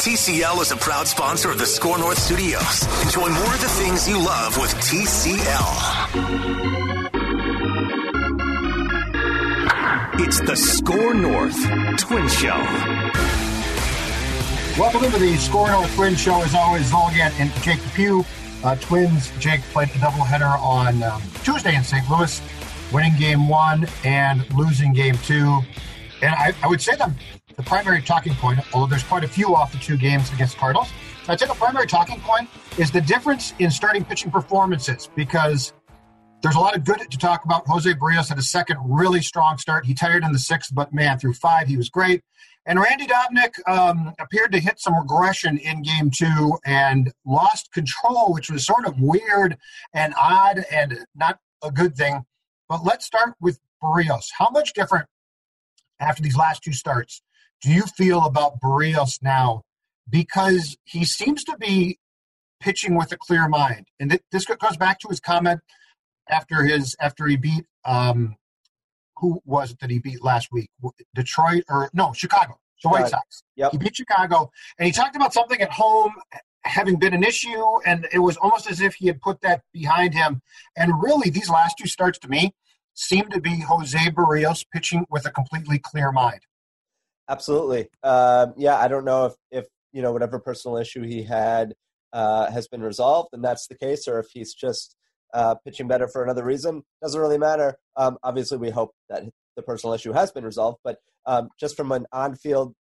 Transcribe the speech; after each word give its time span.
TCL 0.00 0.62
is 0.62 0.72
a 0.72 0.78
proud 0.78 1.06
sponsor 1.06 1.50
of 1.50 1.58
the 1.58 1.66
SKOR 1.66 1.98
North 1.98 2.16
Studios. 2.16 2.84
Enjoy 3.04 3.28
more 3.28 3.54
of 3.54 3.60
the 3.60 3.68
things 3.68 4.08
you 4.08 4.16
love 4.16 4.56
with 4.56 4.72
TCL. 4.76 5.76
It's 10.20 10.40
the 10.40 10.56
SKOR 10.56 11.12
North 11.12 11.98
Twin 11.98 12.26
Show. 12.30 12.56
Welcome 14.80 15.02
to 15.12 15.18
the 15.18 15.36
SKOR 15.36 15.68
North 15.68 15.94
Twin 15.94 16.16
Show. 16.16 16.40
As 16.40 16.54
always, 16.54 16.90
Zulgad 16.90 17.38
and 17.38 17.52
Jake 17.62 17.80
Pugh. 17.94 18.24
Uh, 18.64 18.76
twins, 18.76 19.30
Jake 19.38 19.60
played 19.64 19.90
the 19.90 19.98
doubleheader 19.98 20.58
on 20.62 21.02
um, 21.02 21.20
Tuesday 21.44 21.76
in 21.76 21.84
St. 21.84 22.08
Louis, 22.08 22.40
winning 22.90 23.18
game 23.18 23.48
one 23.48 23.86
and 24.04 24.50
losing 24.54 24.94
game 24.94 25.18
two. 25.18 25.60
And 26.22 26.34
I, 26.34 26.54
I 26.62 26.68
would 26.68 26.80
say 26.80 26.96
that 26.96 27.10
the 27.60 27.66
primary 27.66 28.00
talking 28.00 28.34
point, 28.36 28.58
although 28.72 28.86
there's 28.86 29.02
quite 29.02 29.22
a 29.22 29.28
few 29.28 29.54
off 29.54 29.70
the 29.70 29.78
two 29.78 29.98
games 29.98 30.32
against 30.32 30.56
Cardinals, 30.56 30.90
I'd 31.28 31.38
say 31.38 31.46
the 31.46 31.52
primary 31.52 31.86
talking 31.86 32.18
point 32.20 32.48
is 32.78 32.90
the 32.90 33.02
difference 33.02 33.52
in 33.58 33.70
starting 33.70 34.02
pitching 34.02 34.30
performances 34.30 35.10
because 35.14 35.74
there's 36.42 36.54
a 36.54 36.58
lot 36.58 36.74
of 36.74 36.86
good 36.86 36.98
to 36.98 37.18
talk 37.18 37.44
about. 37.44 37.66
Jose 37.66 37.92
Berrios 37.92 38.30
had 38.30 38.38
a 38.38 38.42
second 38.42 38.78
really 38.82 39.20
strong 39.20 39.58
start. 39.58 39.84
He 39.84 39.92
tired 39.92 40.24
in 40.24 40.32
the 40.32 40.38
sixth, 40.38 40.74
but 40.74 40.94
man, 40.94 41.18
through 41.18 41.34
five, 41.34 41.68
he 41.68 41.76
was 41.76 41.90
great. 41.90 42.22
And 42.64 42.80
Randy 42.80 43.06
Dobnak 43.06 43.50
um, 43.68 44.14
appeared 44.18 44.52
to 44.52 44.58
hit 44.58 44.80
some 44.80 44.98
regression 44.98 45.58
in 45.58 45.82
game 45.82 46.10
two 46.10 46.56
and 46.64 47.12
lost 47.26 47.70
control, 47.72 48.32
which 48.32 48.50
was 48.50 48.64
sort 48.64 48.86
of 48.86 48.98
weird 48.98 49.58
and 49.92 50.14
odd 50.18 50.64
and 50.72 51.04
not 51.14 51.38
a 51.62 51.70
good 51.70 51.94
thing. 51.94 52.24
But 52.70 52.84
let's 52.84 53.04
start 53.04 53.34
with 53.38 53.60
Berrios. 53.82 54.28
How 54.38 54.48
much 54.48 54.72
different 54.72 55.06
after 56.00 56.22
these 56.22 56.36
last 56.36 56.62
two 56.62 56.72
starts 56.72 57.20
do 57.62 57.70
you 57.70 57.82
feel 57.82 58.24
about 58.24 58.60
Berrios 58.60 59.22
now? 59.22 59.62
Because 60.08 60.76
he 60.84 61.04
seems 61.04 61.44
to 61.44 61.56
be 61.58 61.98
pitching 62.60 62.96
with 62.96 63.12
a 63.12 63.16
clear 63.16 63.48
mind, 63.48 63.86
and 63.98 64.18
this 64.32 64.44
goes 64.44 64.76
back 64.76 64.98
to 65.00 65.08
his 65.08 65.20
comment 65.20 65.60
after 66.28 66.64
his 66.64 66.96
after 67.00 67.26
he 67.26 67.36
beat 67.36 67.64
um, 67.84 68.36
who 69.16 69.40
was 69.44 69.72
it 69.72 69.78
that 69.80 69.90
he 69.90 69.98
beat 69.98 70.22
last 70.24 70.48
week? 70.50 70.70
Detroit 71.14 71.64
or 71.68 71.90
no 71.92 72.12
Chicago? 72.12 72.58
The 72.82 72.88
White 72.88 73.08
Sox. 73.08 73.42
Yep. 73.56 73.72
He 73.72 73.78
beat 73.78 73.96
Chicago, 73.96 74.50
and 74.78 74.86
he 74.86 74.92
talked 74.92 75.14
about 75.14 75.34
something 75.34 75.60
at 75.60 75.70
home 75.70 76.14
having 76.64 76.98
been 76.98 77.14
an 77.14 77.22
issue, 77.22 77.62
and 77.86 78.06
it 78.12 78.18
was 78.18 78.36
almost 78.38 78.70
as 78.70 78.80
if 78.80 78.94
he 78.94 79.06
had 79.06 79.20
put 79.20 79.40
that 79.42 79.62
behind 79.72 80.14
him. 80.14 80.40
And 80.76 81.02
really, 81.02 81.30
these 81.30 81.50
last 81.50 81.76
two 81.78 81.86
starts 81.86 82.18
to 82.20 82.28
me 82.28 82.54
seem 82.94 83.28
to 83.30 83.40
be 83.40 83.60
Jose 83.60 83.98
Berrios 84.10 84.64
pitching 84.72 85.06
with 85.10 85.26
a 85.26 85.30
completely 85.30 85.78
clear 85.78 86.12
mind. 86.12 86.40
Absolutely. 87.30 87.86
Um, 88.02 88.54
yeah, 88.56 88.76
I 88.76 88.88
don't 88.88 89.04
know 89.04 89.26
if, 89.26 89.34
if 89.52 89.66
you 89.92 90.02
know 90.02 90.12
whatever 90.12 90.40
personal 90.40 90.76
issue 90.76 91.02
he 91.02 91.22
had 91.22 91.74
uh, 92.12 92.50
has 92.50 92.66
been 92.66 92.82
resolved, 92.82 93.28
and 93.32 93.44
that's 93.44 93.68
the 93.68 93.76
case, 93.76 94.08
or 94.08 94.18
if 94.18 94.26
he's 94.32 94.52
just 94.52 94.96
uh, 95.32 95.54
pitching 95.64 95.86
better 95.86 96.08
for 96.08 96.24
another 96.24 96.44
reason. 96.44 96.82
Doesn't 97.00 97.20
really 97.20 97.38
matter. 97.38 97.76
Um, 97.96 98.18
obviously, 98.24 98.58
we 98.58 98.70
hope 98.70 98.90
that 99.08 99.22
the 99.54 99.62
personal 99.62 99.94
issue 99.94 100.12
has 100.12 100.32
been 100.32 100.44
resolved, 100.44 100.78
but 100.82 100.98
um, 101.24 101.50
just 101.58 101.76
from 101.76 101.92
an 101.92 102.04
on-field 102.12 102.74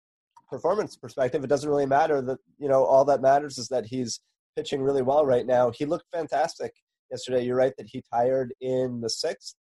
performance 0.49 0.97
perspective, 0.97 1.45
it 1.45 1.49
doesn't 1.49 1.69
really 1.69 1.85
matter. 1.87 2.23
That 2.23 2.39
you 2.59 2.69
know, 2.69 2.85
all 2.85 3.05
that 3.05 3.21
matters 3.21 3.59
is 3.59 3.69
that 3.69 3.85
he's 3.85 4.19
pitching 4.57 4.81
really 4.81 5.03
well 5.03 5.27
right 5.27 5.45
now. 5.45 5.71
He 5.71 5.85
looked 5.85 6.07
fantastic 6.11 6.73
yesterday. 7.11 7.45
You're 7.45 7.57
right 7.57 7.75
that 7.77 7.89
he 7.91 8.03
tired 8.11 8.55
in 8.63 9.03
the 9.03 9.11
sixth 9.11 9.57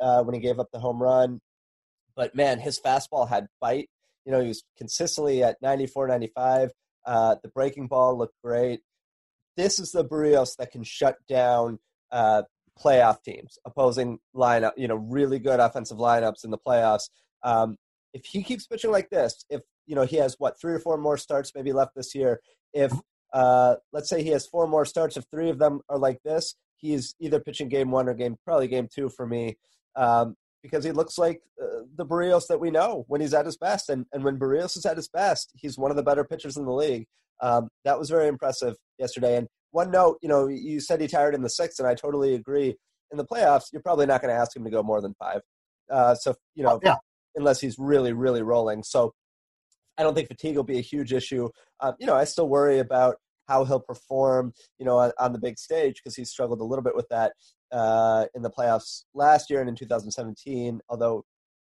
uh, 0.00 0.24
when 0.24 0.34
he 0.34 0.40
gave 0.40 0.58
up 0.58 0.70
the 0.72 0.80
home 0.80 1.00
run, 1.00 1.40
but 2.16 2.34
man, 2.34 2.58
his 2.58 2.80
fastball 2.80 3.28
had 3.28 3.46
bite. 3.60 3.88
You 4.24 4.32
know, 4.32 4.40
he 4.40 4.48
was 4.48 4.64
consistently 4.76 5.42
at 5.42 5.60
94, 5.62 6.08
95. 6.08 6.70
Uh, 7.06 7.36
the 7.42 7.48
breaking 7.48 7.88
ball 7.88 8.16
looked 8.16 8.36
great. 8.42 8.80
This 9.56 9.78
is 9.78 9.92
the 9.92 10.04
Berrios 10.04 10.56
that 10.56 10.72
can 10.72 10.82
shut 10.82 11.16
down 11.28 11.78
uh, 12.10 12.42
playoff 12.82 13.22
teams, 13.22 13.58
opposing 13.64 14.18
lineup, 14.34 14.72
you 14.76 14.88
know, 14.88 14.96
really 14.96 15.38
good 15.38 15.60
offensive 15.60 15.98
lineups 15.98 16.44
in 16.44 16.50
the 16.50 16.58
playoffs. 16.58 17.08
Um, 17.42 17.76
if 18.12 18.24
he 18.24 18.42
keeps 18.42 18.66
pitching 18.66 18.90
like 18.90 19.10
this, 19.10 19.44
if 19.50 19.62
you 19.86 19.94
know 19.94 20.04
he 20.04 20.16
has 20.16 20.36
what 20.38 20.58
three 20.58 20.72
or 20.72 20.78
four 20.78 20.96
more 20.96 21.18
starts 21.18 21.52
maybe 21.54 21.72
left 21.72 21.94
this 21.94 22.14
year, 22.14 22.40
if 22.72 22.92
uh, 23.32 23.76
let's 23.92 24.08
say 24.08 24.22
he 24.22 24.30
has 24.30 24.46
four 24.46 24.66
more 24.66 24.84
starts, 24.84 25.16
if 25.16 25.24
three 25.30 25.50
of 25.50 25.58
them 25.58 25.80
are 25.88 25.98
like 25.98 26.22
this, 26.24 26.54
he's 26.76 27.14
either 27.20 27.40
pitching 27.40 27.68
game 27.68 27.90
one 27.90 28.08
or 28.08 28.14
game 28.14 28.36
probably 28.44 28.68
game 28.68 28.88
two 28.92 29.08
for 29.08 29.26
me. 29.26 29.58
Um, 29.96 30.36
because 30.64 30.82
he 30.82 30.92
looks 30.92 31.18
like 31.18 31.42
uh, 31.62 31.84
the 31.94 32.06
Berrios 32.06 32.46
that 32.48 32.58
we 32.58 32.70
know 32.70 33.04
when 33.06 33.20
he's 33.20 33.34
at 33.34 33.44
his 33.44 33.58
best. 33.58 33.90
And, 33.90 34.06
and 34.14 34.24
when 34.24 34.38
Berrios 34.38 34.78
is 34.78 34.86
at 34.86 34.96
his 34.96 35.08
best, 35.08 35.52
he's 35.54 35.76
one 35.76 35.90
of 35.90 35.96
the 35.98 36.02
better 36.02 36.24
pitchers 36.24 36.56
in 36.56 36.64
the 36.64 36.72
league. 36.72 37.04
Um, 37.42 37.68
that 37.84 37.98
was 37.98 38.08
very 38.08 38.28
impressive 38.28 38.74
yesterday. 38.98 39.36
And 39.36 39.46
one 39.72 39.90
note, 39.90 40.16
you 40.22 40.28
know, 40.28 40.46
you 40.48 40.80
said 40.80 41.02
he 41.02 41.06
tired 41.06 41.34
in 41.34 41.42
the 41.42 41.50
sixth, 41.50 41.78
and 41.78 41.86
I 41.86 41.94
totally 41.94 42.34
agree. 42.34 42.76
In 43.10 43.18
the 43.18 43.26
playoffs, 43.26 43.64
you're 43.74 43.82
probably 43.82 44.06
not 44.06 44.22
going 44.22 44.34
to 44.34 44.40
ask 44.40 44.56
him 44.56 44.64
to 44.64 44.70
go 44.70 44.82
more 44.82 45.02
than 45.02 45.14
five. 45.18 45.42
Uh, 45.92 46.14
so, 46.14 46.34
you 46.54 46.64
know, 46.64 46.76
oh, 46.76 46.80
yeah. 46.82 46.96
unless 47.36 47.60
he's 47.60 47.78
really, 47.78 48.14
really 48.14 48.40
rolling. 48.40 48.82
So 48.82 49.12
I 49.98 50.02
don't 50.02 50.14
think 50.14 50.28
fatigue 50.28 50.56
will 50.56 50.64
be 50.64 50.78
a 50.78 50.82
huge 50.82 51.12
issue. 51.12 51.50
Um, 51.80 51.92
you 51.98 52.06
know, 52.06 52.14
I 52.14 52.24
still 52.24 52.48
worry 52.48 52.78
about 52.78 53.16
how 53.48 53.66
he'll 53.66 53.80
perform, 53.80 54.54
you 54.78 54.86
know, 54.86 54.96
on, 54.96 55.12
on 55.18 55.34
the 55.34 55.38
big 55.38 55.58
stage 55.58 55.96
because 55.96 56.16
he 56.16 56.24
struggled 56.24 56.60
a 56.60 56.64
little 56.64 56.82
bit 56.82 56.96
with 56.96 57.08
that 57.10 57.34
uh, 57.74 58.26
in 58.34 58.42
the 58.42 58.50
playoffs 58.50 59.02
last 59.14 59.50
year 59.50 59.60
and 59.60 59.68
in 59.68 59.74
2017, 59.74 60.80
although 60.88 61.24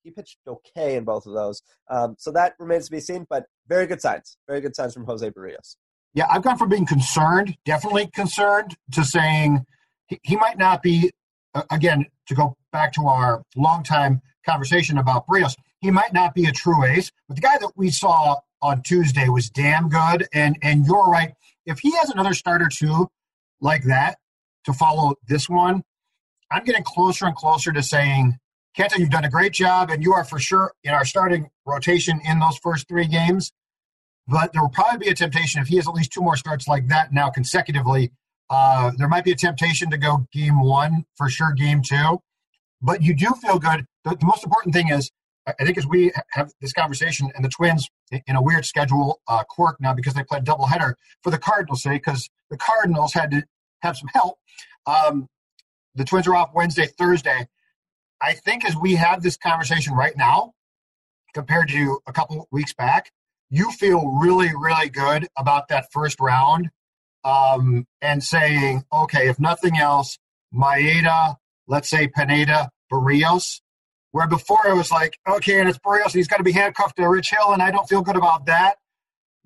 he 0.04 0.12
pitched 0.12 0.38
okay 0.46 0.96
in 0.96 1.06
both 1.06 1.26
of 1.26 1.34
those. 1.34 1.62
Um, 1.90 2.16
so 2.20 2.32
that 2.34 2.56
remains 2.60 2.86
to 2.86 2.92
be 2.92 3.00
seen, 3.00 3.26
but 3.30 3.46
very 3.68 3.88
good 3.88 4.02
signs. 4.02 4.38
Very 4.48 4.60
good 4.60 4.76
signs 4.76 4.94
from 4.94 5.06
Jose 5.06 5.28
Berrios. 5.32 5.78
Yeah, 6.14 6.28
I've 6.30 6.44
gone 6.44 6.58
from 6.58 6.70
being 6.70 6.86
concerned, 6.86 7.56
definitely 7.66 8.08
concerned, 8.14 8.76
to 8.92 9.04
saying 9.04 9.66
he, 10.08 10.20
he 10.24 10.36
might 10.36 10.58
not 10.58 10.84
be, 10.84 11.12
uh, 11.56 11.64
again, 11.72 12.06
to 12.28 12.36
go 12.36 12.58
back 12.72 12.92
to 12.94 13.08
our 13.08 13.44
long-time 13.56 14.22
conversation 14.46 14.98
about 14.98 15.26
Berrios, 15.26 15.56
he 15.80 15.90
might 15.90 16.14
not 16.14 16.36
be 16.36 16.46
a 16.46 16.52
true 16.52 16.84
ace, 16.84 17.12
but 17.28 17.36
the 17.36 17.42
guy 17.42 17.58
that 17.58 17.72
we 17.76 17.90
saw 17.90 18.40
on 18.62 18.82
Tuesday 18.84 19.30
was 19.30 19.50
damn 19.50 19.90
good. 19.90 20.28
And, 20.34 20.58
and 20.62 20.86
you're 20.86 21.06
right. 21.06 21.34
If 21.66 21.80
he 21.80 21.92
has 21.98 22.10
another 22.10 22.34
starter, 22.34 22.68
too, 22.68 23.08
like 23.62 23.84
that 23.84 24.18
to 24.66 24.74
follow 24.74 25.16
this 25.28 25.50
one, 25.50 25.84
I'm 26.54 26.64
getting 26.64 26.84
closer 26.84 27.26
and 27.26 27.36
closer 27.36 27.72
to 27.72 27.82
saying, 27.82 28.38
Kenta, 28.78 29.00
you've 29.00 29.10
done 29.10 29.26
a 29.26 29.30
great 29.30 29.54
job, 29.54 29.90
and 29.90 30.04
you 30.04 30.14
are 30.14 30.24
for 30.24 30.38
sure 30.38 30.72
in 30.84 30.94
our 30.94 31.04
starting 31.04 31.50
rotation 31.66 32.22
in 32.24 32.40
those 32.40 32.58
first 32.62 32.88
three 32.88 33.08
games. 33.08 33.52
But 34.28 34.54
there 34.54 34.62
will 34.62 34.70
probably 34.70 35.00
be 35.00 35.10
a 35.10 35.16
temptation 35.16 35.62
if 35.62 35.68
he 35.68 35.78
has 35.78 35.88
at 35.88 35.96
least 35.96 36.12
two 36.14 36.22
more 36.22 36.38
starts 36.38 36.68
like 36.68 36.88
that 36.90 37.12
now 37.12 37.30
consecutively. 37.30 38.12
Uh, 38.50 38.92
there 38.98 39.08
might 39.08 39.24
be 39.24 39.32
a 39.32 39.36
temptation 39.36 39.90
to 39.90 39.98
go 39.98 40.28
game 40.32 40.62
one 40.62 41.06
for 41.18 41.28
sure, 41.28 41.54
game 41.54 41.82
two. 41.82 42.20
But 42.82 43.02
you 43.02 43.16
do 43.16 43.34
feel 43.42 43.58
good. 43.58 43.86
The, 44.04 44.16
the 44.16 44.26
most 44.26 44.44
important 44.44 44.76
thing 44.76 44.90
is, 44.90 45.10
I 45.48 45.66
think, 45.66 45.78
as 45.78 45.88
we 45.88 46.12
have 46.32 46.52
this 46.62 46.72
conversation, 46.72 47.32
and 47.36 47.44
the 47.44 47.50
Twins 47.50 47.90
in 48.12 48.36
a 48.36 48.42
weird 48.42 48.66
schedule 48.66 49.20
uh, 49.28 49.44
quirk 49.50 49.82
now 49.82 49.94
because 49.94 50.14
they 50.14 50.24
played 50.24 50.46
doubleheader 50.46 50.94
for 51.24 51.32
the 51.32 51.38
Cardinals' 51.38 51.82
sake, 51.84 52.04
because 52.06 52.30
the 52.50 52.58
Cardinals 52.58 53.14
had 53.14 53.32
to 53.32 53.44
have 53.82 53.98
some 53.98 54.10
help. 54.14 54.38
Um, 54.86 55.28
the 55.96 56.04
Twins 56.04 56.28
are 56.28 56.36
off 56.36 56.52
Wednesday, 56.54 56.88
Thursday. 56.88 57.48
I 58.22 58.34
think 58.34 58.66
as 58.66 58.76
we 58.76 58.96
have 58.96 59.22
this 59.22 59.38
conversation 59.38 59.94
right 59.94 60.16
now, 60.16 60.54
compared 61.34 61.70
to 61.70 62.00
a 62.08 62.14
couple 62.14 62.48
weeks 62.52 62.74
back, 62.74 63.12
you 63.50 63.72
feel 63.72 64.08
really, 64.08 64.52
really 64.56 64.90
good 64.90 65.28
about 65.38 65.68
that 65.68 65.92
first 65.92 66.20
round 66.20 66.70
um, 67.24 67.86
and 68.02 68.24
saying, 68.24 68.84
okay, 68.92 69.28
if 69.28 69.40
nothing 69.40 69.78
else, 69.78 70.18
Maeda, 70.54 71.36
let's 71.68 71.90
say 71.90 72.08
Pineda, 72.08 72.70
Berrios, 72.92 73.62
where 74.12 74.28
before 74.28 74.68
it 74.68 74.76
was 74.76 74.92
like, 74.92 75.18
okay, 75.28 75.60
and 75.60 75.68
it's 75.68 75.80
Berrios, 75.80 76.06
and 76.06 76.14
he's 76.14 76.28
got 76.28 76.38
to 76.38 76.44
be 76.44 76.52
handcuffed 76.52 76.96
to 76.98 77.08
Rich 77.08 77.32
Hill, 77.32 77.52
and 77.54 77.62
I 77.62 77.72
don't 77.72 77.88
feel 77.88 78.02
good 78.02 78.16
about 78.16 78.46
that. 78.46 78.76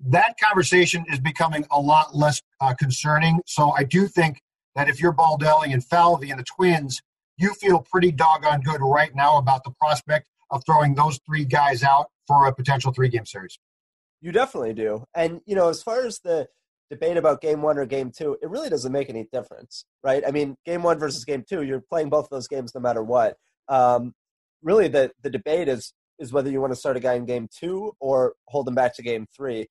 That 0.00 0.36
conversation 0.38 1.04
is 1.10 1.18
becoming 1.18 1.66
a 1.70 1.80
lot 1.80 2.14
less 2.14 2.42
uh, 2.60 2.74
concerning. 2.74 3.40
So 3.46 3.72
I 3.76 3.84
do 3.84 4.06
think 4.06 4.40
that 4.78 4.88
if 4.88 5.00
you're 5.00 5.12
Baldelli 5.12 5.72
and 5.72 5.84
Falvey 5.84 6.30
and 6.30 6.38
the 6.38 6.44
Twins, 6.44 7.02
you 7.36 7.52
feel 7.54 7.80
pretty 7.80 8.12
doggone 8.12 8.60
good 8.60 8.80
right 8.80 9.10
now 9.12 9.36
about 9.36 9.64
the 9.64 9.72
prospect 9.72 10.28
of 10.52 10.62
throwing 10.64 10.94
those 10.94 11.18
three 11.26 11.44
guys 11.44 11.82
out 11.82 12.06
for 12.28 12.46
a 12.46 12.54
potential 12.54 12.92
three 12.92 13.08
game 13.08 13.26
series. 13.26 13.58
You 14.20 14.30
definitely 14.30 14.74
do. 14.74 15.04
And, 15.16 15.40
you 15.46 15.56
know, 15.56 15.68
as 15.68 15.82
far 15.82 16.06
as 16.06 16.20
the 16.20 16.46
debate 16.90 17.16
about 17.16 17.40
game 17.40 17.60
one 17.60 17.76
or 17.76 17.86
game 17.86 18.12
two, 18.16 18.38
it 18.40 18.48
really 18.48 18.68
doesn't 18.68 18.92
make 18.92 19.10
any 19.10 19.26
difference, 19.32 19.84
right? 20.04 20.22
I 20.24 20.30
mean, 20.30 20.56
game 20.64 20.84
one 20.84 21.00
versus 21.00 21.24
game 21.24 21.44
two, 21.48 21.62
you're 21.62 21.80
playing 21.80 22.08
both 22.08 22.26
of 22.26 22.30
those 22.30 22.46
games 22.46 22.72
no 22.72 22.80
matter 22.80 23.02
what. 23.02 23.36
Um, 23.68 24.14
really, 24.62 24.86
the, 24.86 25.10
the 25.24 25.30
debate 25.30 25.68
is 25.68 25.92
is 26.20 26.32
whether 26.32 26.50
you 26.50 26.60
want 26.60 26.72
to 26.72 26.78
start 26.78 26.96
a 26.96 27.00
guy 27.00 27.14
in 27.14 27.24
game 27.24 27.48
two 27.52 27.92
or 27.98 28.34
hold 28.46 28.68
him 28.68 28.76
back 28.76 28.94
to 28.94 29.02
game 29.02 29.26
three. 29.36 29.66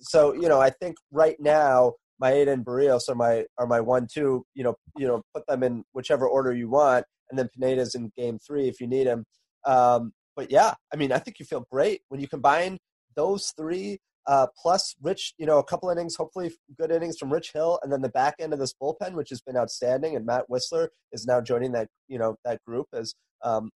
So, 0.00 0.34
you 0.34 0.48
know, 0.48 0.60
I 0.60 0.68
think 0.68 0.96
right 1.10 1.36
now 1.40 1.94
Maeda 2.22 2.52
and 2.52 2.64
Berrios 2.64 3.08
are 3.08 3.14
my 3.14 3.44
are 3.58 3.66
my 3.66 3.80
one 3.80 4.06
two. 4.12 4.44
You 4.54 4.64
know, 4.64 4.74
you 4.96 5.06
know, 5.06 5.22
put 5.34 5.46
them 5.46 5.62
in 5.62 5.84
whichever 5.92 6.26
order 6.26 6.52
you 6.52 6.68
want, 6.68 7.04
and 7.30 7.38
then 7.38 7.48
Pineda's 7.56 7.94
in 7.94 8.12
game 8.16 8.38
three 8.38 8.68
if 8.68 8.80
you 8.80 8.86
need 8.86 9.06
him. 9.06 9.24
Um, 9.64 10.12
but 10.36 10.50
yeah, 10.50 10.74
I 10.92 10.96
mean, 10.96 11.12
I 11.12 11.18
think 11.18 11.38
you 11.38 11.46
feel 11.46 11.66
great 11.70 12.02
when 12.08 12.20
you 12.20 12.28
combine 12.28 12.78
those 13.14 13.52
three 13.56 13.98
Uh, 14.26 14.46
plus, 14.56 14.96
Rich, 15.02 15.34
you 15.36 15.44
know, 15.44 15.58
a 15.58 15.64
couple 15.64 15.90
innings, 15.90 16.16
hopefully 16.16 16.50
good 16.80 16.90
innings 16.90 17.18
from 17.18 17.30
Rich 17.30 17.52
Hill, 17.52 17.78
and 17.82 17.92
then 17.92 18.00
the 18.00 18.08
back 18.08 18.36
end 18.38 18.54
of 18.54 18.58
this 18.58 18.72
bullpen, 18.72 19.12
which 19.12 19.28
has 19.28 19.42
been 19.42 19.54
outstanding. 19.54 20.16
And 20.16 20.24
Matt 20.24 20.46
Wisler 20.48 20.88
is 21.12 21.26
now 21.26 21.42
joining 21.42 21.72
that, 21.72 21.88
you 22.08 22.18
know, 22.18 22.36
that 22.42 22.58
group 22.64 22.86
as 22.94 23.14
um, 23.42 23.70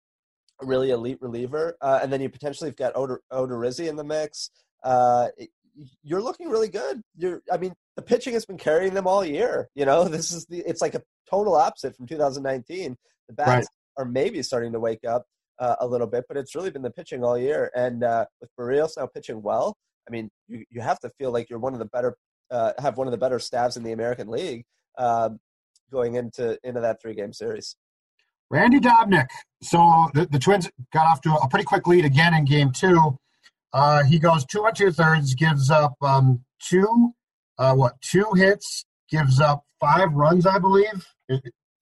a 0.63 0.65
really 0.65 0.91
elite 0.91 1.19
reliever. 1.21 1.77
Uh, 1.83 2.01
and 2.03 2.11
then 2.11 2.23
you 2.23 2.31
potentially 2.31 2.71
have 2.71 2.77
got 2.77 2.95
Odorizzi 3.31 3.89
in 3.89 3.97
the 3.97 4.05
mix. 4.05 4.51
Uh, 4.83 5.29
you're 6.03 6.23
looking 6.23 6.49
really 6.49 6.71
good. 6.71 7.03
You're, 7.15 7.43
I 7.53 7.59
mean, 7.59 7.75
the 7.99 8.03
pitching 8.03 8.33
has 8.35 8.47
been 8.47 8.57
carrying 8.57 8.95
them 8.95 9.09
all 9.09 9.25
year. 9.25 9.69
You 9.75 9.85
know, 9.85 10.05
this 10.09 10.31
is 10.31 10.47
the, 10.47 10.59
it's 10.59 10.81
like 10.81 10.95
a 10.95 11.03
total 11.29 11.57
opposite 11.57 11.97
from 11.97 12.07
2019. 12.07 12.97
The 13.27 13.35
bats 13.35 13.49
right. 13.49 13.67
are 13.97 14.05
maybe 14.05 14.41
starting 14.45 14.73
to 14.73 14.79
wake 14.79 15.05
up 15.05 15.25
uh, 15.59 15.75
a 15.81 15.87
little 15.87 16.07
bit, 16.07 16.25
but 16.29 16.37
it's 16.37 16.55
really 16.55 16.71
been 16.71 16.83
the 16.83 16.93
pitching 16.93 17.25
all 17.25 17.37
year. 17.37 17.73
And 17.75 18.05
uh, 18.05 18.27
with 18.41 18.51
Berrios 18.59 18.93
now 18.97 19.07
pitching 19.07 19.43
well, 19.43 19.77
I 20.07 20.13
mean, 20.13 20.31
you, 20.47 20.65
you 20.71 20.81
have 20.81 21.01
to 21.01 21.11
feel 21.19 21.33
like 21.33 21.51
you're 21.51 21.59
one 21.59 21.73
of 21.73 21.81
the 21.81 21.87
better, 21.87 22.17
uh, 22.53 22.73
have 22.79 22.99
one 22.99 23.09
of 23.09 23.11
the 23.11 23.19
better 23.19 23.41
staffs 23.41 23.77
in 23.77 23.83
the 23.83 23.91
American 23.91 24.29
League 24.29 24.65
um, 24.97 25.41
going 25.91 26.15
into 26.15 26.57
into 26.63 26.81
that 26.81 27.03
three 27.03 27.15
game 27.15 27.33
series. 27.33 27.75
Randy 28.49 28.79
Dobnak. 28.79 29.27
So 29.61 30.09
the, 30.15 30.27
the 30.31 30.39
Twins 30.39 30.71
got 30.93 31.07
off 31.07 31.21
to 31.23 31.35
a 31.35 31.49
pretty 31.49 31.65
quick 31.65 31.89
lead 31.89 32.05
again 32.05 32.33
in 32.33 32.45
game 32.45 32.71
two. 32.71 33.19
Uh, 33.73 34.05
he 34.05 34.21
goes 34.21 34.47
two 34.47 34.65
and 34.65 34.77
two 34.77 34.93
thirds, 34.93 35.35
gives 35.35 35.69
up 35.69 35.95
um, 36.01 36.45
two, 36.63 37.13
uh, 37.59 37.75
what, 37.75 38.01
two 38.01 38.27
hits, 38.35 38.85
gives 39.11 39.41
up 39.41 39.65
five 39.81 40.13
runs, 40.13 40.47
I 40.47 40.59
believe. 40.59 41.07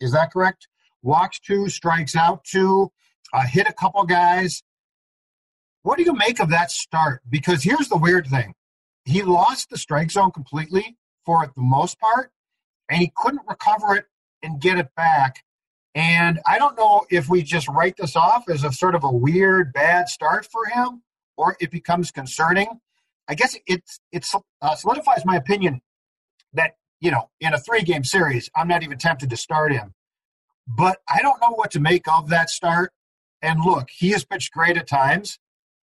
Is, 0.00 0.12
that 0.12 0.32
correct? 0.32 0.68
Walks 1.02 1.38
two, 1.40 1.68
strikes 1.68 2.16
out 2.16 2.44
two, 2.44 2.90
uh, 3.32 3.46
hit 3.46 3.68
a 3.68 3.72
couple 3.72 4.04
guys. 4.04 4.62
What 5.82 5.98
do 5.98 6.04
you 6.04 6.14
make 6.14 6.40
of 6.40 6.50
that 6.50 6.70
start? 6.70 7.22
Because 7.28 7.62
here's 7.62 7.88
the 7.88 7.96
weird 7.96 8.26
thing 8.26 8.54
he 9.04 9.22
lost 9.22 9.70
the 9.70 9.78
strike 9.78 10.10
zone 10.10 10.32
completely 10.32 10.96
for 11.24 11.46
the 11.54 11.62
most 11.62 12.00
part, 12.00 12.32
and 12.90 13.00
he 13.00 13.12
couldn't 13.16 13.42
recover 13.48 13.94
it 13.94 14.06
and 14.42 14.60
get 14.60 14.78
it 14.78 14.88
back. 14.96 15.42
And 15.94 16.40
I 16.46 16.58
don't 16.58 16.76
know 16.76 17.06
if 17.08 17.28
we 17.28 17.42
just 17.42 17.68
write 17.68 17.96
this 17.96 18.16
off 18.16 18.48
as 18.48 18.64
a 18.64 18.72
sort 18.72 18.94
of 18.94 19.04
a 19.04 19.10
weird, 19.10 19.72
bad 19.72 20.08
start 20.08 20.46
for 20.46 20.66
him, 20.66 21.02
or 21.36 21.56
it 21.60 21.70
becomes 21.70 22.10
concerning. 22.10 22.80
I 23.28 23.34
guess 23.34 23.56
it 23.66 23.82
it 24.12 24.26
uh, 24.62 24.74
solidifies 24.74 25.24
my 25.24 25.36
opinion 25.36 25.80
that 26.52 26.76
you 27.00 27.10
know 27.10 27.30
in 27.40 27.54
a 27.54 27.58
three 27.58 27.82
game 27.82 28.04
series, 28.04 28.50
I'm 28.54 28.68
not 28.68 28.82
even 28.82 28.98
tempted 28.98 29.30
to 29.30 29.36
start 29.36 29.72
him. 29.72 29.94
But 30.66 30.98
I 31.08 31.20
don't 31.22 31.40
know 31.40 31.52
what 31.52 31.70
to 31.72 31.80
make 31.80 32.08
of 32.08 32.28
that 32.30 32.50
start. 32.50 32.92
And 33.42 33.60
look, 33.64 33.88
he 33.90 34.10
has 34.10 34.24
pitched 34.24 34.52
great 34.52 34.76
at 34.76 34.88
times, 34.88 35.38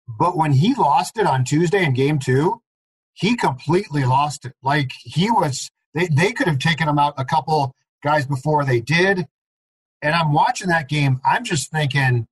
but 0.07 0.37
when 0.37 0.53
he 0.53 0.75
lost 0.75 1.19
it 1.19 1.27
on 1.27 1.45
Tuesday 1.45 1.85
in 1.85 1.95
game 1.95 2.19
two, 2.19 2.63
he 3.15 3.37
completely 3.37 4.05
lost 4.05 4.45
it. 4.45 4.55
Like 4.63 4.93
he 5.03 5.31
was, 5.31 5.71
they, 5.95 6.09
they 6.09 6.33
could 6.33 6.47
have 6.47 6.59
taken 6.59 6.89
him 6.89 6.99
out 6.99 7.15
a 7.17 7.25
couple 7.25 7.75
guys 8.03 8.27
before 8.27 8.65
they 8.65 8.81
did. 8.81 9.27
And 10.03 10.15
I'm 10.15 10.33
watching 10.33 10.69
that 10.69 10.89
game. 10.89 11.21
I'm 11.25 11.45
just 11.45 11.71
thinking, 11.71 12.27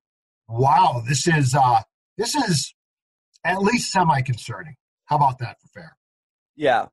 wow, 0.47 1.03
this 1.07 1.27
is 1.27 1.53
uh, 1.53 1.81
this 2.17 2.33
is 2.35 2.73
at 3.43 3.61
least 3.61 3.91
semi 3.91 4.21
concerning. 4.21 4.75
How 5.09 5.15
about 5.15 5.39
that 5.39 5.59
for 5.59 5.67
fair? 5.67 5.97
Yeah. 6.55 6.85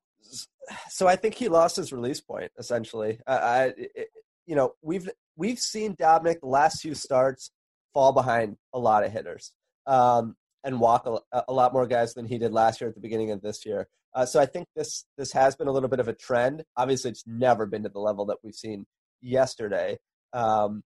So 0.89 1.07
I 1.07 1.15
think 1.15 1.35
he 1.35 1.49
lost 1.49 1.75
his 1.75 1.93
release 1.93 2.19
point 2.19 2.51
essentially. 2.57 3.19
I, 3.27 3.37
I 3.37 3.63
it, 3.77 4.07
you 4.47 4.55
know, 4.55 4.73
we've 4.81 5.07
we've 5.35 5.59
seen 5.59 5.95
Dobnak 5.95 6.39
the 6.41 6.47
last 6.47 6.81
few 6.81 6.95
starts 6.95 7.51
fall 7.93 8.11
behind 8.11 8.57
a 8.73 8.79
lot 8.79 9.05
of 9.05 9.11
hitters 9.11 9.53
um, 9.85 10.35
and 10.63 10.79
walk 10.79 11.05
a, 11.05 11.43
a, 11.47 11.53
lot 11.53 11.73
more 11.73 11.85
guys 11.85 12.15
than 12.15 12.25
he 12.25 12.37
did 12.37 12.51
last 12.51 12.81
year 12.81 12.89
at 12.89 12.95
the 12.95 13.01
beginning 13.01 13.31
of 13.31 13.41
this 13.41 13.65
year. 13.65 13.87
Uh, 14.13 14.25
so 14.25 14.39
I 14.39 14.47
think 14.47 14.67
this 14.75 15.05
this 15.17 15.31
has 15.33 15.55
been 15.55 15.67
a 15.67 15.71
little 15.71 15.89
bit 15.89 15.99
of 15.99 16.07
a 16.07 16.13
trend. 16.13 16.63
Obviously, 16.75 17.11
it's 17.11 17.23
never 17.27 17.67
been 17.67 17.83
to 17.83 17.89
the 17.89 17.99
level 17.99 18.25
that 18.25 18.37
we've 18.43 18.55
seen 18.55 18.87
yesterday, 19.21 19.97
um, 20.33 20.81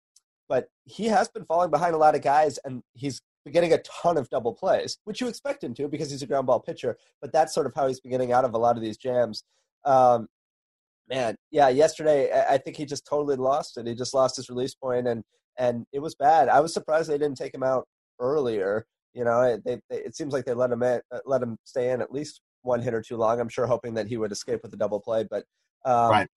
but 0.49 0.67
he 0.83 1.05
has 1.05 1.29
been 1.29 1.45
falling 1.45 1.71
behind 1.71 1.95
a 1.95 1.97
lot 1.97 2.13
of 2.13 2.21
guys, 2.21 2.59
and 2.65 2.83
he's 2.93 3.21
getting 3.49 3.73
a 3.73 3.79
ton 3.79 4.17
of 4.17 4.29
double 4.29 4.53
plays, 4.53 4.97
which 5.05 5.21
you 5.21 5.27
expect 5.27 5.63
him 5.63 5.73
to 5.75 5.87
because 5.87 6.11
he's 6.11 6.21
a 6.21 6.27
ground 6.27 6.47
ball 6.47 6.59
pitcher. 6.59 6.97
But 7.21 7.33
that's 7.33 7.53
sort 7.53 7.65
of 7.65 7.73
how 7.73 7.87
he's 7.87 7.99
been 7.99 8.11
getting 8.11 8.31
out 8.31 8.45
of 8.45 8.53
a 8.53 8.57
lot 8.57 8.77
of 8.77 8.83
these 8.83 8.97
jams. 8.97 9.43
Um, 9.83 10.27
man, 11.09 11.35
yeah, 11.49 11.69
yesterday 11.69 12.31
I 12.49 12.57
think 12.57 12.77
he 12.77 12.85
just 12.85 13.05
totally 13.05 13.35
lost 13.35 13.77
it. 13.77 13.87
He 13.87 13.95
just 13.95 14.13
lost 14.13 14.35
his 14.35 14.49
release 14.49 14.75
point, 14.75 15.07
and 15.07 15.23
and 15.57 15.85
it 15.91 15.99
was 15.99 16.15
bad. 16.15 16.49
I 16.49 16.59
was 16.59 16.73
surprised 16.73 17.09
they 17.09 17.17
didn't 17.17 17.37
take 17.37 17.53
him 17.53 17.63
out 17.63 17.87
earlier. 18.19 18.85
You 19.13 19.25
know, 19.25 19.59
they, 19.65 19.79
they, 19.89 19.97
it 19.97 20.15
seems 20.15 20.33
like 20.33 20.45
they 20.45 20.53
let 20.53 20.71
him 20.71 20.83
in, 20.83 21.01
uh, 21.11 21.19
let 21.25 21.41
him 21.41 21.57
stay 21.65 21.91
in 21.91 22.01
at 22.01 22.13
least 22.13 22.41
one 22.61 22.81
hit 22.81 22.93
or 22.93 23.01
two 23.01 23.17
long. 23.17 23.39
I'm 23.39 23.49
sure 23.49 23.65
hoping 23.65 23.93
that 23.95 24.07
he 24.07 24.17
would 24.17 24.31
escape 24.31 24.61
with 24.63 24.73
a 24.73 24.77
double 24.77 25.01
play, 25.01 25.25
but 25.29 25.43
um, 25.83 26.11
right. 26.11 26.27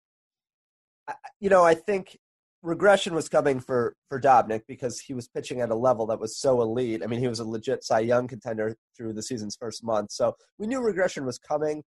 I, 1.06 1.14
you 1.38 1.50
know, 1.50 1.62
I 1.62 1.74
think 1.74 2.18
regression 2.64 3.14
was 3.14 3.28
coming 3.28 3.60
for 3.60 3.94
for 4.08 4.20
Dobnak 4.20 4.62
because 4.66 4.98
he 5.00 5.14
was 5.14 5.28
pitching 5.28 5.60
at 5.60 5.70
a 5.70 5.74
level 5.76 6.06
that 6.06 6.18
was 6.18 6.36
so 6.36 6.60
elite. 6.62 7.02
I 7.04 7.06
mean, 7.06 7.20
he 7.20 7.28
was 7.28 7.38
a 7.38 7.44
legit 7.44 7.84
Cy 7.84 8.00
Young 8.00 8.26
contender 8.26 8.74
through 8.96 9.12
the 9.12 9.22
season's 9.22 9.54
first 9.54 9.84
month, 9.84 10.10
so 10.10 10.34
we 10.58 10.66
knew 10.66 10.80
regression 10.80 11.24
was 11.24 11.38
coming. 11.38 11.84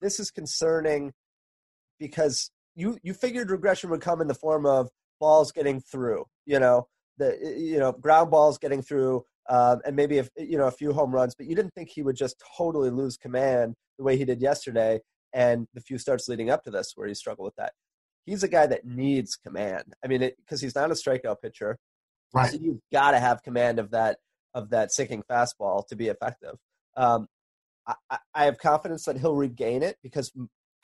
This 0.00 0.20
is 0.20 0.30
concerning 0.30 1.12
because 1.98 2.50
you 2.76 2.98
you 3.02 3.14
figured 3.14 3.50
regression 3.50 3.90
would 3.90 4.02
come 4.02 4.20
in 4.20 4.28
the 4.28 4.34
form 4.34 4.66
of 4.66 4.88
balls 5.18 5.50
getting 5.50 5.80
through, 5.80 6.26
you 6.46 6.60
know, 6.60 6.86
the 7.16 7.36
you 7.58 7.78
know 7.78 7.92
ground 7.92 8.30
balls 8.30 8.58
getting 8.58 8.82
through, 8.82 9.24
um, 9.48 9.80
and 9.84 9.96
maybe 9.96 10.18
if 10.18 10.28
you 10.36 10.58
know 10.58 10.66
a 10.66 10.72
few 10.72 10.92
home 10.92 11.10
runs, 11.10 11.34
but 11.34 11.46
you 11.46 11.56
didn't 11.56 11.74
think 11.74 11.88
he 11.88 12.02
would 12.02 12.16
just 12.16 12.40
totally 12.56 12.90
lose 12.90 13.16
command 13.16 13.74
the 13.98 14.04
way 14.04 14.16
he 14.16 14.24
did 14.24 14.40
yesterday, 14.42 15.00
and 15.32 15.66
the 15.74 15.80
few 15.80 15.98
starts 15.98 16.28
leading 16.28 16.50
up 16.50 16.62
to 16.64 16.70
this 16.70 16.92
where 16.94 17.08
he 17.08 17.14
struggled 17.14 17.46
with 17.46 17.56
that. 17.56 17.72
He's 18.26 18.42
a 18.42 18.48
guy 18.48 18.66
that 18.66 18.84
needs 18.84 19.36
command. 19.36 19.94
I 20.04 20.08
mean, 20.08 20.30
because 20.44 20.60
he's 20.60 20.74
not 20.74 20.90
a 20.90 20.94
strikeout 20.94 21.36
pitcher, 21.42 21.78
right? 22.34 22.50
So 22.50 22.58
you've 22.60 22.80
got 22.92 23.12
to 23.12 23.18
have 23.18 23.42
command 23.42 23.78
of 23.78 23.90
that 23.92 24.18
of 24.54 24.70
that 24.70 24.92
sinking 24.92 25.22
fastball 25.30 25.86
to 25.88 25.96
be 25.96 26.08
effective. 26.08 26.56
Um, 26.96 27.28
I, 27.86 28.18
I 28.34 28.44
have 28.44 28.58
confidence 28.58 29.04
that 29.04 29.18
he'll 29.18 29.34
regain 29.34 29.82
it 29.82 29.96
because 30.02 30.32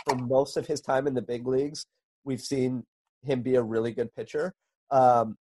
for 0.07 0.17
most 0.17 0.57
of 0.57 0.67
his 0.67 0.81
time 0.81 1.07
in 1.07 1.15
the 1.15 1.23
big 1.23 1.47
leagues, 1.47 1.87
we've 2.25 2.41
seen 2.41 2.85
him 3.23 3.43
be 3.43 3.57
a 3.57 3.63
really 3.63 3.93
good 3.93 4.15
pitcher. 4.15 4.55
Um, 4.91 5.37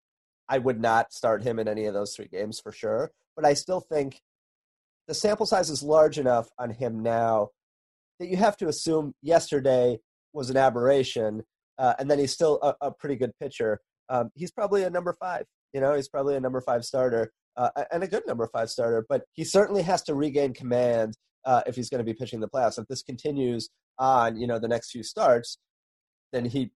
I 0.50 0.58
would 0.58 0.82
not 0.82 1.14
start 1.14 1.44
him 1.44 1.60
in 1.60 1.68
any 1.68 1.86
of 1.86 1.94
those 1.94 2.16
three 2.16 2.28
games 2.28 2.60
for 2.60 2.72
sure, 2.72 3.12
but 3.36 3.46
I 3.46 3.54
still 3.54 3.80
think 3.80 4.22
the 5.08 5.14
sample 5.14 5.46
size 5.46 5.70
is 5.70 5.84
large 5.84 6.18
enough 6.18 6.50
on 6.58 6.70
him 6.72 7.02
now 7.02 7.50
that 8.20 8.28
you 8.28 8.38
have 8.38 8.58
to 8.58 8.68
assume 8.68 9.14
yesterday 9.22 10.00
was 10.34 10.50
an 10.50 10.58
aberration, 10.58 11.44
uh, 11.78 11.94
and 12.00 12.10
then 12.10 12.20
he's 12.20 12.32
still 12.32 12.60
a, 12.62 12.88
a 12.88 12.92
pretty 12.92 13.16
good 13.16 13.32
pitcher. 13.40 13.80
Um, 14.10 14.30
he's 14.36 14.52
probably 14.52 14.84
a 14.84 14.90
number 14.90 15.14
five. 15.14 15.46
You 15.74 15.82
know, 15.82 15.96
he's 15.96 16.10
probably 16.10 16.36
a 16.36 16.40
number 16.40 16.62
five 16.62 16.86
starter 16.86 17.32
uh, 17.58 17.70
and 17.92 18.04
a 18.04 18.08
good 18.08 18.24
number 18.28 18.48
five 18.48 18.70
starter, 18.70 19.06
but 19.08 19.24
he 19.34 19.44
certainly 19.44 19.82
has 19.84 20.04
to 20.04 20.16
regain 20.16 20.54
command 20.54 21.16
uh, 21.46 21.62
if 21.66 21.76
he's 21.76 21.90
going 21.90 22.00
to 22.00 22.06
be 22.06 22.14
pitching 22.14 22.40
the 22.40 22.48
playoffs. 22.48 22.80
If 22.80 22.88
this 22.88 23.04
continues 23.04 23.70
on, 24.00 24.38
you 24.38 24.48
know, 24.48 24.60
the 24.60 24.68
next 24.68 24.92
few 24.92 25.04
starts, 25.04 25.58
then 26.32 26.46
he 26.46 26.72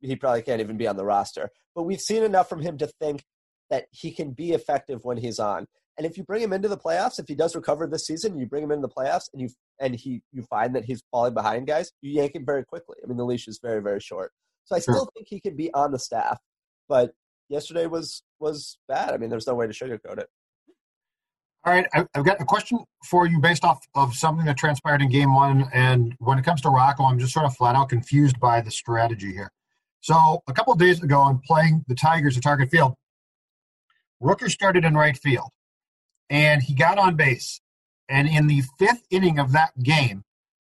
he 0.00 0.14
probably 0.14 0.42
can't 0.42 0.60
even 0.60 0.76
be 0.76 0.86
on 0.86 0.96
the 0.96 1.04
roster. 1.04 1.50
But 1.74 1.82
we've 1.82 2.00
seen 2.00 2.22
enough 2.22 2.48
from 2.48 2.60
him 2.60 2.78
to 2.78 2.86
think 2.86 3.24
that 3.70 3.86
he 3.90 4.12
can 4.12 4.30
be 4.30 4.52
effective 4.52 5.04
when 5.04 5.16
he's 5.16 5.38
on. 5.38 5.66
And 5.98 6.06
if 6.06 6.16
you 6.16 6.22
bring 6.22 6.42
him 6.42 6.52
into 6.52 6.68
the 6.68 6.78
playoffs, 6.78 7.18
if 7.18 7.26
he 7.26 7.34
does 7.34 7.56
recover 7.56 7.86
this 7.86 8.06
season, 8.06 8.38
you 8.38 8.46
bring 8.46 8.62
him 8.62 8.70
into 8.70 8.86
the 8.86 8.94
playoffs, 8.94 9.28
and 9.32 9.42
you 9.42 9.48
and 9.80 9.94
he 9.94 10.22
you 10.32 10.42
find 10.44 10.74
that 10.76 10.84
he's 10.84 11.02
falling 11.10 11.34
behind 11.34 11.66
guys, 11.66 11.90
you 12.00 12.12
yank 12.12 12.34
him 12.34 12.46
very 12.46 12.64
quickly. 12.64 12.96
I 13.02 13.08
mean, 13.08 13.16
the 13.16 13.24
leash 13.24 13.48
is 13.48 13.58
very 13.60 13.82
very 13.82 14.00
short. 14.00 14.32
So 14.64 14.76
I 14.76 14.78
still 14.80 15.08
think 15.14 15.26
he 15.28 15.40
can 15.40 15.56
be 15.56 15.72
on 15.74 15.92
the 15.92 15.98
staff, 15.98 16.38
but 16.88 17.12
yesterday 17.48 17.86
was 17.86 18.22
was 18.38 18.78
bad. 18.88 19.10
I 19.10 19.16
mean, 19.16 19.28
there's 19.28 19.46
no 19.46 19.54
way 19.54 19.66
to 19.66 19.72
sugarcoat 19.72 20.18
it. 20.18 20.28
All 21.64 21.72
right, 21.72 21.86
I've 21.92 22.24
got 22.24 22.40
a 22.40 22.44
question 22.44 22.78
for 23.04 23.26
you 23.26 23.40
based 23.40 23.64
off 23.64 23.80
of 23.94 24.14
something 24.14 24.46
that 24.46 24.56
transpired 24.56 25.02
in 25.02 25.10
game 25.10 25.34
one. 25.34 25.68
And 25.74 26.14
when 26.18 26.38
it 26.38 26.44
comes 26.44 26.60
to 26.62 26.70
Rocco, 26.70 27.04
I'm 27.04 27.18
just 27.18 27.32
sort 27.32 27.46
of 27.46 27.56
flat 27.56 27.74
out 27.74 27.88
confused 27.88 28.38
by 28.38 28.60
the 28.60 28.70
strategy 28.70 29.32
here. 29.32 29.50
So, 30.00 30.40
a 30.48 30.52
couple 30.52 30.72
of 30.72 30.78
days 30.78 31.02
ago, 31.02 31.20
I'm 31.20 31.40
playing 31.40 31.84
the 31.88 31.94
Tigers 31.94 32.36
at 32.36 32.44
Target 32.44 32.70
Field. 32.70 32.94
Rooker 34.22 34.48
started 34.48 34.84
in 34.84 34.94
right 34.94 35.16
field, 35.16 35.50
and 36.30 36.62
he 36.62 36.74
got 36.74 36.98
on 36.98 37.16
base. 37.16 37.60
And 38.08 38.28
in 38.28 38.46
the 38.46 38.62
fifth 38.78 39.02
inning 39.10 39.38
of 39.38 39.52
that 39.52 39.72
game, 39.82 40.24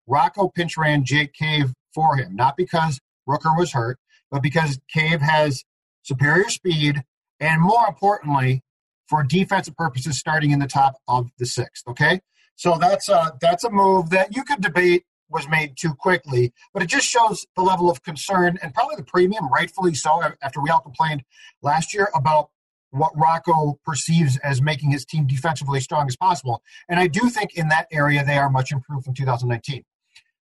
Rocco 0.07 0.49
pinch 0.49 0.77
ran 0.77 1.05
Jake 1.05 1.33
Cave 1.33 1.73
for 1.93 2.17
him, 2.17 2.35
not 2.35 2.57
because 2.57 2.99
Rooker 3.27 3.57
was 3.57 3.71
hurt, 3.71 3.97
but 4.31 4.41
because 4.41 4.79
Cave 4.91 5.21
has 5.21 5.63
superior 6.03 6.49
speed, 6.49 7.03
and 7.39 7.61
more 7.61 7.87
importantly, 7.87 8.61
for 9.07 9.23
defensive 9.23 9.75
purposes 9.75 10.19
starting 10.19 10.51
in 10.51 10.59
the 10.59 10.67
top 10.67 10.95
of 11.07 11.29
the 11.37 11.45
sixth. 11.45 11.87
Okay, 11.87 12.21
so 12.55 12.77
that's 12.79 13.09
a 13.09 13.33
that's 13.41 13.63
a 13.63 13.69
move 13.69 14.09
that 14.09 14.35
you 14.35 14.43
could 14.43 14.61
debate 14.61 15.03
was 15.29 15.47
made 15.47 15.77
too 15.77 15.93
quickly, 15.93 16.51
but 16.73 16.81
it 16.81 16.87
just 16.87 17.07
shows 17.07 17.45
the 17.55 17.61
level 17.61 17.89
of 17.89 18.01
concern 18.03 18.57
and 18.63 18.73
probably 18.73 18.95
the 18.95 19.03
premium, 19.03 19.47
rightfully 19.49 19.93
so, 19.93 20.21
after 20.41 20.59
we 20.59 20.69
all 20.69 20.79
complained 20.79 21.23
last 21.61 21.93
year 21.93 22.09
about 22.15 22.49
what 22.91 23.12
Rocco 23.15 23.79
perceives 23.86 24.38
as 24.38 24.62
making 24.62 24.91
his 24.91 25.05
team 25.05 25.27
defensively 25.27 25.79
strong 25.79 26.08
as 26.08 26.15
possible. 26.15 26.63
And 26.88 27.00
I 27.00 27.08
do 27.08 27.29
think 27.29 27.55
in 27.55 27.69
that 27.69 27.88
area 27.91 28.24
they 28.24 28.38
are 28.38 28.50
much 28.50 28.72
improved 28.72 29.05
from 29.05 29.13
2019. 29.13 29.84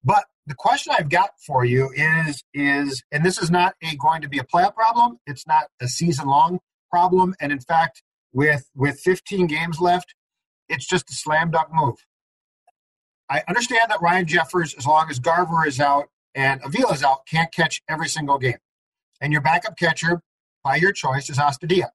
But 0.05 0.25
the 0.47 0.55
question 0.55 0.93
I've 0.97 1.09
got 1.09 1.31
for 1.47 1.65
you 1.65 1.91
is 1.95 2.43
is 2.53 3.03
and 3.13 3.25
this 3.25 3.41
is 3.41 3.51
not 3.51 3.75
a, 3.83 3.97
going 3.97 4.23
to 4.23 4.29
be 4.29 4.39
a 4.39 4.45
playoff 4.45 4.75
problem. 4.75 5.19
It's 5.27 5.47
not 5.47 5.67
a 5.81 5.87
season 5.87 6.27
long 6.27 6.59
problem. 6.91 7.35
And 7.41 7.53
in 7.53 7.61
fact, 7.61 8.03
with 8.33 8.69
with 8.75 8.99
15 9.01 9.47
games 9.47 9.81
left, 9.81 10.15
it's 10.69 10.87
just 10.87 11.11
a 11.11 11.15
slam 11.15 11.51
dunk 11.51 11.69
move. 11.73 11.97
I 13.31 13.43
understand 13.49 13.91
that 13.91 14.03
Ryan 14.03 14.27
Jeffers, 14.27 14.75
as 14.75 14.87
long 14.87 15.09
as 15.09 15.19
Garver 15.19 15.67
is 15.67 15.81
out 15.81 16.09
and 16.35 16.61
Avila 16.65 16.93
is 16.93 17.05
out, 17.05 17.27
can't 17.27 17.53
catch 17.53 17.81
every 17.89 18.09
single 18.09 18.39
game. 18.39 18.59
And 19.21 19.33
your 19.33 19.43
backup 19.43 19.79
catcher, 19.79 20.21
by 20.65 20.77
your 20.77 20.93
choice, 20.93 21.31
is 21.31 21.39
Astudillo. 21.39 21.89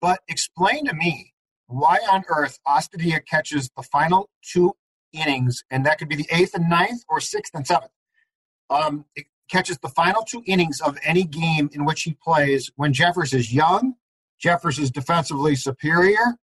But 0.00 0.20
explain 0.28 0.86
to 0.86 0.94
me 0.94 1.32
why 1.66 1.98
on 2.10 2.24
earth 2.28 2.58
Astudillo 2.66 3.24
catches 3.26 3.70
the 3.76 3.82
final 3.82 4.30
two 4.42 4.74
innings, 5.12 5.64
and 5.70 5.84
that 5.86 5.98
could 5.98 6.08
be 6.08 6.16
the 6.16 6.26
eighth 6.30 6.54
and 6.54 6.68
ninth 6.68 7.02
or 7.08 7.20
sixth 7.20 7.54
and 7.54 7.66
seventh. 7.66 7.92
Um, 8.70 9.04
it 9.16 9.26
catches 9.50 9.78
the 9.78 9.88
final 9.88 10.22
two 10.22 10.42
innings 10.46 10.80
of 10.80 10.98
any 11.04 11.24
game 11.24 11.70
in 11.72 11.84
which 11.84 12.02
he 12.02 12.16
plays 12.22 12.70
when 12.76 12.92
Jeffers 12.92 13.32
is 13.32 13.52
young, 13.52 13.94
Jeffers 14.38 14.78
is 14.78 14.90
defensively 14.90 15.56
superior, 15.56 16.36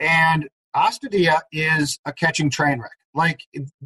and 0.00 0.48
Astudillo 0.74 1.40
is 1.52 1.98
a 2.04 2.12
catching 2.12 2.50
train 2.50 2.80
wreck. 2.80 2.90
Like 3.14 3.40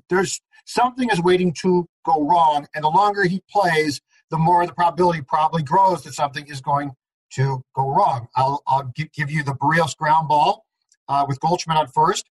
there's 0.09 0.41
something 0.65 1.11
is 1.11 1.21
waiting 1.21 1.53
to 1.63 1.87
go 2.05 2.27
wrong, 2.27 2.67
and 2.75 2.85
the 2.85 2.89
longer 2.89 3.25
he 3.25 3.43
plays, 3.51 4.01
the 4.31 4.39
more 4.39 4.67
the 4.67 4.75
probability 4.75 5.23
probably 5.23 5.63
grows 5.63 6.03
that 6.05 6.15
something 6.15 6.47
is 6.47 6.61
going 6.61 6.93
to 7.37 7.63
go 7.75 7.89
wrong. 7.95 8.29
I'll, 8.35 8.63
I'll 8.67 8.93
give 8.95 9.31
you 9.31 9.43
the 9.43 9.53
Berrios 9.53 9.97
ground 9.97 10.29
ball 10.29 10.65
uh, 11.09 11.25
with 11.29 11.41
Goldschmidt 11.41 11.77
on 11.77 11.87
first. 11.89 12.27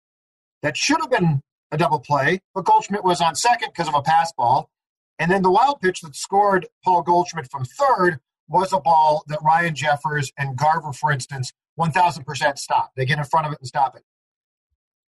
That 0.62 0.76
should 0.76 1.00
have 1.00 1.10
been 1.10 1.42
a 1.70 1.76
double 1.76 1.98
play, 1.98 2.40
but 2.54 2.64
Goldschmidt 2.64 3.04
was 3.04 3.20
on 3.20 3.34
second 3.34 3.70
because 3.74 3.88
of 3.88 3.94
a 3.94 4.02
pass 4.02 4.32
ball. 4.32 4.70
And 5.18 5.30
then 5.30 5.42
the 5.42 5.50
wild 5.50 5.80
pitch 5.80 6.00
that 6.00 6.16
scored 6.16 6.66
Paul 6.84 7.02
Goldschmidt 7.02 7.50
from 7.50 7.64
third 7.64 8.18
was 8.48 8.72
a 8.72 8.80
ball 8.80 9.24
that 9.28 9.40
Ryan 9.42 9.74
Jeffers 9.74 10.32
and 10.38 10.56
Garver, 10.56 10.92
for 10.92 11.10
instance, 11.10 11.52
1000% 11.78 12.58
stop. 12.58 12.90
They 12.96 13.04
get 13.04 13.18
in 13.18 13.24
front 13.24 13.46
of 13.46 13.52
it 13.52 13.58
and 13.60 13.68
stop 13.68 13.96
it. 13.96 14.02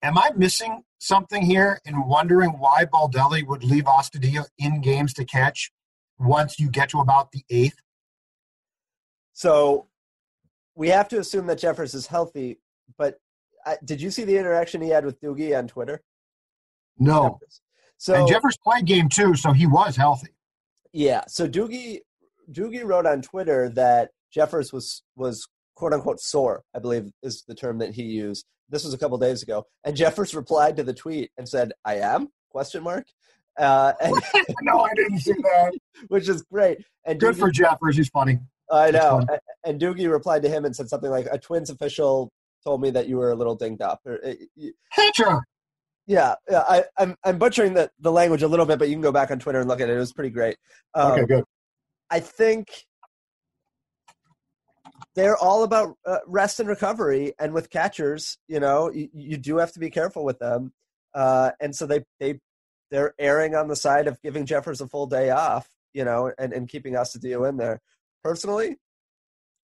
Am 0.02 0.16
I 0.16 0.30
missing 0.37 0.83
something 0.99 1.42
here 1.42 1.80
in 1.85 2.07
wondering 2.07 2.50
why 2.50 2.85
Baldelli 2.85 3.47
would 3.47 3.64
leave 3.64 3.85
Astudillo 3.85 4.45
in 4.59 4.80
games 4.80 5.12
to 5.14 5.25
catch 5.25 5.71
once 6.18 6.59
you 6.59 6.71
get 6.71 6.90
to 6.90 7.00
about 7.00 7.33
the 7.33 7.42
eighth? 7.50 7.76
So 9.38 9.87
we 10.75 10.88
have 10.88 11.07
to 11.11 11.21
assume 11.21 11.47
that 11.47 11.59
Jeffers 11.59 11.95
is 11.95 12.09
healthy, 12.09 12.59
but 12.97 13.21
uh, 13.64 13.76
did 13.85 14.00
you 14.00 14.11
see 14.11 14.25
the 14.25 14.37
interaction 14.37 14.83
he 14.83 14.88
had 14.88 15.04
with 15.04 15.21
Doogie 15.21 15.57
on 15.57 15.68
Twitter? 15.68 16.02
No. 16.99 17.38
So 17.99 18.14
and 18.14 18.26
Jeffers 18.26 18.57
played 18.64 18.85
game 18.85 19.09
two, 19.09 19.37
so 19.37 19.52
he 19.52 19.68
was 19.68 19.95
healthy. 19.95 20.33
Yeah. 20.92 21.23
So 21.28 21.47
Doogie 21.49 22.00
Doogie 22.50 22.85
wrote 22.85 23.07
on 23.07 23.23
Twitter 23.23 23.68
that 23.76 24.11
Jeffers 24.33 24.73
was 24.73 25.04
was 25.14 25.47
quote 25.76 25.92
unquote 25.92 26.18
sore, 26.18 26.64
I 26.75 26.80
believe 26.80 27.09
is 27.23 27.45
the 27.47 27.54
term 27.54 27.78
that 27.78 27.95
he 27.95 28.02
used. 28.02 28.45
This 28.68 28.83
was 28.83 28.92
a 28.92 28.99
couple 28.99 29.18
days 29.18 29.45
ago, 29.45 29.66
and 29.85 29.97
Jeffers 29.97 30.35
replied 30.35 30.76
to 30.78 30.83
the 30.83 30.95
tweet 30.95 31.30
and 31.38 31.49
said, 31.49 31.73
"I 31.85 31.99
am?" 31.99 32.26
question 32.50 32.83
mark. 32.83 33.07
Uh, 33.57 33.92
and, 34.00 34.16
no, 34.62 34.80
I 34.80 34.95
didn't 34.95 35.21
see 35.21 35.33
that. 35.33 35.78
Which 36.09 36.28
is 36.28 36.42
great. 36.42 36.78
And 37.04 37.21
good 37.21 37.37
Doogie, 37.37 37.38
for 37.38 37.50
Jeffers. 37.52 37.97
He's 37.97 38.09
funny. 38.09 38.40
I 38.70 38.90
know. 38.90 39.25
And 39.64 39.80
Doogie 39.80 40.10
replied 40.10 40.42
to 40.42 40.48
him 40.48 40.64
and 40.64 40.75
said 40.75 40.88
something 40.88 41.10
like, 41.10 41.26
"A 41.30 41.38
Twins 41.38 41.70
official 41.70 42.30
told 42.64 42.80
me 42.80 42.90
that 42.90 43.08
you 43.08 43.16
were 43.16 43.30
a 43.30 43.34
little 43.34 43.54
dinged 43.54 43.82
up." 43.82 44.00
Or, 44.06 44.20
Pitcher. 44.94 45.42
Yeah, 46.06 46.37
yeah. 46.50 46.64
I, 46.66 46.78
am 46.78 46.84
I'm, 46.98 47.16
I'm 47.25 47.38
butchering 47.38 47.75
the, 47.75 47.90
the 48.00 48.10
language 48.10 48.42
a 48.42 48.48
little 48.48 48.64
bit, 48.64 48.78
but 48.78 48.88
you 48.88 48.94
can 48.94 49.02
go 49.02 49.12
back 49.12 49.30
on 49.30 49.38
Twitter 49.38 49.60
and 49.60 49.68
look 49.68 49.80
at 49.80 49.90
it. 49.90 49.96
It 49.96 49.98
was 49.98 50.12
pretty 50.12 50.30
great. 50.30 50.56
Um, 50.94 51.12
okay, 51.12 51.26
good. 51.26 51.44
I 52.10 52.20
think 52.20 52.87
they're 55.14 55.37
all 55.37 55.64
about 55.64 55.96
uh, 56.06 56.18
rest 56.26 56.60
and 56.60 56.68
recovery. 56.68 57.34
And 57.38 57.52
with 57.52 57.68
catchers, 57.68 58.38
you 58.48 58.58
know, 58.58 58.90
you, 58.90 59.08
you 59.12 59.37
do 59.37 59.58
have 59.58 59.72
to 59.72 59.78
be 59.78 59.90
careful 59.90 60.25
with 60.25 60.38
them. 60.38 60.72
Uh, 61.14 61.50
and 61.60 61.76
so 61.76 61.87
they 61.87 62.04
they 62.20 62.40
they're 62.90 63.14
erring 63.18 63.54
on 63.54 63.68
the 63.68 63.76
side 63.76 64.06
of 64.06 64.20
giving 64.22 64.46
Jeffers 64.46 64.80
a 64.80 64.88
full 64.88 65.06
day 65.06 65.30
off, 65.30 65.68
you 65.92 66.04
know, 66.04 66.32
and, 66.38 66.52
and 66.52 66.68
keeping 66.68 66.94
Astudillo 66.94 67.48
in 67.48 67.58
there. 67.58 67.80
Personally, 68.22 68.76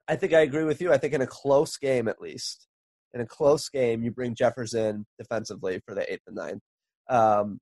I 0.08 0.16
think 0.16 0.32
I 0.32 0.40
agree 0.40 0.64
with 0.64 0.80
you. 0.80 0.92
I 0.92 0.98
think 0.98 1.14
in 1.14 1.22
a 1.22 1.26
close 1.26 1.76
game, 1.76 2.08
at 2.08 2.20
least, 2.20 2.66
in 3.12 3.20
a 3.20 3.26
close 3.26 3.68
game, 3.68 4.02
you 4.02 4.10
bring 4.10 4.34
Jeffers 4.34 4.74
in 4.74 5.06
defensively 5.18 5.80
for 5.86 5.94
the 5.94 6.10
eighth 6.12 6.22
and 6.26 6.36
ninth, 6.36 6.62
um, 7.08 7.60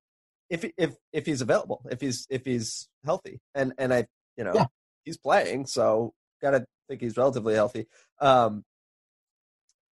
if 0.51 0.65
if 0.77 0.95
if 1.13 1.27
he's 1.27 1.41
available, 1.41 1.83
if 1.91 2.01
he's 2.01 2.27
if 2.31 2.45
he's 2.45 2.89
healthy, 3.05 3.41
and 3.55 3.73
and 3.79 3.93
I 3.93 4.07
you 4.37 4.45
know 4.45 4.53
yeah. 4.55 4.67
he's 5.05 5.17
playing, 5.17 5.67
so 5.67 6.13
gotta 6.43 6.67
think 6.89 7.01
he's 7.01 7.17
relatively 7.17 7.55
healthy. 7.55 7.87
Um, 8.21 8.65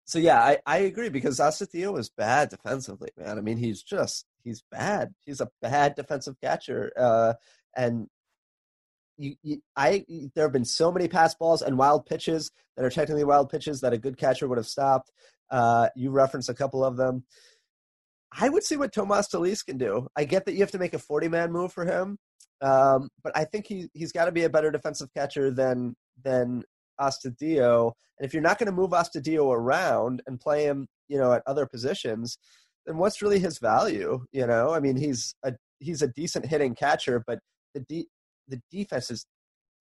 so 0.05 0.19
yeah, 0.19 0.39
I, 0.41 0.57
I 0.65 0.77
agree 0.79 1.09
because 1.09 1.39
Astudillo 1.39 1.97
is 1.97 2.09
bad 2.09 2.49
defensively, 2.49 3.09
man. 3.17 3.37
I 3.37 3.41
mean, 3.41 3.57
he's 3.57 3.81
just 3.81 4.25
he's 4.43 4.63
bad. 4.71 5.13
He's 5.25 5.41
a 5.41 5.49
bad 5.61 5.95
defensive 5.95 6.35
catcher, 6.41 6.91
uh, 6.97 7.33
and 7.75 8.07
you, 9.21 9.35
you, 9.43 9.61
I 9.75 10.03
there 10.35 10.45
have 10.45 10.51
been 10.51 10.65
so 10.65 10.91
many 10.91 11.07
pass 11.07 11.35
balls 11.35 11.61
and 11.61 11.77
wild 11.77 12.05
pitches 12.05 12.51
that 12.75 12.85
are 12.85 12.89
technically 12.89 13.23
wild 13.23 13.49
pitches 13.49 13.81
that 13.81 13.93
a 13.93 13.97
good 13.97 14.17
catcher 14.17 14.47
would 14.47 14.57
have 14.57 14.67
stopped. 14.67 15.11
Uh, 15.49 15.89
you 15.95 16.09
referenced 16.09 16.49
a 16.49 16.53
couple 16.53 16.83
of 16.83 16.97
them. 16.97 17.23
I 18.31 18.49
would 18.49 18.63
see 18.63 18.77
what 18.77 18.93
Tomas 18.93 19.27
Telis 19.27 19.65
can 19.65 19.77
do. 19.77 20.07
I 20.15 20.23
get 20.23 20.45
that 20.45 20.53
you 20.53 20.61
have 20.61 20.71
to 20.71 20.79
make 20.79 20.93
a 20.93 20.99
40 20.99 21.27
man 21.27 21.51
move 21.51 21.71
for 21.71 21.85
him, 21.85 22.17
um, 22.61 23.09
but 23.23 23.35
I 23.35 23.43
think 23.43 23.67
he, 23.67 23.89
he's 23.93 24.11
got 24.11 24.25
to 24.25 24.31
be 24.31 24.43
a 24.43 24.49
better 24.49 24.71
defensive 24.71 25.09
catcher 25.15 25.51
than 25.51 25.95
than 26.23 26.63
Astudillo. 26.99 27.91
And 28.17 28.25
if 28.25 28.33
you're 28.33 28.41
not 28.41 28.57
going 28.57 28.67
to 28.67 28.71
move 28.71 28.91
Astudillo 28.91 29.53
around 29.53 30.21
and 30.25 30.39
play 30.39 30.63
him, 30.63 30.87
you 31.07 31.17
know, 31.17 31.33
at 31.33 31.43
other 31.45 31.65
positions, 31.65 32.37
then 32.85 32.97
what's 32.97 33.21
really 33.21 33.39
his 33.39 33.59
value? 33.59 34.25
You 34.31 34.47
know, 34.47 34.71
I 34.71 34.79
mean, 34.79 34.95
he's 34.95 35.35
a 35.43 35.53
he's 35.79 36.01
a 36.01 36.07
decent 36.07 36.45
hitting 36.45 36.73
catcher, 36.73 37.23
but 37.27 37.39
the 37.73 37.81
de- 37.81 38.07
the 38.47 38.61
defense 38.71 39.11
is 39.11 39.25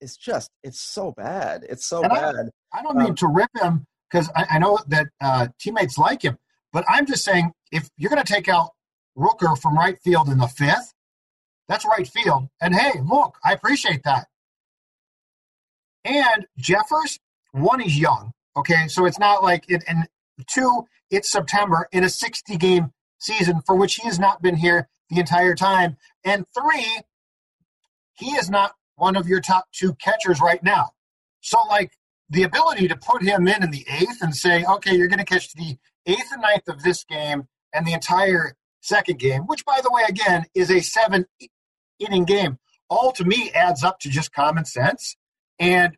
is 0.01 0.17
just 0.17 0.51
it's 0.63 0.81
so 0.81 1.13
bad. 1.13 1.65
It's 1.69 1.85
so 1.87 2.03
and 2.03 2.11
bad. 2.11 2.51
I, 2.73 2.79
I 2.79 2.83
don't 2.83 2.97
um, 2.97 3.05
mean 3.05 3.15
to 3.17 3.27
rip 3.27 3.51
him 3.61 3.87
because 4.11 4.31
I, 4.35 4.47
I, 4.53 4.59
know 4.59 4.79
that 4.89 5.09
uh, 5.21 5.49
teammates 5.59 5.99
like 5.99 6.23
him, 6.23 6.39
but 6.73 6.85
I'm 6.89 7.07
just 7.07 7.25
saying 7.25 7.53
if 7.71 7.89
you're 7.97 8.11
going 8.11 8.23
to 8.23 8.33
take 8.33 8.49
out 8.49 8.71
Rooker 9.17 9.59
from 9.59 9.77
right 9.77 9.99
field 10.03 10.29
in 10.29 10.39
the 10.39 10.47
fifth, 10.47 10.95
that's 11.69 11.85
right 11.85 12.09
field. 12.09 12.49
And 12.61 12.75
hey, 12.75 13.01
look, 13.05 13.37
I 13.45 13.53
appreciate 13.53 14.03
that. 14.05 14.27
And 16.05 16.47
Jeffers, 16.57 17.19
one, 17.53 17.81
he's 17.81 17.99
young. 17.99 18.33
Okay, 18.57 18.89
so 18.89 19.05
it's 19.05 19.19
not 19.19 19.43
like 19.43 19.65
it. 19.69 19.85
And 19.87 20.09
two, 20.49 20.87
it's 21.11 21.31
September 21.31 21.89
in 21.93 22.05
a 22.05 22.09
60 22.09 22.57
game 22.57 22.93
season 23.19 23.61
for 23.67 23.77
which 23.77 23.97
he 23.97 24.07
has 24.07 24.19
not 24.19 24.43
been 24.43 24.57
here 24.57 24.89
the 25.11 25.21
entire 25.21 25.55
time. 25.55 25.97
And 26.25 26.45
three, 26.55 27.03
he 28.21 28.33
is 28.33 28.51
not 28.51 28.73
one 28.97 29.17
of 29.17 29.27
your 29.27 29.41
top 29.41 29.67
two 29.73 29.95
catchers 29.95 30.41
right 30.41 30.63
now. 30.63 30.91
So, 31.41 31.59
like, 31.69 31.93
the 32.29 32.43
ability 32.45 32.87
to 32.89 32.97
put 32.97 33.23
him 33.23 33.49
in 33.49 33.63
in 33.63 33.71
the 33.71 33.85
eighth 33.89 34.19
and 34.21 34.35
say, 34.37 34.65
okay, 34.65 34.95
you're 34.95 35.09
going 35.09 35.19
to 35.19 35.25
catch 35.25 35.53
the 35.55 35.77
eighth 36.07 36.31
and 36.33 36.43
ninth 36.43 36.69
of 36.69 36.83
this 36.83 37.05
game 37.05 37.49
and 37.75 37.87
the 37.87 37.93
entire 37.93 38.55
second 38.83 39.19
game, 39.19 39.43
which, 39.43 39.65
by 39.65 39.81
the 39.83 39.91
way, 39.91 40.03
again, 40.09 40.45
is 40.55 40.71
a 40.71 40.81
seven 40.81 41.27
inning 41.99 42.25
game, 42.25 42.59
all 42.89 43.13
to 43.13 43.25
me 43.25 43.51
adds 43.53 43.83
up 43.83 43.99
to 44.01 44.09
just 44.09 44.33
common 44.33 44.65
sense. 44.65 45.17
And 45.59 45.97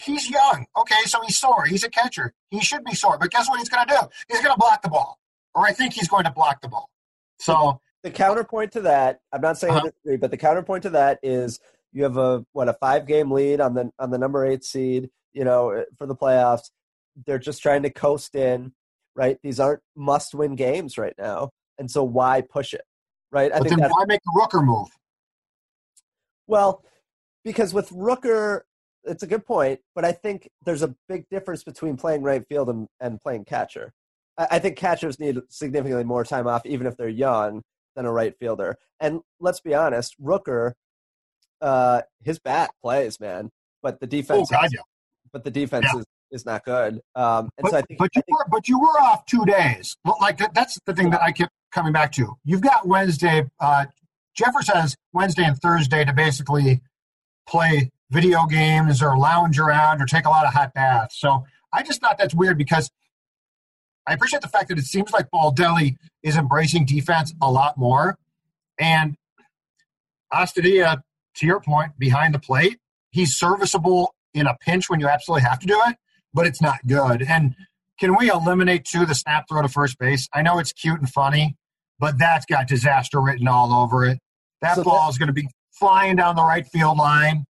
he's 0.00 0.28
young. 0.30 0.66
Okay, 0.76 1.02
so 1.06 1.20
he's 1.22 1.38
sore. 1.38 1.64
He's 1.66 1.84
a 1.84 1.90
catcher. 1.90 2.32
He 2.50 2.60
should 2.60 2.84
be 2.84 2.94
sore. 2.94 3.18
But 3.18 3.30
guess 3.30 3.48
what 3.48 3.58
he's 3.58 3.68
going 3.68 3.86
to 3.86 3.94
do? 3.94 4.08
He's 4.28 4.40
going 4.40 4.54
to 4.54 4.58
block 4.58 4.82
the 4.82 4.88
ball. 4.88 5.18
Or 5.54 5.66
I 5.66 5.72
think 5.72 5.92
he's 5.92 6.08
going 6.08 6.24
to 6.24 6.32
block 6.32 6.60
the 6.62 6.68
ball. 6.68 6.90
So 7.38 7.80
the 8.04 8.10
counterpoint 8.10 8.72
to 8.72 8.82
that, 8.82 9.20
I'm 9.32 9.40
not 9.40 9.58
saying 9.58 9.72
uh-huh. 9.72 9.86
I 9.86 9.88
disagree, 9.88 10.16
but 10.18 10.30
the 10.30 10.36
counterpoint 10.36 10.82
to 10.82 10.90
that 10.90 11.18
is 11.22 11.58
you 11.92 12.04
have 12.04 12.18
a 12.18 12.44
what 12.52 12.68
a 12.68 12.74
five 12.74 13.06
game 13.06 13.32
lead 13.32 13.60
on 13.60 13.74
the 13.74 13.90
on 13.98 14.10
the 14.10 14.18
number 14.18 14.44
eight 14.44 14.62
seed, 14.62 15.08
you 15.32 15.42
know, 15.42 15.84
for 15.96 16.06
the 16.06 16.14
playoffs. 16.14 16.70
They're 17.26 17.38
just 17.38 17.62
trying 17.62 17.82
to 17.84 17.90
coast 17.90 18.34
in, 18.34 18.72
right? 19.16 19.38
These 19.42 19.58
aren't 19.58 19.80
must 19.96 20.34
win 20.34 20.54
games 20.54 20.98
right 20.98 21.14
now. 21.18 21.50
And 21.78 21.90
so 21.90 22.04
why 22.04 22.42
push 22.42 22.74
it? 22.74 22.84
Right? 23.32 23.52
I 23.52 23.58
but 23.58 23.68
think 23.68 23.80
then 23.80 23.90
why 23.90 24.04
make 24.06 24.20
the 24.24 24.38
Rooker 24.38 24.64
move? 24.64 24.88
Well, 26.46 26.84
because 27.42 27.72
with 27.72 27.88
Rooker, 27.90 28.62
it's 29.04 29.22
a 29.22 29.26
good 29.26 29.46
point, 29.46 29.80
but 29.94 30.04
I 30.04 30.12
think 30.12 30.50
there's 30.64 30.82
a 30.82 30.94
big 31.08 31.24
difference 31.30 31.64
between 31.64 31.96
playing 31.96 32.22
right 32.22 32.44
field 32.48 32.68
and, 32.68 32.86
and 33.00 33.20
playing 33.20 33.46
catcher. 33.46 33.92
I, 34.36 34.48
I 34.52 34.58
think 34.58 34.76
catchers 34.76 35.18
need 35.18 35.40
significantly 35.48 36.04
more 36.04 36.24
time 36.24 36.46
off, 36.46 36.66
even 36.66 36.86
if 36.86 36.96
they're 36.96 37.08
young, 37.08 37.62
than 37.96 38.06
a 38.06 38.12
right 38.12 38.34
fielder. 38.38 38.76
And 39.00 39.20
let's 39.40 39.60
be 39.60 39.74
honest, 39.74 40.14
Rooker, 40.22 40.72
uh, 41.60 42.02
his 42.22 42.38
bat 42.38 42.70
plays, 42.82 43.20
man, 43.20 43.50
but 43.82 44.00
the 44.00 44.06
defense, 44.06 44.48
oh, 44.50 44.56
God, 44.56 44.70
yeah. 44.72 44.80
but 45.32 45.44
the 45.44 45.50
defense 45.50 45.86
yeah. 45.92 46.00
is, 46.00 46.06
is 46.30 46.46
not 46.46 46.64
good. 46.64 47.00
Um, 47.14 47.50
and 47.56 47.62
but, 47.62 47.70
so 47.70 47.76
I 47.78 47.82
think, 47.82 47.98
but 47.98 48.10
you 48.14 48.20
I 48.20 48.22
think, 48.22 48.38
were 48.38 48.46
but 48.50 48.68
you 48.68 48.80
were 48.80 49.00
off 49.00 49.26
two 49.26 49.44
days. 49.44 49.96
Like 50.20 50.38
that, 50.38 50.54
that's 50.54 50.78
the 50.86 50.94
thing 50.94 51.10
that 51.10 51.22
I 51.22 51.32
kept 51.32 51.52
coming 51.72 51.92
back 51.92 52.12
to. 52.12 52.36
You've 52.44 52.62
got 52.62 52.86
Wednesday. 52.86 53.44
Uh, 53.60 53.86
Jeffers 54.34 54.68
has 54.68 54.96
Wednesday 55.12 55.44
and 55.44 55.56
Thursday 55.58 56.04
to 56.04 56.12
basically 56.12 56.82
play 57.48 57.90
video 58.10 58.46
games 58.46 59.02
or 59.02 59.16
lounge 59.16 59.58
around 59.58 60.00
or 60.00 60.06
take 60.06 60.24
a 60.24 60.30
lot 60.30 60.46
of 60.46 60.52
hot 60.52 60.72
baths. 60.74 61.18
So 61.18 61.44
I 61.72 61.82
just 61.82 62.00
thought 62.00 62.18
that's 62.18 62.34
weird 62.34 62.58
because 62.58 62.90
I 64.06 64.12
appreciate 64.12 64.42
the 64.42 64.48
fact 64.48 64.68
that 64.68 64.78
it 64.78 64.84
seems 64.84 65.12
like 65.12 65.28
Baldelli 65.32 65.96
is 66.22 66.36
embracing 66.36 66.84
defense 66.86 67.32
a 67.40 67.50
lot 67.50 67.76
more. 67.78 68.18
And 68.78 69.16
Astudillo, 70.32 71.00
to 71.36 71.46
your 71.46 71.60
point, 71.60 71.98
behind 71.98 72.34
the 72.34 72.38
plate, 72.38 72.78
he's 73.10 73.36
serviceable 73.36 74.14
in 74.34 74.46
a 74.46 74.56
pinch 74.60 74.90
when 74.90 75.00
you 75.00 75.08
absolutely 75.08 75.48
have 75.48 75.58
to 75.60 75.66
do 75.66 75.80
it, 75.86 75.96
but 76.32 76.46
it's 76.46 76.60
not 76.60 76.78
good. 76.86 77.22
And 77.22 77.54
can 77.98 78.16
we 78.16 78.30
eliminate 78.30 78.84
too 78.84 79.06
the 79.06 79.14
snap 79.14 79.46
throw 79.48 79.62
to 79.62 79.68
first 79.68 79.98
base? 79.98 80.28
I 80.32 80.42
know 80.42 80.58
it's 80.58 80.72
cute 80.72 80.98
and 80.98 81.08
funny, 81.08 81.56
but 81.98 82.18
that's 82.18 82.44
got 82.46 82.66
disaster 82.66 83.20
written 83.20 83.46
all 83.46 83.72
over 83.72 84.04
it. 84.04 84.18
That 84.60 84.76
So 84.76 84.82
ball 84.84 85.04
that- 85.06 85.10
is 85.10 85.18
going 85.18 85.28
to 85.28 85.32
be 85.32 85.48
flying 85.78 86.16
down 86.16 86.36
the 86.36 86.44
right 86.44 86.66
field 86.66 86.98
line. 86.98 87.44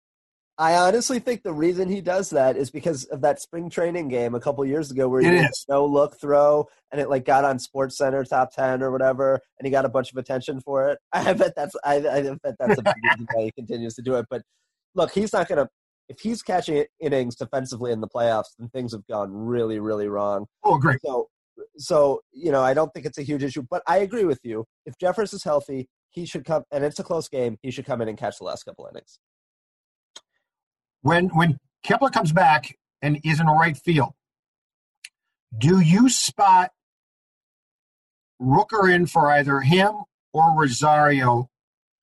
I 0.56 0.74
honestly 0.74 1.18
think 1.18 1.42
the 1.42 1.52
reason 1.52 1.88
he 1.88 2.00
does 2.00 2.30
that 2.30 2.56
is 2.56 2.70
because 2.70 3.04
of 3.06 3.22
that 3.22 3.40
spring 3.40 3.70
training 3.70 4.08
game 4.08 4.36
a 4.36 4.40
couple 4.40 4.64
years 4.64 4.90
ago 4.90 5.08
where 5.08 5.20
he 5.20 5.28
did 5.28 5.50
no 5.68 5.84
look 5.84 6.20
throw 6.20 6.68
and 6.92 7.00
it 7.00 7.10
like 7.10 7.24
got 7.24 7.44
on 7.44 7.58
Sports 7.58 7.98
Center 7.98 8.24
top 8.24 8.54
ten 8.54 8.82
or 8.82 8.92
whatever, 8.92 9.40
and 9.58 9.66
he 9.66 9.70
got 9.70 9.84
a 9.84 9.88
bunch 9.88 10.12
of 10.12 10.16
attention 10.16 10.60
for 10.60 10.88
it. 10.90 10.98
I 11.12 11.32
bet 11.32 11.54
that's 11.56 11.74
I, 11.84 11.96
I 11.96 12.22
bet 12.42 12.54
that's 12.58 12.78
a 12.78 12.82
big 12.82 12.94
reason 13.02 13.26
why 13.32 13.44
he 13.44 13.52
continues 13.52 13.94
to 13.94 14.02
do 14.02 14.14
it. 14.14 14.26
But 14.30 14.42
look, 14.94 15.12
he's 15.12 15.32
not 15.32 15.48
gonna 15.48 15.68
if 16.08 16.20
he's 16.20 16.42
catching 16.42 16.84
innings 17.00 17.36
defensively 17.36 17.92
in 17.92 18.00
the 18.00 18.08
playoffs, 18.08 18.54
then 18.58 18.68
things 18.68 18.92
have 18.92 19.06
gone 19.06 19.32
really, 19.32 19.80
really 19.80 20.08
wrong. 20.08 20.46
Oh, 20.62 20.78
great. 20.78 21.00
So, 21.04 21.28
so 21.78 22.20
you 22.32 22.52
know, 22.52 22.62
I 22.62 22.74
don't 22.74 22.92
think 22.92 23.06
it's 23.06 23.18
a 23.18 23.22
huge 23.22 23.42
issue, 23.42 23.64
but 23.68 23.82
I 23.86 23.98
agree 23.98 24.24
with 24.24 24.40
you. 24.42 24.66
If 24.86 24.98
Jeffers 24.98 25.32
is 25.32 25.44
healthy, 25.44 25.88
he 26.10 26.26
should 26.26 26.44
come, 26.44 26.62
and 26.70 26.84
it's 26.84 26.98
a 26.98 27.04
close 27.04 27.28
game. 27.28 27.58
He 27.62 27.70
should 27.70 27.86
come 27.86 28.00
in 28.00 28.08
and 28.08 28.18
catch 28.18 28.38
the 28.38 28.44
last 28.44 28.64
couple 28.64 28.88
innings. 28.90 29.18
When 31.04 31.28
when 31.30 31.58
Kepler 31.84 32.10
comes 32.10 32.32
back 32.32 32.76
and 33.02 33.20
is 33.24 33.40
in 33.40 33.48
right 33.48 33.78
field, 33.78 34.14
do 35.56 35.80
you 35.80 36.08
spot 36.10 36.72
Rooker 38.42 38.92
in 38.92 39.06
for 39.06 39.30
either 39.30 39.60
him 39.60 39.92
or 40.32 40.54
Rosario 40.58 41.50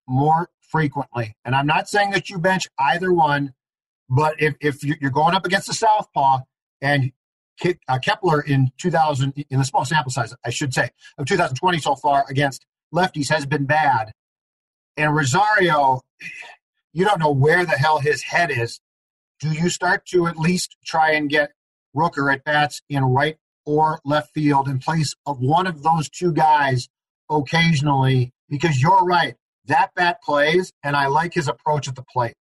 more 0.07 0.49
frequently? 0.61 1.35
And 1.45 1.55
I'm 1.55 1.67
not 1.67 1.89
saying 1.89 2.11
that 2.11 2.29
you 2.29 2.39
bench 2.39 2.67
either 2.79 3.13
one, 3.13 3.53
but 4.09 4.41
if, 4.41 4.55
if 4.61 4.83
you- 4.83 4.97
you're 5.01 5.11
going 5.11 5.35
up 5.35 5.45
against 5.45 5.67
the 5.67 5.73
Southpaw 5.73 6.41
and 6.81 7.11
uh, 7.87 7.99
Kepler 7.99 8.41
in 8.41 8.71
2000, 8.79 9.33
in 9.49 9.59
the 9.59 9.65
small 9.65 9.85
sample 9.85 10.11
size, 10.11 10.33
I 10.45 10.51
should 10.51 10.73
say, 10.73 10.89
of 11.17 11.25
2020 11.27 11.79
so 11.79 11.95
far 11.95 12.25
against 12.29 12.65
lefties 12.93 13.29
has 13.29 13.45
been 13.45 13.65
bad. 13.65 14.13
And 14.97 15.15
Rosario, 15.15 16.01
you 16.93 17.05
don't 17.05 17.19
know 17.19 17.31
where 17.31 17.65
the 17.65 17.73
hell 17.73 17.99
his 17.99 18.23
head 18.23 18.51
is. 18.51 18.79
Do 19.41 19.51
you 19.51 19.69
start 19.69 20.05
to 20.09 20.27
at 20.27 20.37
least 20.37 20.77
try 20.85 21.13
and 21.13 21.27
get 21.27 21.51
Rooker 21.95 22.31
at 22.31 22.43
bats 22.43 22.83
in 22.89 23.03
right 23.03 23.37
or 23.65 23.99
left 24.05 24.35
field 24.35 24.67
in 24.67 24.77
place 24.77 25.15
of 25.25 25.39
one 25.39 25.65
of 25.65 25.81
those 25.81 26.09
two 26.09 26.31
guys 26.31 26.87
occasionally? 27.27 28.33
Because 28.49 28.79
you're 28.79 29.03
right, 29.03 29.33
that 29.65 29.95
bat 29.95 30.21
plays, 30.23 30.71
and 30.83 30.95
I 30.95 31.07
like 31.07 31.33
his 31.33 31.47
approach 31.47 31.87
at 31.87 31.95
the 31.95 32.03
plate. 32.03 32.35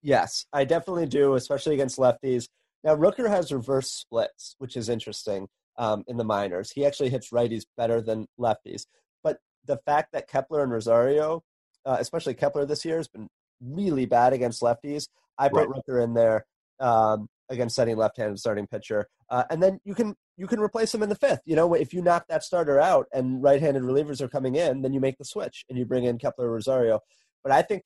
Yes, 0.00 0.46
I 0.50 0.64
definitely 0.64 1.06
do, 1.06 1.34
especially 1.34 1.74
against 1.74 1.98
lefties. 1.98 2.48
Now, 2.82 2.96
Rooker 2.96 3.28
has 3.28 3.52
reverse 3.52 3.90
splits, 3.90 4.54
which 4.58 4.78
is 4.78 4.88
interesting 4.88 5.48
um, 5.76 6.04
in 6.06 6.16
the 6.16 6.24
minors. 6.24 6.70
He 6.70 6.86
actually 6.86 7.10
hits 7.10 7.30
righties 7.30 7.64
better 7.76 8.00
than 8.00 8.26
lefties. 8.40 8.86
But 9.22 9.40
the 9.66 9.76
fact 9.84 10.12
that 10.12 10.28
Kepler 10.28 10.62
and 10.62 10.72
Rosario, 10.72 11.42
uh, 11.84 11.98
especially 12.00 12.32
Kepler 12.32 12.64
this 12.64 12.84
year, 12.86 12.96
has 12.96 13.08
been 13.08 13.28
really 13.60 14.06
bad 14.06 14.32
against 14.32 14.62
lefties, 14.62 15.08
I 15.38 15.48
put 15.48 15.68
Rooker 15.68 16.02
in 16.02 16.14
there 16.14 16.44
um, 16.80 17.28
against 17.48 17.76
setting 17.76 17.96
left-handed 17.96 18.38
starting 18.38 18.66
pitcher, 18.66 19.06
uh, 19.30 19.44
and 19.50 19.62
then 19.62 19.80
you 19.84 19.94
can 19.94 20.14
you 20.36 20.46
can 20.46 20.60
replace 20.60 20.94
him 20.94 21.02
in 21.02 21.08
the 21.08 21.14
fifth. 21.14 21.42
You 21.44 21.56
know, 21.56 21.74
if 21.74 21.92
you 21.92 22.02
knock 22.02 22.26
that 22.28 22.42
starter 22.42 22.80
out 22.80 23.06
and 23.12 23.42
right-handed 23.42 23.82
relievers 23.82 24.20
are 24.20 24.28
coming 24.28 24.56
in, 24.56 24.82
then 24.82 24.92
you 24.92 25.00
make 25.00 25.18
the 25.18 25.24
switch 25.24 25.64
and 25.68 25.78
you 25.78 25.84
bring 25.84 26.04
in 26.04 26.18
Kepler 26.18 26.50
Rosario. 26.50 27.00
But 27.42 27.52
I 27.52 27.62
think 27.62 27.84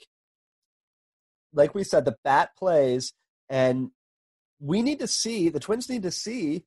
like 1.53 1.75
we 1.75 1.85
said, 1.85 2.05
the 2.05 2.17
bat 2.25 2.51
plays, 2.59 3.13
and 3.49 3.91
we 4.61 4.83
need 4.83 4.99
to 5.01 5.07
see 5.07 5.49
the 5.49 5.61
Twins 5.61 5.89
need 5.89 6.03
to 6.03 6.11
see 6.11 6.65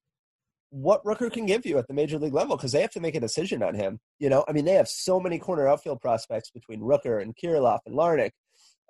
what 0.70 1.04
Rooker 1.04 1.32
can 1.32 1.46
give 1.46 1.66
you 1.66 1.78
at 1.78 1.88
the 1.88 1.94
major 1.94 2.18
league 2.18 2.34
level 2.34 2.56
because 2.56 2.72
they 2.72 2.82
have 2.82 2.92
to 2.92 3.02
make 3.02 3.16
a 3.16 3.20
decision 3.20 3.62
on 3.62 3.76
him. 3.76 4.00
You 4.20 4.30
know, 4.30 4.46
I 4.48 4.54
mean, 4.54 4.66
they 4.66 4.74
have 4.74 4.88
so 4.88 5.20
many 5.20 5.38
corner 5.38 5.68
outfield 5.68 6.00
prospects 6.00 6.50
between 6.50 6.80
Rooker 6.80 7.22
and 7.22 7.36
Kirilloff 7.36 7.80
and 7.86 7.96
Larnach. 7.96 8.32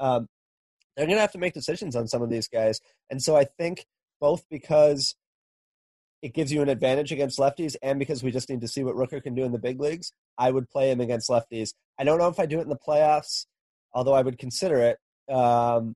Um, 0.02 0.28
they're 0.98 1.06
going 1.06 1.16
to 1.18 1.22
have 1.22 1.32
to 1.32 1.38
make 1.38 1.54
decisions 1.54 1.96
on 1.96 2.08
some 2.08 2.22
of 2.22 2.30
these 2.30 2.48
guys, 2.48 2.82
and 3.10 3.22
so 3.22 3.36
I 3.38 3.46
think 3.46 3.86
both 4.20 4.44
because 4.50 5.16
it 6.22 6.34
gives 6.34 6.52
you 6.52 6.62
an 6.62 6.70
advantage 6.70 7.12
against 7.12 7.40
lefties, 7.40 7.76
and 7.82 7.98
because 7.98 8.22
we 8.24 8.32
just 8.32 8.50
need 8.50 8.62
to 8.62 8.68
see 8.68 8.84
what 8.84 8.96
Rooker 8.96 9.24
can 9.24 9.34
do 9.34 9.44
in 9.44 9.52
the 9.52 9.58
big 9.58 9.80
leagues, 9.80 10.12
I 10.38 10.52
would 10.52 10.70
play 10.70 10.92
him 10.92 11.02
against 11.02 11.30
lefties. 11.30 11.74
I 11.98 12.04
don't 12.04 12.20
know 12.20 12.28
if 12.28 12.40
I 12.40 12.46
do 12.46 12.60
it 12.60 12.64
in 12.64 12.70
the 12.70 12.78
playoffs, 12.78 13.46
although 13.94 14.14
I 14.14 14.22
would 14.22 14.38
consider 14.38 14.78
it. 14.80 15.34
Um, 15.34 15.96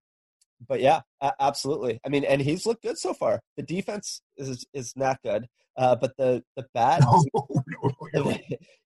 but 0.68 0.80
yeah, 0.80 1.02
absolutely. 1.39 2.00
I 2.06 2.10
mean, 2.10 2.24
and 2.24 2.41
he's 2.41 2.65
looked 2.65 2.84
good 2.84 2.98
so 2.98 3.13
far. 3.13 3.41
The 3.58 3.63
defense 3.63 4.22
is 4.38 4.65
is 4.74 4.94
not 4.96 5.22
good, 5.24 5.48
uh, 5.78 5.96
but 5.96 6.15
the 6.18 6.44
the 6.56 6.65
bat, 6.74 7.02
No, 7.02 7.24
no, 7.34 7.91
no, 8.13 8.24
no. 8.24 8.38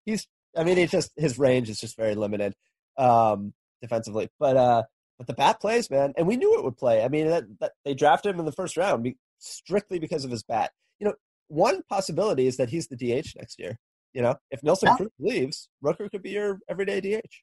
he's. 0.04 0.26
I 0.56 0.64
mean, 0.64 0.76
he's 0.78 0.90
just 0.90 1.12
his 1.16 1.38
range 1.38 1.70
is 1.70 1.78
just 1.80 1.96
very 1.96 2.16
limited 2.16 2.54
um, 2.98 3.54
defensively. 3.80 4.28
But 4.38 4.56
uh, 4.56 4.82
but 5.20 5.26
the 5.26 5.34
bat 5.34 5.60
plays, 5.60 5.90
man, 5.90 6.14
and 6.16 6.26
we 6.26 6.38
knew 6.38 6.56
it 6.56 6.64
would 6.64 6.78
play. 6.78 7.04
I 7.04 7.08
mean, 7.08 7.26
that, 7.28 7.44
that 7.60 7.72
they 7.84 7.92
drafted 7.92 8.32
him 8.32 8.40
in 8.40 8.46
the 8.46 8.52
first 8.52 8.78
round 8.78 9.04
be, 9.04 9.18
strictly 9.38 9.98
because 9.98 10.24
of 10.24 10.30
his 10.30 10.42
bat. 10.42 10.70
You 10.98 11.08
know, 11.08 11.14
one 11.48 11.82
possibility 11.90 12.46
is 12.46 12.56
that 12.56 12.70
he's 12.70 12.88
the 12.88 12.96
DH 12.96 13.36
next 13.36 13.58
year. 13.58 13.78
You 14.14 14.22
know, 14.22 14.36
if 14.50 14.62
Nelson 14.62 14.88
Yeah. 14.88 14.96
Cruz 14.96 15.10
leaves, 15.18 15.68
Rooker 15.84 16.10
could 16.10 16.22
be 16.22 16.30
your 16.30 16.60
everyday 16.70 17.02
DH. 17.02 17.34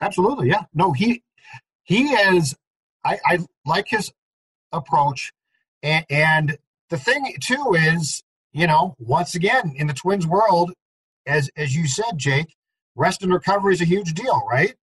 Absolutely, 0.00 0.50
yeah. 0.50 0.62
No, 0.72 0.92
he 0.92 1.24
he 1.82 2.04
is. 2.12 2.54
I, 3.04 3.18
I 3.26 3.38
like 3.66 3.88
his 3.88 4.12
approach, 4.70 5.32
and, 5.82 6.06
and 6.08 6.58
the 6.90 6.96
thing 6.96 7.34
too 7.40 7.74
is, 7.76 8.22
you 8.52 8.68
know, 8.68 8.94
once 9.00 9.34
again 9.34 9.74
in 9.74 9.88
the 9.88 9.94
Twins 9.94 10.28
world, 10.28 10.72
as 11.26 11.50
as 11.56 11.74
you 11.74 11.88
said, 11.88 12.18
Jake, 12.18 12.54
rest 12.94 13.24
and 13.24 13.32
recovery 13.32 13.74
is 13.74 13.80
a 13.80 13.84
huge 13.84 14.14
deal, 14.14 14.40
right? 14.48 14.76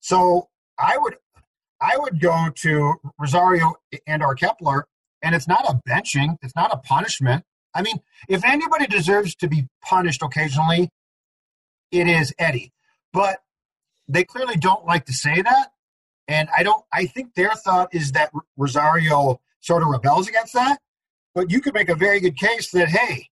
So 0.00 0.48
I 0.76 0.98
would 0.98 1.14
I 1.82 1.96
would 1.98 2.20
go 2.20 2.48
to 2.54 2.94
Rosario 3.18 3.74
and 4.06 4.22
or 4.22 4.34
Kepler, 4.36 4.86
and 5.20 5.34
it's 5.34 5.48
not 5.48 5.68
a 5.68 5.80
benching, 5.88 6.36
it's 6.40 6.54
not 6.54 6.72
a 6.72 6.76
punishment. 6.76 7.44
I 7.74 7.82
mean, 7.82 8.00
if 8.28 8.44
anybody 8.44 8.86
deserves 8.86 9.34
to 9.36 9.48
be 9.48 9.66
punished 9.82 10.22
occasionally, 10.22 10.90
it 11.90 12.06
is 12.06 12.32
Eddie. 12.38 12.72
But 13.12 13.40
they 14.08 14.24
clearly 14.24 14.56
don't 14.56 14.86
like 14.86 15.06
to 15.06 15.12
say 15.12 15.42
that. 15.42 15.72
And 16.28 16.48
I 16.56 16.62
don't, 16.62 16.84
I 16.92 17.06
think 17.06 17.34
their 17.34 17.50
thought 17.50 17.94
is 17.94 18.12
that 18.12 18.30
Rosario 18.56 19.40
sort 19.60 19.82
of 19.82 19.88
rebels 19.88 20.28
against 20.28 20.54
that. 20.54 20.78
But 21.34 21.50
you 21.50 21.60
could 21.60 21.74
make 21.74 21.88
a 21.88 21.94
very 21.94 22.20
good 22.20 22.36
case 22.36 22.70
that, 22.70 22.88
hey, 22.88 23.28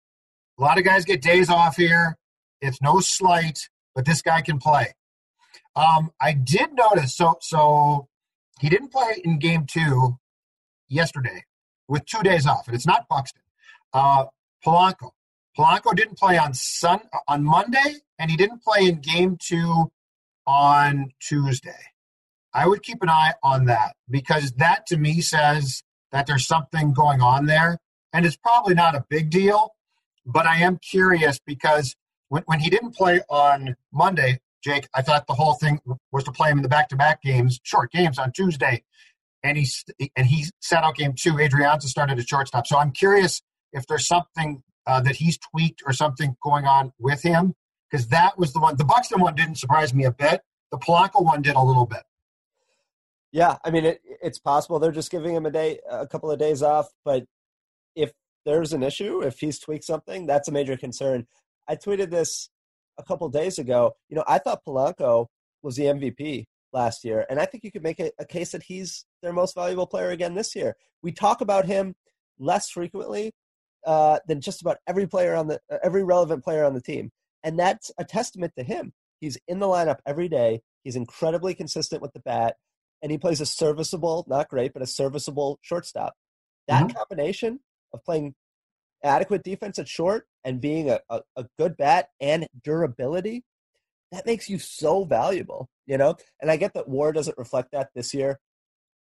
a 0.58 0.62
lot 0.62 0.78
of 0.78 0.84
guys 0.84 1.04
get 1.04 1.22
days 1.22 1.50
off 1.50 1.76
here. 1.76 2.16
It's 2.60 2.82
no 2.82 3.00
slight, 3.00 3.68
but 3.94 4.04
this 4.04 4.22
guy 4.22 4.40
can 4.40 4.58
play. 4.58 4.94
Um, 5.76 6.10
I 6.20 6.32
did 6.32 6.74
notice, 6.74 7.14
so, 7.14 7.38
so 7.40 8.08
he 8.60 8.68
didn't 8.68 8.92
play 8.92 9.20
in 9.24 9.38
game 9.38 9.64
two 9.66 10.18
yesterday 10.88 11.44
with 11.88 12.04
two 12.04 12.22
days 12.22 12.46
off, 12.46 12.66
and 12.66 12.74
it's 12.74 12.86
not 12.86 13.08
Buxton. 13.08 13.42
Uh, 13.92 14.26
Polanco. 14.64 15.10
Polanco 15.58 15.96
didn't 15.96 16.18
play 16.18 16.38
on 16.38 16.54
Sun 16.54 17.00
on 17.26 17.42
Monday, 17.42 17.96
and 18.18 18.30
he 18.30 18.36
didn't 18.36 18.62
play 18.62 18.86
in 18.86 19.00
game 19.00 19.36
two 19.40 19.90
on 20.46 21.10
Tuesday. 21.20 21.90
I 22.52 22.66
would 22.66 22.82
keep 22.82 23.02
an 23.02 23.08
eye 23.08 23.34
on 23.42 23.64
that 23.66 23.94
because 24.08 24.52
that 24.52 24.86
to 24.86 24.96
me 24.96 25.20
says 25.20 25.82
that 26.12 26.26
there's 26.26 26.46
something 26.46 26.92
going 26.92 27.20
on 27.20 27.46
there. 27.46 27.78
And 28.12 28.26
it's 28.26 28.36
probably 28.36 28.74
not 28.74 28.96
a 28.96 29.04
big 29.08 29.30
deal, 29.30 29.74
but 30.26 30.46
I 30.46 30.58
am 30.58 30.78
curious 30.78 31.38
because 31.38 31.94
when, 32.28 32.42
when 32.46 32.58
he 32.58 32.68
didn't 32.68 32.94
play 32.94 33.20
on 33.28 33.76
Monday, 33.92 34.40
Jake, 34.62 34.88
I 34.94 35.02
thought 35.02 35.26
the 35.26 35.34
whole 35.34 35.54
thing 35.54 35.80
was 36.12 36.24
to 36.24 36.32
play 36.32 36.50
him 36.50 36.58
in 36.58 36.62
the 36.62 36.68
back 36.68 36.88
to 36.90 36.96
back 36.96 37.22
games, 37.22 37.60
short 37.62 37.90
games 37.92 38.18
on 38.18 38.32
Tuesday. 38.32 38.84
And 39.42 39.56
he, 39.56 39.66
and 40.16 40.26
he 40.26 40.46
sat 40.60 40.84
out 40.84 40.96
game 40.96 41.14
two. 41.16 41.34
Adrianza 41.34 41.84
started 41.84 42.18
at 42.18 42.28
shortstop. 42.28 42.66
So 42.66 42.76
I'm 42.78 42.92
curious 42.92 43.40
if 43.72 43.86
there's 43.86 44.06
something 44.06 44.62
uh, 44.86 45.00
that 45.00 45.16
he's 45.16 45.38
tweaked 45.38 45.82
or 45.86 45.92
something 45.92 46.36
going 46.42 46.66
on 46.66 46.92
with 46.98 47.22
him 47.22 47.54
because 47.90 48.08
that 48.08 48.38
was 48.38 48.52
the 48.52 48.60
one. 48.60 48.76
The 48.76 48.84
Buxton 48.84 49.20
one 49.20 49.34
didn't 49.34 49.56
surprise 49.56 49.94
me 49.94 50.04
a 50.04 50.12
bit. 50.12 50.42
The 50.70 50.78
Polanco 50.78 51.24
one 51.24 51.42
did 51.42 51.56
a 51.56 51.62
little 51.62 51.86
bit. 51.86 52.02
Yeah, 53.32 53.56
I 53.64 53.70
mean 53.70 53.84
it, 53.84 54.00
it's 54.22 54.38
possible 54.38 54.78
they're 54.78 54.90
just 54.90 55.10
giving 55.10 55.34
him 55.34 55.46
a 55.46 55.50
day, 55.50 55.78
a 55.88 56.06
couple 56.06 56.30
of 56.30 56.38
days 56.38 56.62
off. 56.62 56.88
But 57.04 57.24
if 57.94 58.12
there's 58.44 58.72
an 58.72 58.82
issue, 58.82 59.22
if 59.22 59.38
he's 59.38 59.58
tweaked 59.58 59.84
something, 59.84 60.26
that's 60.26 60.48
a 60.48 60.52
major 60.52 60.76
concern. 60.76 61.26
I 61.68 61.76
tweeted 61.76 62.10
this 62.10 62.50
a 63.00 63.04
couple 63.04 63.28
days 63.28 63.58
ago. 63.58 63.92
You 64.08 64.16
know, 64.16 64.24
I 64.28 64.38
thought 64.38 64.64
Polanco 64.66 65.26
was 65.62 65.76
the 65.76 65.84
MVP 65.84 66.44
last 66.72 67.04
year, 67.04 67.26
and 67.28 67.40
I 67.40 67.46
think 67.46 67.64
you 67.64 67.72
could 67.72 67.82
make 67.82 67.98
a, 67.98 68.10
a 68.18 68.24
case 68.24 68.52
that 68.52 68.62
he's 68.62 69.04
their 69.22 69.32
most 69.32 69.54
valuable 69.54 69.86
player 69.86 70.10
again 70.10 70.34
this 70.34 70.54
year. 70.54 70.76
We 71.02 71.12
talk 71.12 71.40
about 71.40 71.66
him 71.66 71.94
less 72.38 72.70
frequently 72.70 73.32
uh, 73.86 74.18
than 74.28 74.40
just 74.40 74.60
about 74.60 74.78
every 74.86 75.06
player 75.06 75.34
on 75.34 75.48
the 75.48 75.60
uh, 75.72 75.78
every 75.82 76.04
relevant 76.04 76.44
player 76.44 76.64
on 76.64 76.74
the 76.74 76.82
team, 76.82 77.10
and 77.42 77.58
that's 77.58 77.90
a 77.98 78.04
testament 78.04 78.52
to 78.56 78.64
him. 78.64 78.92
He's 79.20 79.38
in 79.48 79.58
the 79.58 79.66
lineup 79.66 79.98
every 80.06 80.28
day. 80.28 80.60
He's 80.84 80.96
incredibly 80.96 81.54
consistent 81.54 82.00
with 82.02 82.12
the 82.12 82.20
bat, 82.20 82.56
and 83.02 83.10
he 83.10 83.18
plays 83.18 83.40
a 83.40 83.46
serviceable, 83.46 84.24
not 84.28 84.48
great, 84.48 84.72
but 84.72 84.82
a 84.82 84.86
serviceable 84.86 85.58
shortstop. 85.62 86.14
That 86.68 86.86
mm-hmm. 86.86 86.96
combination 86.96 87.60
of 87.92 88.04
playing 88.04 88.34
adequate 89.02 89.42
defense 89.42 89.78
at 89.78 89.88
short 89.88 90.26
and 90.44 90.60
being 90.60 90.90
a, 90.90 91.00
a, 91.08 91.20
a, 91.36 91.46
good 91.58 91.76
bat 91.76 92.08
and 92.20 92.46
durability, 92.64 93.44
that 94.12 94.26
makes 94.26 94.48
you 94.48 94.58
so 94.58 95.04
valuable, 95.04 95.68
you 95.86 95.98
know? 95.98 96.16
And 96.40 96.50
I 96.50 96.56
get 96.56 96.74
that 96.74 96.88
war 96.88 97.12
doesn't 97.12 97.38
reflect 97.38 97.72
that 97.72 97.90
this 97.94 98.14
year. 98.14 98.38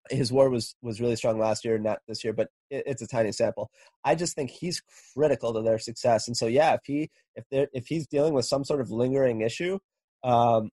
His 0.09 0.31
war 0.31 0.49
was 0.49 0.75
was 0.81 1.01
really 1.01 1.17
strong 1.17 1.37
last 1.37 1.65
year, 1.65 1.77
not 1.77 1.99
this 2.07 2.23
year, 2.23 2.31
but 2.31 2.47
it, 2.69 2.83
it's 2.85 3.01
a 3.01 3.07
tiny 3.07 3.33
sample. 3.33 3.69
I 4.05 4.15
just 4.15 4.35
think 4.35 4.49
he's 4.49 4.81
critical 5.13 5.53
to 5.53 5.61
their 5.61 5.79
success. 5.79 6.27
And 6.27 6.37
so, 6.37 6.47
yeah, 6.47 6.73
if 6.75 6.81
he 6.85 7.09
if 7.35 7.43
they 7.51 7.67
if 7.73 7.87
he's 7.87 8.07
dealing 8.07 8.33
with 8.33 8.45
some 8.45 8.63
sort 8.63 8.79
of 8.79 8.89
lingering 8.89 9.41
issue, 9.41 9.79
um, 10.23 10.69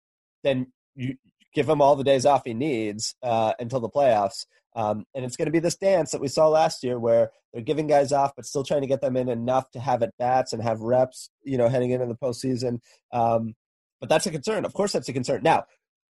then 0.45 0.67
you 0.95 1.17
give 1.55 1.69
him 1.69 1.81
all 1.81 1.97
the 1.97 2.05
days 2.05 2.27
off 2.27 2.43
he 2.45 2.55
needs 2.55 3.15
uh, 3.23 3.53
until 3.59 3.81
the 3.81 3.89
playoffs. 3.89 4.47
Um, 4.75 5.05
and 5.15 5.25
it's 5.25 5.37
going 5.37 5.47
to 5.47 5.53
be 5.53 5.59
this 5.59 5.77
dance 5.77 6.13
that 6.13 6.21
we 6.21 6.29
saw 6.29 6.49
last 6.49 6.83
year 6.83 6.99
where 6.99 7.31
they're 7.53 7.63
giving 7.63 7.87
guys 7.87 8.13
off, 8.13 8.33
but 8.35 8.47
still 8.47 8.65
trying 8.65 8.81
to 8.81 8.87
get 8.87 9.03
them 9.03 9.17
in 9.17 9.29
enough 9.29 9.71
to 9.73 9.81
have 9.81 10.03
at 10.03 10.17
bats 10.19 10.53
and 10.53 10.63
have 10.63 10.81
reps, 10.81 11.31
you 11.45 11.59
know, 11.59 11.69
heading 11.69 11.91
into 11.91 12.07
the 12.07 12.15
postseason. 12.15 12.81
Um, 13.13 13.55
but 14.01 14.09
that's 14.09 14.27
a 14.27 14.31
concern. 14.31 14.65
Of 14.65 14.73
course, 14.73 14.93
that's 14.93 15.09
a 15.09 15.13
concern. 15.13 15.43
Now, 15.43 15.65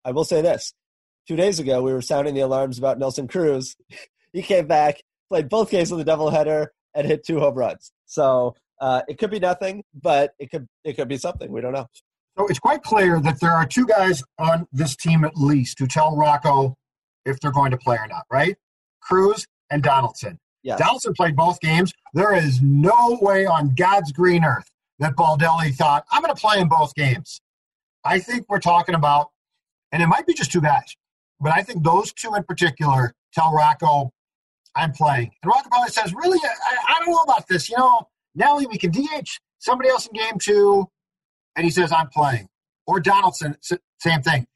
I 0.05 0.11
will 0.11 0.25
say 0.25 0.43
this: 0.43 0.75
two 1.29 1.37
days 1.37 1.61
ago, 1.61 1.83
we 1.83 1.93
were 1.93 2.03
sounding 2.03 2.35
the 2.35 2.41
alarms 2.41 2.79
about 2.79 2.99
Nelson 2.99 3.29
Cruz. 3.29 3.77
he 4.33 4.43
came 4.43 4.67
back, 4.67 5.03
played 5.29 5.49
both 5.49 5.71
games 5.71 5.93
of 5.93 5.99
the 5.99 6.05
doubleheader, 6.05 6.67
and 6.95 7.07
hit 7.07 7.25
two 7.25 7.39
home 7.39 7.55
runs. 7.55 7.93
So 8.07 8.57
uh, 8.81 9.03
it 9.09 9.19
could 9.19 9.31
be 9.31 9.39
nothing, 9.39 9.85
but 9.95 10.33
it 10.39 10.51
could 10.51 10.69
it 10.85 10.95
could 10.95 11.09
be 11.09 11.19
something. 11.19 11.51
We 11.51 11.61
don't 11.61 11.73
know. 11.73 11.87
So 12.39 12.47
it's 12.47 12.61
quite 12.61 12.83
clear 12.85 13.21
that 13.21 13.41
there 13.41 13.53
are 13.53 13.67
two 13.67 13.85
guys 13.85 14.23
on 14.39 14.69
this 14.71 14.95
team 14.95 15.25
at 15.25 15.37
least 15.37 15.81
who 15.81 15.89
tell 15.89 16.15
Rocco 16.15 16.77
if 17.25 17.41
they're 17.41 17.51
going 17.51 17.73
to 17.73 17.77
play 17.77 17.97
or 17.97 18.07
not, 18.07 18.27
right? 18.31 18.57
Cruz 19.03 19.45
and 19.71 19.83
Donaldson. 19.83 20.39
Yes. 20.63 20.79
Donaldson 20.79 21.15
played 21.15 21.35
both 21.35 21.59
games. 21.61 21.93
There 22.15 22.33
is 22.33 22.63
no 22.63 23.19
way 23.21 23.45
on 23.45 23.75
God's 23.75 24.13
green 24.13 24.45
earth 24.45 24.71
that 25.01 25.17
Baldelli 25.17 25.75
thought, 25.75 26.05
I'm 26.13 26.23
going 26.23 26.35
to 26.35 26.41
play 26.41 26.61
in 26.61 26.69
both 26.69 26.95
games. 26.95 27.41
I 28.05 28.21
think 28.21 28.47
we're 28.49 28.61
talking 28.61 28.95
about, 28.95 29.31
and 29.91 30.01
it 30.01 30.07
might 30.07 30.27
be 30.27 30.35
just 30.35 30.53
two 30.53 30.61
guys, 30.61 30.95
but 31.41 31.53
I 31.53 31.63
think 31.63 31.83
those 31.83 32.13
two 32.13 32.35
in 32.37 32.45
particular 32.45 33.15
tell 33.33 33.53
Rocco, 33.53 34.13
I'm 34.77 34.93
playing. 34.93 35.33
And 35.43 35.51
Rocco 35.51 35.69
probably 35.71 35.91
says, 35.91 36.15
Really? 36.15 36.39
I, 36.45 36.95
I 36.95 36.99
don't 37.01 37.11
know 37.11 37.23
about 37.23 37.49
this. 37.49 37.69
You 37.69 37.79
know, 37.79 38.09
Nelly, 38.37 38.69
we 38.69 38.79
can 38.79 38.93
DH 38.93 39.29
somebody 39.59 39.91
else 39.91 40.07
in 40.07 40.13
game 40.13 40.39
two. 40.41 40.89
And 41.59 41.65
he 41.65 41.73
says, 41.73 41.91
I'm 41.91 42.09
playing. 42.09 42.49
Or 42.87 43.01
Donaldson, 43.01 43.57
same 43.99 44.23
thing. 44.23 44.47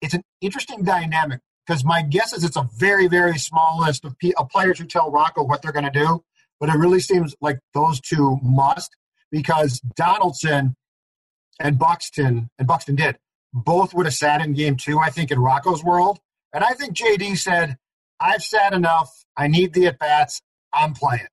It's 0.00 0.14
an 0.14 0.22
interesting 0.40 0.82
dynamic 0.82 1.40
because 1.66 1.84
my 1.84 2.00
guess 2.00 2.32
is 2.32 2.44
it's 2.44 2.56
a 2.56 2.66
very, 2.78 3.08
very 3.08 3.36
small 3.36 3.78
list 3.78 4.06
of, 4.06 4.16
of 4.38 4.48
players 4.48 4.78
who 4.78 4.86
tell 4.86 5.10
Rocco 5.10 5.44
what 5.44 5.60
they're 5.60 5.70
going 5.70 5.84
to 5.84 5.90
do. 5.90 6.24
But 6.58 6.70
it 6.70 6.76
really 6.76 7.00
seems 7.00 7.36
like 7.42 7.58
those 7.74 8.00
two 8.00 8.38
must 8.42 8.96
because 9.30 9.80
Donaldson 9.96 10.76
and 11.60 11.78
Buxton, 11.78 12.48
and 12.58 12.66
Buxton 12.66 12.96
did, 12.96 13.18
both 13.52 13.92
would 13.92 14.06
have 14.06 14.14
sat 14.14 14.40
in 14.40 14.54
game 14.54 14.76
two, 14.76 14.98
I 14.98 15.10
think, 15.10 15.30
in 15.30 15.38
Rocco's 15.38 15.84
world. 15.84 16.20
And 16.54 16.64
I 16.64 16.72
think 16.72 16.96
JD 16.96 17.36
said, 17.36 17.76
I've 18.18 18.42
sat 18.42 18.72
enough. 18.72 19.10
I 19.36 19.46
need 19.46 19.74
the 19.74 19.88
at 19.88 19.98
bats. 19.98 20.40
I'm 20.72 20.94
playing. 20.94 21.26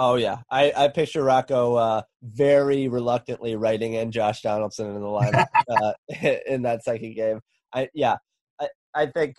Oh 0.00 0.14
yeah, 0.14 0.42
I, 0.48 0.72
I 0.76 0.88
picture 0.88 1.24
Rocco 1.24 1.74
uh, 1.74 2.02
very 2.22 2.86
reluctantly 2.86 3.56
writing 3.56 3.94
in 3.94 4.12
Josh 4.12 4.42
Donaldson 4.42 4.86
in 4.86 4.94
the 4.94 5.00
lineup 5.00 5.48
uh, 5.68 5.92
in 6.46 6.62
that 6.62 6.84
second 6.84 7.14
game. 7.14 7.40
I 7.74 7.88
yeah, 7.94 8.18
I, 8.60 8.68
I 8.94 9.06
think 9.06 9.34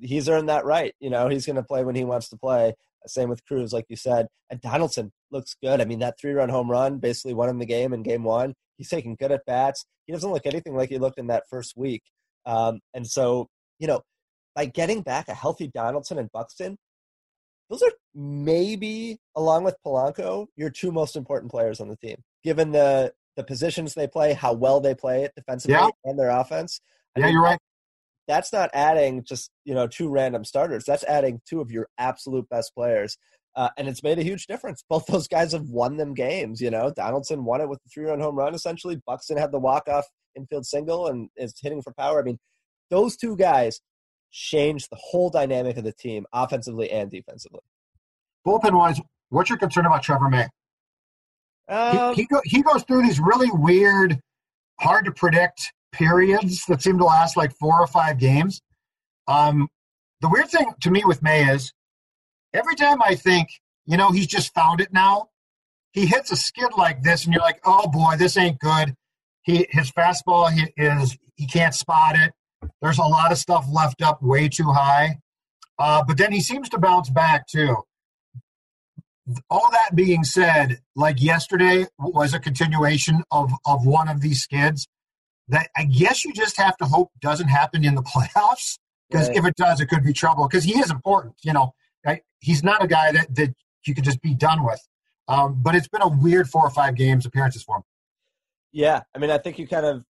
he's 0.00 0.28
earned 0.28 0.48
that 0.48 0.64
right. 0.64 0.92
You 0.98 1.10
know, 1.10 1.28
he's 1.28 1.46
going 1.46 1.54
to 1.56 1.62
play 1.62 1.84
when 1.84 1.94
he 1.94 2.02
wants 2.02 2.28
to 2.30 2.36
play. 2.36 2.74
Same 3.06 3.28
with 3.28 3.46
Cruz, 3.46 3.72
like 3.72 3.84
you 3.88 3.94
said. 3.94 4.26
And 4.50 4.60
Donaldson 4.60 5.12
looks 5.30 5.54
good. 5.62 5.80
I 5.80 5.84
mean, 5.84 6.00
that 6.00 6.18
three 6.20 6.32
run 6.32 6.48
home 6.48 6.68
run 6.68 6.98
basically 6.98 7.34
won 7.34 7.48
him 7.48 7.60
the 7.60 7.64
game 7.64 7.92
in 7.92 8.02
game 8.02 8.24
one. 8.24 8.54
He's 8.78 8.88
taking 8.88 9.14
good 9.14 9.30
at 9.30 9.46
bats. 9.46 9.86
He 10.06 10.12
doesn't 10.12 10.32
look 10.32 10.44
anything 10.44 10.74
like 10.74 10.88
he 10.88 10.98
looked 10.98 11.20
in 11.20 11.28
that 11.28 11.44
first 11.48 11.74
week. 11.76 12.02
Um, 12.46 12.80
and 12.94 13.06
so, 13.06 13.46
you 13.78 13.86
know, 13.86 14.00
by 14.56 14.64
getting 14.64 15.02
back 15.02 15.28
a 15.28 15.34
healthy 15.34 15.70
Donaldson 15.72 16.18
and 16.18 16.32
Buxton, 16.32 16.78
those 17.70 17.82
are 17.82 17.92
maybe, 18.14 19.18
along 19.36 19.64
with 19.64 19.76
Polanco, 19.86 20.46
your 20.56 20.70
two 20.70 20.92
most 20.92 21.16
important 21.16 21.50
players 21.50 21.80
on 21.80 21.88
the 21.88 21.96
team, 21.96 22.16
given 22.44 22.72
the 22.72 23.12
the 23.36 23.44
positions 23.44 23.94
they 23.94 24.08
play, 24.08 24.34
how 24.34 24.52
well 24.52 24.80
they 24.80 24.94
play 24.94 25.22
it 25.24 25.32
defensively 25.36 25.74
yeah. 25.74 25.88
and 26.04 26.18
their 26.18 26.30
offense. 26.30 26.80
I 27.16 27.20
yeah, 27.20 27.26
mean, 27.26 27.34
you're 27.34 27.42
right 27.42 27.58
that's 28.30 28.52
not 28.52 28.70
adding 28.72 29.24
just 29.24 29.50
you 29.64 29.74
know 29.74 29.88
two 29.88 30.08
random 30.08 30.44
starters. 30.44 30.84
That's 30.84 31.04
adding 31.04 31.40
two 31.48 31.60
of 31.60 31.70
your 31.72 31.88
absolute 31.98 32.48
best 32.48 32.72
players, 32.74 33.18
uh, 33.56 33.70
and 33.76 33.88
it's 33.88 34.04
made 34.04 34.20
a 34.20 34.22
huge 34.22 34.46
difference. 34.46 34.84
Both 34.88 35.06
those 35.06 35.26
guys 35.26 35.52
have 35.52 35.68
won 35.68 35.96
them 35.96 36.14
games. 36.14 36.60
You 36.60 36.70
know, 36.70 36.92
Donaldson 36.94 37.44
won 37.44 37.60
it 37.60 37.68
with 37.68 37.82
the 37.82 37.90
three-run 37.92 38.20
home 38.20 38.36
run. 38.36 38.54
Essentially, 38.54 39.00
Buxton 39.04 39.36
had 39.36 39.50
the 39.50 39.58
walk-off 39.58 40.06
infield 40.36 40.64
single 40.64 41.08
and 41.08 41.28
is 41.36 41.54
hitting 41.60 41.82
for 41.82 41.92
power. 41.92 42.20
I 42.20 42.24
mean, 42.24 42.38
those 42.88 43.16
two 43.16 43.36
guys 43.36 43.80
changed 44.30 44.88
the 44.90 44.98
whole 45.00 45.30
dynamic 45.30 45.76
of 45.76 45.84
the 45.84 45.92
team, 45.92 46.26
offensively 46.32 46.90
and 46.90 47.10
defensively. 47.10 47.60
Bullpen 48.46 48.76
wise, 48.76 49.00
what's 49.28 49.50
your 49.50 49.58
concern 49.58 49.86
about 49.86 50.02
Trevor 50.02 50.28
May? 50.28 50.46
Um, 51.68 52.14
he, 52.14 52.22
he, 52.22 52.26
go, 52.26 52.40
he 52.44 52.62
goes 52.62 52.82
through 52.84 53.02
these 53.02 53.20
really 53.20 53.50
weird, 53.52 54.20
hard 54.80 55.04
to 55.04 55.12
predict 55.12 55.72
periods 55.92 56.64
that 56.66 56.82
seem 56.82 56.98
to 56.98 57.04
last 57.04 57.36
like 57.36 57.52
four 57.56 57.80
or 57.80 57.86
five 57.86 58.18
games. 58.18 58.60
Um, 59.28 59.68
the 60.20 60.28
weird 60.28 60.48
thing 60.48 60.72
to 60.80 60.90
me 60.90 61.02
with 61.04 61.22
May 61.22 61.48
is 61.48 61.72
every 62.52 62.74
time 62.74 63.02
I 63.02 63.14
think, 63.14 63.48
you 63.86 63.96
know, 63.96 64.10
he's 64.10 64.26
just 64.26 64.52
found 64.54 64.80
it 64.80 64.92
now, 64.92 65.28
he 65.92 66.06
hits 66.06 66.30
a 66.30 66.36
skid 66.36 66.70
like 66.76 67.02
this, 67.02 67.24
and 67.24 67.34
you're 67.34 67.42
like, 67.42 67.60
oh 67.64 67.88
boy, 67.88 68.14
this 68.16 68.36
ain't 68.36 68.58
good. 68.58 68.94
He 69.42 69.66
his 69.70 69.90
fastball 69.90 70.50
he 70.50 70.72
is 70.76 71.16
he 71.36 71.46
can't 71.46 71.74
spot 71.74 72.16
it. 72.16 72.32
There's 72.82 72.98
a 72.98 73.02
lot 73.02 73.32
of 73.32 73.38
stuff 73.38 73.66
left 73.70 74.02
up 74.02 74.22
way 74.22 74.48
too 74.48 74.70
high, 74.70 75.18
uh, 75.78 76.04
but 76.06 76.18
then 76.18 76.32
he 76.32 76.40
seems 76.40 76.68
to 76.70 76.78
bounce 76.78 77.10
back 77.10 77.46
too. 77.46 77.76
All 79.48 79.70
that 79.70 79.94
being 79.94 80.24
said, 80.24 80.80
like 80.96 81.22
yesterday 81.22 81.86
was 81.98 82.34
a 82.34 82.40
continuation 82.40 83.22
of 83.30 83.52
of 83.64 83.86
one 83.86 84.08
of 84.08 84.20
these 84.20 84.42
skids 84.42 84.88
that 85.48 85.68
I 85.76 85.84
guess 85.84 86.24
you 86.24 86.32
just 86.32 86.56
have 86.56 86.76
to 86.78 86.84
hope 86.84 87.10
doesn't 87.20 87.48
happen 87.48 87.84
in 87.84 87.94
the 87.94 88.02
playoffs. 88.14 88.78
Because 89.08 89.28
right. 89.28 89.38
if 89.38 89.44
it 89.44 89.56
does, 89.56 89.80
it 89.80 89.86
could 89.86 90.04
be 90.04 90.12
trouble. 90.12 90.46
Because 90.46 90.62
he 90.62 90.78
is 90.78 90.90
important. 90.90 91.34
You 91.42 91.52
know, 91.52 91.74
he's 92.40 92.62
not 92.62 92.82
a 92.82 92.86
guy 92.86 93.12
that, 93.12 93.34
that 93.36 93.54
you 93.86 93.94
could 93.94 94.04
just 94.04 94.20
be 94.22 94.34
done 94.34 94.64
with. 94.64 94.80
Um, 95.28 95.60
but 95.62 95.74
it's 95.74 95.88
been 95.88 96.02
a 96.02 96.08
weird 96.08 96.48
four 96.48 96.62
or 96.62 96.70
five 96.70 96.96
games 96.96 97.24
appearances 97.24 97.62
for 97.62 97.76
him. 97.76 97.82
Yeah, 98.72 99.02
I 99.14 99.18
mean, 99.18 99.30
I 99.30 99.38
think 99.38 99.58
you 99.58 99.66
kind 99.66 99.86
of 99.86 100.04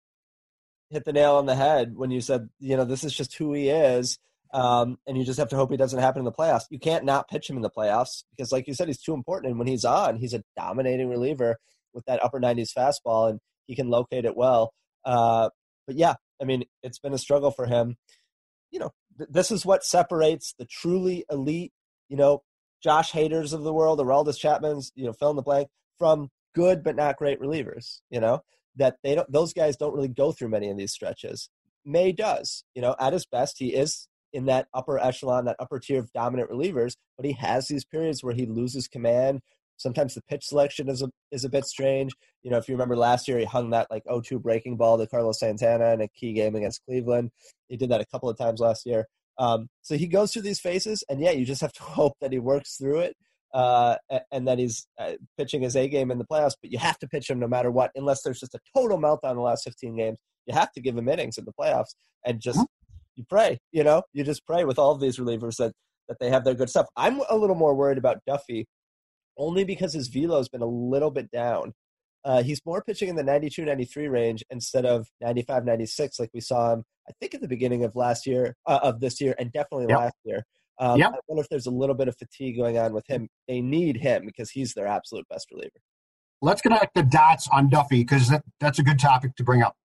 hit 0.89 1.05
the 1.05 1.13
nail 1.13 1.35
on 1.35 1.45
the 1.45 1.55
head 1.55 1.95
when 1.95 2.11
you 2.11 2.21
said, 2.21 2.49
you 2.59 2.75
know, 2.75 2.85
this 2.85 3.03
is 3.03 3.13
just 3.13 3.35
who 3.35 3.53
he 3.53 3.69
is, 3.69 4.17
um, 4.53 4.97
and 5.05 5.17
you 5.17 5.23
just 5.23 5.39
have 5.39 5.49
to 5.49 5.55
hope 5.55 5.71
he 5.71 5.77
doesn't 5.77 5.99
happen 5.99 6.19
in 6.19 6.25
the 6.25 6.31
playoffs. 6.31 6.63
You 6.69 6.79
can't 6.79 7.05
not 7.05 7.29
pitch 7.29 7.49
him 7.49 7.55
in 7.55 7.61
the 7.61 7.69
playoffs 7.69 8.23
because, 8.31 8.51
like 8.51 8.67
you 8.67 8.73
said, 8.73 8.87
he's 8.87 9.01
too 9.01 9.13
important. 9.13 9.51
And 9.51 9.59
when 9.59 9.67
he's 9.67 9.85
on, 9.85 10.17
he's 10.17 10.33
a 10.33 10.43
dominating 10.57 11.09
reliever 11.09 11.57
with 11.93 12.05
that 12.05 12.23
upper 12.23 12.39
90s 12.39 12.73
fastball, 12.75 13.29
and 13.29 13.39
he 13.67 13.75
can 13.75 13.89
locate 13.89 14.25
it 14.25 14.35
well. 14.35 14.73
Uh, 15.05 15.49
but 15.85 15.95
yeah, 15.95 16.15
I 16.41 16.45
mean, 16.45 16.65
it's 16.83 16.99
been 16.99 17.13
a 17.13 17.17
struggle 17.17 17.51
for 17.51 17.65
him. 17.65 17.95
You 18.71 18.79
know, 18.79 18.91
th- 19.17 19.29
this 19.31 19.51
is 19.51 19.65
what 19.65 19.83
separates 19.83 20.53
the 20.57 20.65
truly 20.65 21.25
elite, 21.29 21.71
you 22.07 22.17
know, 22.17 22.41
Josh 22.81 23.11
Haders 23.11 23.53
of 23.53 23.63
the 23.63 23.73
world, 23.73 23.99
the 23.99 24.05
Aroldis 24.05 24.39
Chapmans, 24.39 24.91
you 24.95 25.05
know, 25.05 25.13
fill 25.13 25.31
in 25.31 25.35
the 25.35 25.41
blank, 25.41 25.69
from 25.97 26.29
good 26.55 26.83
but 26.83 26.95
not 26.95 27.17
great 27.17 27.39
relievers. 27.39 27.99
You 28.09 28.19
know, 28.19 28.41
that 28.75 28.97
they 29.03 29.15
don't; 29.15 29.31
those 29.31 29.53
guys 29.53 29.77
don't 29.77 29.93
really 29.93 30.07
go 30.07 30.31
through 30.31 30.49
many 30.49 30.69
of 30.69 30.77
these 30.77 30.91
stretches. 30.91 31.49
May 31.85 32.11
does. 32.11 32.63
You 32.75 32.81
know, 32.81 32.95
at 32.99 33.13
his 33.13 33.25
best, 33.25 33.57
he 33.59 33.73
is 33.73 34.07
in 34.31 34.45
that 34.45 34.67
upper 34.73 34.99
echelon, 34.99 35.45
that 35.45 35.55
upper 35.59 35.79
tier 35.79 35.99
of 35.99 36.11
dominant 36.13 36.51
relievers, 36.51 36.93
but 37.17 37.25
he 37.25 37.33
has 37.33 37.67
these 37.67 37.85
periods 37.85 38.23
where 38.23 38.35
he 38.35 38.45
loses 38.45 38.87
command, 38.87 39.41
Sometimes 39.79 40.13
the 40.13 40.21
pitch 40.21 40.43
selection 40.43 40.89
is 40.89 41.01
a 41.01 41.09
is 41.31 41.45
a 41.45 41.49
bit 41.49 41.65
strange. 41.65 42.11
You 42.43 42.51
know, 42.51 42.57
if 42.57 42.67
you 42.67 42.75
remember 42.75 42.97
last 42.97 43.27
year, 43.29 43.39
he 43.39 43.45
hung 43.45 43.69
that 43.69 43.89
like 43.89 44.03
0-2 44.03 44.41
breaking 44.41 44.75
ball 44.75 44.97
to 44.97 45.07
Carlos 45.07 45.39
Santana 45.39 45.93
in 45.93 46.01
a 46.01 46.07
key 46.09 46.33
game 46.33 46.55
against 46.55 46.83
Cleveland. 46.85 47.31
He 47.69 47.77
did 47.77 47.89
that 47.89 48.01
a 48.01 48.05
couple 48.05 48.29
of 48.29 48.37
times 48.37 48.59
last 48.59 48.85
year. 48.85 49.07
Um, 49.37 49.69
so 49.81 49.95
he 49.95 50.07
goes 50.07 50.33
through 50.33 50.41
these 50.41 50.59
phases, 50.59 51.03
and 51.09 51.21
yeah, 51.21 51.31
you 51.31 51.45
just 51.45 51.61
have 51.61 51.71
to 51.73 51.83
hope 51.83 52.17
that 52.19 52.33
he 52.33 52.39
works 52.39 52.75
through 52.75 52.99
it. 52.99 53.15
Uh, 53.53 53.95
and 54.31 54.47
that 54.47 54.59
he's 54.59 54.87
uh, 54.99 55.13
pitching 55.37 55.63
his 55.63 55.75
A 55.75 55.87
game 55.87 56.11
in 56.11 56.19
the 56.19 56.25
playoffs, 56.25 56.53
but 56.61 56.71
you 56.71 56.77
have 56.77 56.99
to 56.99 57.07
pitch 57.07 57.29
him 57.29 57.39
no 57.39 57.47
matter 57.47 57.71
what, 57.71 57.91
unless 57.95 58.21
there's 58.21 58.39
just 58.39 58.53
a 58.53 58.59
total 58.75 58.99
meltdown 58.99 59.31
in 59.31 59.37
the 59.37 59.41
last 59.41 59.63
15 59.63 59.95
games. 59.95 60.19
You 60.45 60.53
have 60.53 60.71
to 60.73 60.81
give 60.81 60.95
him 60.95 61.09
innings 61.09 61.37
in 61.37 61.45
the 61.45 61.53
playoffs 61.59 61.95
and 62.25 62.39
just 62.39 62.59
you 63.15 63.25
pray, 63.29 63.59
you 63.71 63.83
know, 63.83 64.03
you 64.13 64.23
just 64.23 64.45
pray 64.45 64.63
with 64.63 64.79
all 64.79 64.91
of 64.91 65.01
these 65.01 65.17
relievers 65.17 65.57
that 65.57 65.73
that 66.07 66.17
they 66.19 66.29
have 66.29 66.43
their 66.43 66.55
good 66.55 66.69
stuff. 66.69 66.87
I'm 66.95 67.21
a 67.29 67.35
little 67.35 67.55
more 67.55 67.75
worried 67.75 67.97
about 67.97 68.21
Duffey, 68.27 68.65
only 69.37 69.63
because 69.63 69.93
his 69.93 70.07
velo 70.07 70.37
has 70.37 70.49
been 70.49 70.61
a 70.61 70.65
little 70.65 71.11
bit 71.11 71.29
down. 71.29 71.73
Uh, 72.25 72.43
he's 72.43 72.61
more 72.65 72.81
pitching 72.81 73.09
in 73.09 73.15
the 73.15 73.23
92 73.23 73.63
93 73.63 74.07
range 74.07 74.43
instead 74.49 74.85
of 74.85 75.07
95 75.21 75.63
96 75.63 76.19
like 76.19 76.29
we 76.33 76.41
saw 76.41 76.73
him 76.73 76.83
i 77.07 77.13
think 77.17 77.33
at 77.33 77.39
the 77.39 77.47
beginning 77.47 77.85
of 77.85 77.95
last 77.95 78.27
year 78.27 78.57
uh, 78.65 78.79
of 78.83 78.99
this 78.99 79.21
year 79.21 79.33
and 79.39 79.53
definitely 79.53 79.85
yep. 79.87 79.97
last 79.97 80.15
year 80.25 80.43
um, 80.79 80.97
yep. 80.97 81.11
I 81.13 81.19
wonder 81.27 81.41
if 81.41 81.49
there's 81.49 81.65
a 81.65 81.71
little 81.71 81.95
bit 81.95 82.07
of 82.07 82.17
fatigue 82.17 82.57
going 82.57 82.77
on 82.77 82.93
with 82.93 83.05
him. 83.07 83.27
They 83.47 83.61
need 83.61 83.97
him 83.97 84.25
because 84.25 84.49
he's 84.49 84.73
their 84.73 84.87
absolute 84.87 85.27
best 85.29 85.47
reliever. 85.51 85.79
Let's 86.41 86.61
connect 86.61 86.95
the 86.95 87.03
dots 87.03 87.49
on 87.51 87.69
Duffey 87.69 87.99
because 87.99 88.29
that, 88.29 88.43
that's 88.61 88.79
a 88.79 88.83
good 88.83 88.97
topic 88.97 89.35
to 89.35 89.43
bring 89.43 89.61
up. 89.61 89.75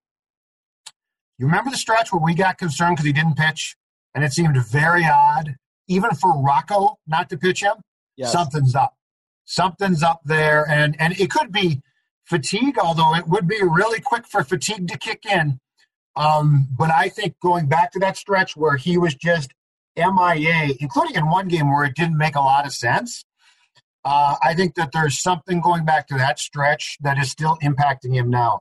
You 1.39 1.47
remember 1.47 1.71
the 1.71 1.77
stretch 1.77 2.13
where 2.13 2.23
we 2.23 2.33
got 2.35 2.59
concerned 2.59 2.97
because 2.97 3.07
he 3.07 3.13
didn't 3.13 3.37
pitch, 3.37 3.77
and 4.15 4.23
it 4.23 4.33
seemed 4.33 4.57
very 4.69 5.05
odd, 5.05 5.57
even 5.89 6.13
for 6.13 6.41
Rocco 6.41 6.99
not 7.09 7.29
to 7.31 7.37
pitch 7.37 7.61
him. 7.61 7.75
Yes. 8.17 8.31
Something's 8.31 8.77
up. 8.77 8.95
Something's 9.45 10.05
up 10.05 10.21
there, 10.25 10.65
and 10.71 10.95
and 11.01 11.19
it 11.19 11.29
could 11.29 11.51
be 11.51 11.83
fatigue, 12.25 12.79
although 12.79 13.17
it 13.17 13.27
would 13.27 13.49
be 13.49 13.61
really 13.63 14.01
quick 14.01 14.27
for 14.29 14.45
fatigue 14.45 14.87
to 14.89 14.97
kick 14.97 15.27
in. 15.27 15.59
Um, 16.17 16.69
but 16.79 16.91
I 16.91 17.09
think 17.09 17.35
going 17.43 17.67
back 17.67 17.91
to 17.93 17.99
that 17.99 18.17
stretch 18.17 18.57
where 18.57 18.77
he 18.77 18.97
was 18.97 19.17
just 19.17 19.53
MIA, 19.97 20.75
including 20.81 21.17
in 21.17 21.29
one 21.29 21.49
game 21.49 21.71
where 21.71 21.85
it 21.85 21.95
didn't 21.95 22.19
make 22.19 22.35
a 22.37 22.41
lot 22.41 22.67
of 22.67 22.73
sense. 22.73 23.25
Uh, 24.05 24.37
I 24.43 24.55
think 24.55 24.75
that 24.75 24.93
there's 24.93 25.21
something 25.21 25.61
going 25.61 25.85
back 25.85 26.09
to 26.09 26.15
that 26.17 26.39
stretch 26.39 26.99
that 27.01 27.19
is 27.19 27.31
still 27.31 27.57
impacting 27.63 28.13
him 28.13 28.29
now 28.29 28.61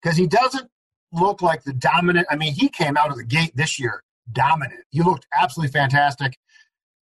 because 0.00 0.16
he 0.16 0.26
doesn't 0.26 0.70
look 1.12 1.42
like 1.42 1.64
the 1.64 1.74
dominant. 1.74 2.26
I 2.30 2.36
mean, 2.36 2.54
he 2.54 2.68
came 2.68 2.96
out 2.96 3.10
of 3.10 3.16
the 3.16 3.24
gate 3.24 3.52
this 3.54 3.78
year 3.78 4.02
dominant. 4.32 4.80
He 4.90 5.02
looked 5.02 5.26
absolutely 5.36 5.72
fantastic. 5.72 6.38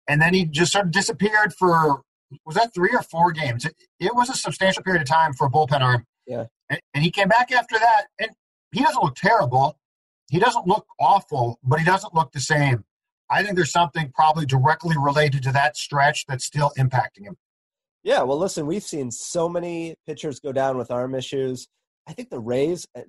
And 0.07 0.21
then 0.21 0.33
he 0.33 0.45
just 0.45 0.71
sort 0.73 0.85
of 0.85 0.91
disappeared 0.91 1.53
for, 1.53 2.01
was 2.45 2.55
that 2.55 2.73
three 2.73 2.93
or 2.93 3.01
four 3.01 3.31
games? 3.31 3.65
It, 3.65 3.75
it 3.99 4.15
was 4.15 4.29
a 4.29 4.35
substantial 4.35 4.83
period 4.83 5.01
of 5.01 5.07
time 5.07 5.33
for 5.33 5.47
a 5.47 5.49
bullpen 5.49 5.81
arm. 5.81 6.05
Yeah. 6.27 6.45
And, 6.69 6.79
and 6.93 7.03
he 7.03 7.11
came 7.11 7.27
back 7.27 7.51
after 7.51 7.77
that, 7.77 8.05
and 8.19 8.31
he 8.71 8.81
doesn't 8.81 9.01
look 9.01 9.15
terrible. 9.15 9.77
He 10.29 10.39
doesn't 10.39 10.67
look 10.67 10.85
awful, 10.99 11.59
but 11.63 11.79
he 11.79 11.85
doesn't 11.85 12.13
look 12.13 12.31
the 12.31 12.39
same. 12.39 12.83
I 13.33 13.41
think 13.41 13.55
there's 13.55 13.71
something 13.71 14.11
probably 14.13 14.45
directly 14.45 14.95
related 14.95 15.41
to 15.43 15.51
that 15.53 15.75
stretch 15.75 16.25
that's 16.27 16.45
still 16.45 16.71
impacting 16.77 17.23
him. 17.23 17.35
Yeah, 18.03 18.21
well, 18.21 18.37
listen, 18.37 18.67
we've 18.67 18.83
seen 18.83 19.09
so 19.09 19.49
many 19.49 19.95
pitchers 20.05 20.39
go 20.39 20.51
down 20.51 20.77
with 20.77 20.91
arm 20.91 21.15
issues. 21.15 21.67
I 22.07 22.13
think 22.13 22.29
the 22.29 22.39
Rays, 22.39 22.85
uh, 22.95 23.01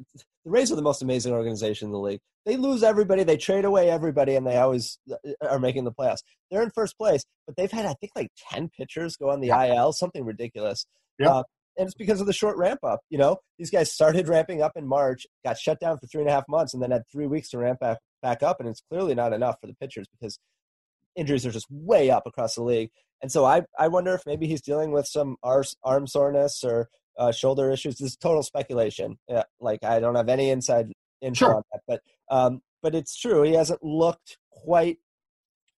the 0.44 0.50
Rays 0.50 0.72
are 0.72 0.76
the 0.76 0.82
most 0.82 1.02
amazing 1.02 1.34
organization 1.34 1.88
in 1.88 1.92
the 1.92 1.98
league. 1.98 2.20
They 2.46 2.56
lose 2.56 2.82
everybody, 2.82 3.22
they 3.22 3.36
trade 3.36 3.66
away 3.66 3.90
everybody, 3.90 4.34
and 4.36 4.46
they 4.46 4.56
always 4.56 4.98
uh, 5.10 5.16
are 5.46 5.58
making 5.58 5.84
the 5.84 5.92
playoffs. 5.92 6.22
They're 6.50 6.62
in 6.62 6.70
first 6.70 6.96
place, 6.96 7.24
but 7.46 7.56
they've 7.56 7.70
had, 7.70 7.84
I 7.84 7.94
think, 7.94 8.12
like 8.16 8.28
10 8.50 8.70
pitchers 8.70 9.16
go 9.16 9.28
on 9.30 9.40
the 9.40 9.48
IL, 9.48 9.92
something 9.92 10.24
ridiculous. 10.24 10.86
Yeah. 11.18 11.30
Uh, 11.30 11.42
and 11.76 11.86
it's 11.86 11.94
because 11.94 12.20
of 12.20 12.26
the 12.26 12.32
short 12.32 12.56
ramp 12.56 12.80
up. 12.82 13.00
You 13.10 13.18
know, 13.18 13.38
these 13.58 13.70
guys 13.70 13.92
started 13.92 14.28
ramping 14.28 14.62
up 14.62 14.72
in 14.76 14.86
March, 14.86 15.26
got 15.44 15.58
shut 15.58 15.80
down 15.80 15.98
for 15.98 16.06
three 16.06 16.22
and 16.22 16.30
a 16.30 16.32
half 16.32 16.44
months, 16.48 16.72
and 16.72 16.82
then 16.82 16.92
had 16.92 17.02
three 17.10 17.26
weeks 17.26 17.50
to 17.50 17.58
ramp 17.58 17.80
back 17.80 17.98
back 18.24 18.42
up, 18.42 18.58
and 18.58 18.68
it's 18.68 18.82
clearly 18.90 19.14
not 19.14 19.32
enough 19.32 19.60
for 19.60 19.66
the 19.68 19.74
pitchers 19.74 20.06
because 20.10 20.38
injuries 21.14 21.46
are 21.46 21.52
just 21.52 21.66
way 21.70 22.10
up 22.10 22.26
across 22.26 22.54
the 22.54 22.62
league. 22.62 22.90
And 23.22 23.30
so 23.30 23.44
I 23.44 23.62
I 23.78 23.88
wonder 23.88 24.14
if 24.14 24.22
maybe 24.26 24.48
he's 24.48 24.62
dealing 24.62 24.90
with 24.90 25.06
some 25.06 25.36
arm 25.42 26.06
soreness 26.06 26.64
or 26.64 26.88
uh, 27.18 27.30
shoulder 27.30 27.70
issues. 27.70 27.98
This 27.98 28.12
is 28.12 28.16
total 28.16 28.42
speculation. 28.42 29.18
Yeah, 29.28 29.44
like 29.60 29.84
I 29.84 30.00
don't 30.00 30.16
have 30.16 30.28
any 30.28 30.50
inside 30.50 30.92
info 31.20 31.46
sure. 31.46 31.54
on 31.56 31.62
that, 31.72 31.82
but 31.86 32.00
um, 32.28 32.60
but 32.82 32.94
it's 32.94 33.16
true. 33.16 33.42
He 33.42 33.52
hasn't 33.52 33.84
looked 33.84 34.38
quite 34.50 34.98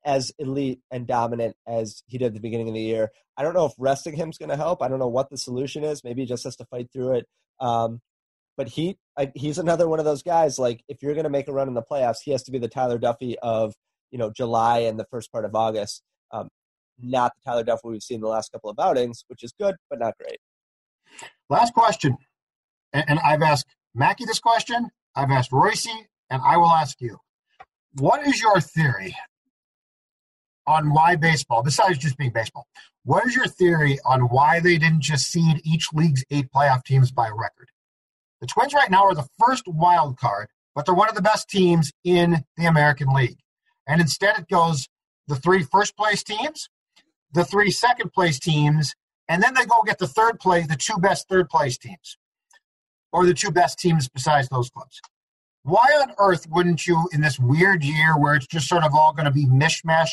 as 0.05 0.33
elite 0.39 0.81
and 0.91 1.07
dominant 1.07 1.57
as 1.67 2.03
he 2.07 2.17
did 2.17 2.27
at 2.29 2.35
the 2.35 2.41
beginning 2.41 2.69
of 2.69 2.75
the 2.75 2.81
year. 2.81 3.11
I 3.37 3.43
don't 3.43 3.55
know 3.55 3.67
if 3.67 3.73
resting 3.77 4.15
him 4.15 4.31
is 4.31 4.39
going 4.39 4.49
to 4.51 4.57
help. 4.57 4.81
I 4.81 4.89
don't 4.89 5.01
know 5.01 5.09
what 5.09 5.31
the 5.31 5.37
solution 5.37 5.83
is. 5.83 6.05
Maybe 6.05 6.23
he 6.23 6.27
just 6.27 6.45
has 6.45 6.57
to 6.57 6.65
fight 6.67 6.89
through 6.93 7.17
it. 7.17 7.27
Um, 7.61 8.01
but 8.57 8.69
he 8.69 8.99
he's 9.35 9.59
another 9.59 9.89
one 9.89 9.99
of 9.99 10.05
those 10.05 10.23
guys. 10.23 10.59
Like 10.59 10.83
if 10.89 11.03
you're 11.03 11.15
going 11.15 11.25
to 11.25 11.31
make 11.31 11.49
a 11.49 11.53
run 11.53 11.69
in 11.69 11.75
the 11.75 11.83
playoffs, 11.83 12.19
he 12.25 12.33
has 12.33 12.43
to 12.45 12.51
be 12.51 12.59
the 12.59 12.69
Tyler 12.69 12.99
Duffey 12.99 13.35
of 13.43 13.75
you 14.11 14.19
know 14.19 14.31
July 14.31 14.81
and 14.81 14.99
the 14.99 15.07
first 15.11 15.31
part 15.33 15.45
of 15.45 15.55
August. 15.55 16.03
Um, 16.31 16.49
not 16.99 17.33
the 17.37 17.51
Tyler 17.51 17.65
Duffey 17.65 17.91
we've 17.91 18.03
seen 18.03 18.21
the 18.21 18.29
last 18.29 18.53
couple 18.53 18.71
of 18.71 18.79
outings, 18.79 19.25
which 19.29 19.43
is 19.43 19.53
good 19.61 19.77
but 19.91 19.99
not 19.99 20.15
great. 20.19 20.39
Last 21.49 21.75
question, 21.75 22.17
and, 22.93 23.05
and 23.09 23.19
I've 23.21 23.43
asked 23.43 23.67
Mackey 23.95 24.25
this 24.25 24.41
question. 24.41 24.91
I've 25.15 25.31
asked 25.31 25.53
Royce, 25.53 25.89
and 26.31 26.43
I 26.45 26.57
will 26.57 26.71
ask 26.71 27.01
you. 27.01 27.19
What 27.99 28.27
is 28.27 28.43
your 28.43 28.61
theory 28.61 29.17
on 30.67 30.93
why 30.93 31.17
baseball, 31.17 31.63
besides 31.63 31.97
just 31.97 32.19
being 32.19 32.33
baseball, 32.33 32.67
what 33.05 33.27
is 33.27 33.35
your 33.35 33.47
theory 33.47 33.99
on 34.05 34.23
why 34.23 34.61
they 34.61 34.77
didn't 34.77 35.01
just 35.01 35.31
seed 35.31 35.63
each 35.65 35.87
league's 35.95 36.25
eight 36.31 36.49
playoff 36.55 36.85
teams 36.85 37.11
by 37.11 37.29
record? 37.29 37.71
The 38.41 38.47
Twins 38.47 38.75
right 38.75 38.91
now 38.91 39.05
are 39.05 39.15
the 39.15 39.29
first 39.39 39.67
wild 39.67 40.19
card, 40.19 40.49
but 40.75 40.85
they're 40.85 40.95
one 40.95 41.09
of 41.09 41.15
the 41.15 41.23
best 41.23 41.49
teams 41.49 41.91
in 42.05 42.45
the 42.57 42.67
American 42.67 43.09
League. 43.09 43.39
And 43.89 44.01
instead, 44.01 44.39
it 44.39 44.49
goes 44.49 44.89
the 45.27 45.37
three 45.37 45.63
first 45.63 45.97
place 45.97 46.23
teams, 46.23 46.69
the 47.33 47.45
three 47.45 47.71
second 47.71 48.13
place 48.13 48.39
teams, 48.39 48.95
and 49.29 49.43
then 49.43 49.55
they 49.55 49.65
go 49.65 49.83
get 49.83 49.99
the 49.99 50.07
third 50.07 50.39
place, 50.39 50.67
the 50.67 50.77
two 50.77 50.99
best 50.99 51.29
third 51.29 51.49
place 51.49 51.79
teams, 51.79 52.19
or 53.13 53.25
the 53.27 53.35
two 53.35 53.51
best 53.51 53.79
teams 53.79 54.09
besides 54.09 54.49
those 54.49 54.71
clubs. 54.71 55.01
Why 55.63 55.87
on 56.01 56.13
earth 56.19 56.47
wouldn't 56.49 56.87
you, 56.87 57.09
in 57.13 57.23
this 57.23 57.39
weird 57.41 57.83
year 57.83 58.17
where 58.17 58.35
it's 58.37 58.47
just 58.47 58.69
sort 58.69 58.85
of 58.85 58.95
all 58.95 59.13
going 59.13 59.25
to 59.25 59.33
be 59.33 59.47
mishmash 59.47 60.11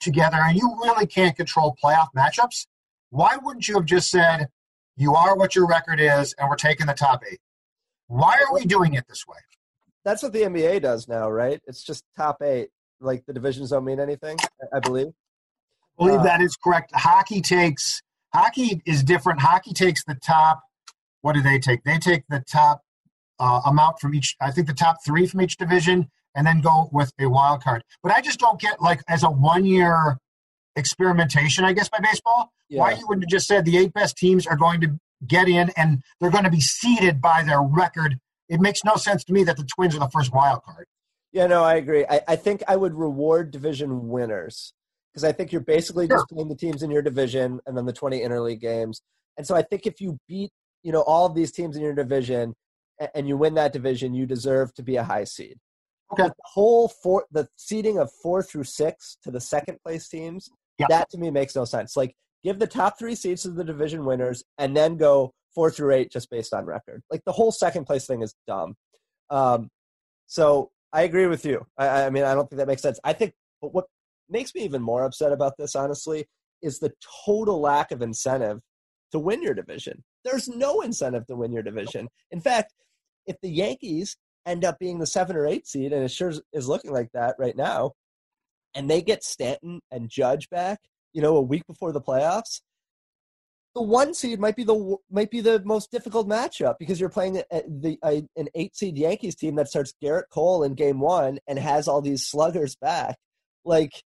together 0.00 0.38
and 0.40 0.56
you 0.56 0.76
really 0.82 1.06
can't 1.06 1.36
control 1.36 1.76
playoff 1.82 2.08
matchups, 2.16 2.66
why 3.10 3.36
wouldn't 3.42 3.66
you 3.66 3.74
have 3.74 3.84
just 3.84 4.10
said, 4.10 4.48
you 4.96 5.14
are 5.14 5.36
what 5.36 5.56
your 5.56 5.66
record 5.66 6.00
is, 6.00 6.34
and 6.38 6.48
we're 6.48 6.56
taking 6.56 6.86
the 6.86 6.92
top 6.92 7.22
eight? 7.30 7.40
Why 8.12 8.34
are 8.34 8.52
we 8.52 8.66
doing 8.66 8.92
it 8.92 9.04
this 9.08 9.26
way? 9.26 9.38
That's 10.04 10.22
what 10.22 10.34
the 10.34 10.42
NBA 10.42 10.82
does 10.82 11.08
now, 11.08 11.30
right? 11.30 11.62
It's 11.66 11.82
just 11.82 12.04
top 12.14 12.42
eight. 12.42 12.68
Like 13.00 13.24
the 13.24 13.32
divisions 13.32 13.70
don't 13.70 13.86
mean 13.86 13.98
anything, 13.98 14.36
I 14.72 14.80
believe. 14.80 15.08
I 15.98 16.04
believe 16.04 16.20
uh, 16.20 16.24
that 16.24 16.42
is 16.42 16.54
correct. 16.62 16.92
Hockey 16.94 17.40
takes 17.40 18.02
hockey 18.34 18.82
is 18.84 19.02
different. 19.02 19.40
Hockey 19.40 19.72
takes 19.72 20.04
the 20.04 20.14
top. 20.14 20.62
What 21.22 21.32
do 21.32 21.40
they 21.40 21.58
take? 21.58 21.84
They 21.84 21.96
take 21.96 22.24
the 22.28 22.44
top 22.46 22.82
uh, 23.40 23.62
amount 23.64 23.98
from 23.98 24.14
each. 24.14 24.36
I 24.42 24.50
think 24.50 24.66
the 24.66 24.74
top 24.74 24.98
three 25.02 25.26
from 25.26 25.40
each 25.40 25.56
division, 25.56 26.10
and 26.36 26.46
then 26.46 26.60
go 26.60 26.90
with 26.92 27.12
a 27.18 27.26
wild 27.30 27.64
card. 27.64 27.82
But 28.02 28.12
I 28.12 28.20
just 28.20 28.38
don't 28.38 28.60
get 28.60 28.82
like 28.82 29.00
as 29.08 29.22
a 29.22 29.30
one 29.30 29.64
year 29.64 30.18
experimentation, 30.76 31.64
I 31.64 31.72
guess, 31.72 31.88
by 31.88 31.98
baseball. 32.02 32.52
Yeah. 32.68 32.80
Why 32.80 32.92
you 32.92 33.06
wouldn't 33.08 33.24
have 33.24 33.30
just 33.30 33.46
said 33.46 33.64
the 33.64 33.78
eight 33.78 33.94
best 33.94 34.18
teams 34.18 34.46
are 34.46 34.56
going 34.56 34.82
to 34.82 34.98
get 35.26 35.48
in 35.48 35.70
and 35.76 36.02
they're 36.20 36.30
going 36.30 36.44
to 36.44 36.50
be 36.50 36.60
seeded 36.60 37.20
by 37.20 37.42
their 37.42 37.62
record. 37.62 38.18
It 38.48 38.60
makes 38.60 38.84
no 38.84 38.96
sense 38.96 39.24
to 39.24 39.32
me 39.32 39.44
that 39.44 39.56
the 39.56 39.64
Twins 39.64 39.94
are 39.94 40.00
the 40.00 40.10
first 40.10 40.32
wild 40.32 40.62
card. 40.64 40.86
Yeah, 41.32 41.46
no, 41.46 41.64
I 41.64 41.76
agree. 41.76 42.04
I, 42.08 42.20
I 42.28 42.36
think 42.36 42.62
I 42.68 42.76
would 42.76 42.94
reward 42.94 43.50
division 43.50 44.08
winners 44.08 44.74
because 45.12 45.24
I 45.24 45.32
think 45.32 45.52
you're 45.52 45.62
basically 45.62 46.06
sure. 46.06 46.16
just 46.16 46.28
playing 46.28 46.48
the 46.48 46.56
teams 46.56 46.82
in 46.82 46.90
your 46.90 47.02
division 47.02 47.60
and 47.66 47.76
then 47.76 47.86
the 47.86 47.92
20 47.92 48.20
interleague 48.20 48.60
games. 48.60 49.02
And 49.36 49.46
so 49.46 49.54
I 49.54 49.62
think 49.62 49.86
if 49.86 50.00
you 50.00 50.18
beat, 50.28 50.50
you 50.82 50.92
know, 50.92 51.02
all 51.02 51.26
of 51.26 51.34
these 51.34 51.52
teams 51.52 51.76
in 51.76 51.82
your 51.82 51.94
division 51.94 52.54
and 53.14 53.26
you 53.26 53.36
win 53.36 53.54
that 53.54 53.72
division, 53.72 54.14
you 54.14 54.26
deserve 54.26 54.74
to 54.74 54.82
be 54.82 54.96
a 54.96 55.04
high 55.04 55.24
seed. 55.24 55.58
Okay. 56.12 56.24
The 56.24 56.34
whole 56.44 56.88
four, 56.88 57.24
the 57.30 57.48
seeding 57.56 57.98
of 57.98 58.10
four 58.22 58.42
through 58.42 58.64
six 58.64 59.16
to 59.22 59.30
the 59.30 59.40
second 59.40 59.78
place 59.82 60.08
teams, 60.08 60.50
yeah. 60.78 60.86
that 60.90 61.08
to 61.10 61.18
me 61.18 61.30
makes 61.30 61.56
no 61.56 61.64
sense. 61.64 61.96
Like 61.96 62.14
give 62.44 62.58
the 62.58 62.66
top 62.66 62.98
three 62.98 63.14
seeds 63.14 63.42
to 63.42 63.50
the 63.50 63.64
division 63.64 64.04
winners, 64.04 64.44
and 64.58 64.76
then 64.76 64.96
go 64.96 65.32
four 65.54 65.70
through 65.70 65.94
eight 65.94 66.10
just 66.10 66.30
based 66.30 66.54
on 66.54 66.64
record. 66.64 67.02
Like 67.10 67.22
the 67.24 67.32
whole 67.32 67.52
second 67.52 67.84
place 67.84 68.06
thing 68.06 68.22
is 68.22 68.34
dumb. 68.46 68.74
Um, 69.30 69.68
so 70.26 70.70
I 70.92 71.02
agree 71.02 71.26
with 71.26 71.44
you. 71.44 71.66
I, 71.76 72.04
I 72.04 72.10
mean, 72.10 72.24
I 72.24 72.34
don't 72.34 72.48
think 72.48 72.58
that 72.58 72.68
makes 72.68 72.82
sense. 72.82 72.98
I 73.04 73.12
think, 73.12 73.34
what 73.60 73.86
makes 74.28 74.54
me 74.54 74.62
even 74.62 74.82
more 74.82 75.04
upset 75.04 75.32
about 75.32 75.54
this, 75.58 75.76
honestly, 75.76 76.26
is 76.62 76.78
the 76.78 76.92
total 77.24 77.60
lack 77.60 77.92
of 77.92 78.02
incentive 78.02 78.60
to 79.12 79.18
win 79.18 79.42
your 79.42 79.54
division. 79.54 80.02
There's 80.24 80.48
no 80.48 80.80
incentive 80.80 81.26
to 81.26 81.36
win 81.36 81.52
your 81.52 81.62
division. 81.62 82.08
In 82.30 82.40
fact, 82.40 82.72
if 83.26 83.36
the 83.42 83.50
Yankees 83.50 84.16
end 84.46 84.64
up 84.64 84.78
being 84.78 84.98
the 84.98 85.06
seven 85.06 85.36
or 85.36 85.46
eight 85.46 85.66
seed, 85.66 85.92
and 85.92 86.02
it 86.02 86.10
sure 86.10 86.32
is 86.52 86.68
looking 86.68 86.92
like 86.92 87.10
that 87.12 87.36
right 87.38 87.56
now, 87.56 87.92
and 88.74 88.90
they 88.90 89.02
get 89.02 89.22
Stanton 89.22 89.80
and 89.90 90.08
Judge 90.08 90.48
back, 90.50 90.80
you 91.12 91.22
know, 91.22 91.36
a 91.36 91.42
week 91.42 91.66
before 91.66 91.92
the 91.92 92.00
playoffs, 92.00 92.60
the 93.74 93.82
one 93.82 94.12
seed 94.12 94.38
might 94.38 94.56
be 94.56 94.64
the 94.64 94.96
might 95.10 95.30
be 95.30 95.40
the 95.40 95.62
most 95.64 95.90
difficult 95.90 96.28
matchup 96.28 96.74
because 96.78 97.00
you're 97.00 97.08
playing 97.08 97.42
a, 97.50 97.62
the 97.66 97.98
a, 98.04 98.22
an 98.36 98.48
eight 98.54 98.76
seed 98.76 98.98
Yankees 98.98 99.34
team 99.34 99.54
that 99.56 99.68
starts 99.68 99.94
Gerrit 100.02 100.24
Cole 100.30 100.62
in 100.62 100.74
game 100.74 101.00
one 101.00 101.38
and 101.46 101.58
has 101.58 101.88
all 101.88 102.02
these 102.02 102.26
sluggers 102.26 102.76
back. 102.76 103.16
Like 103.64 104.02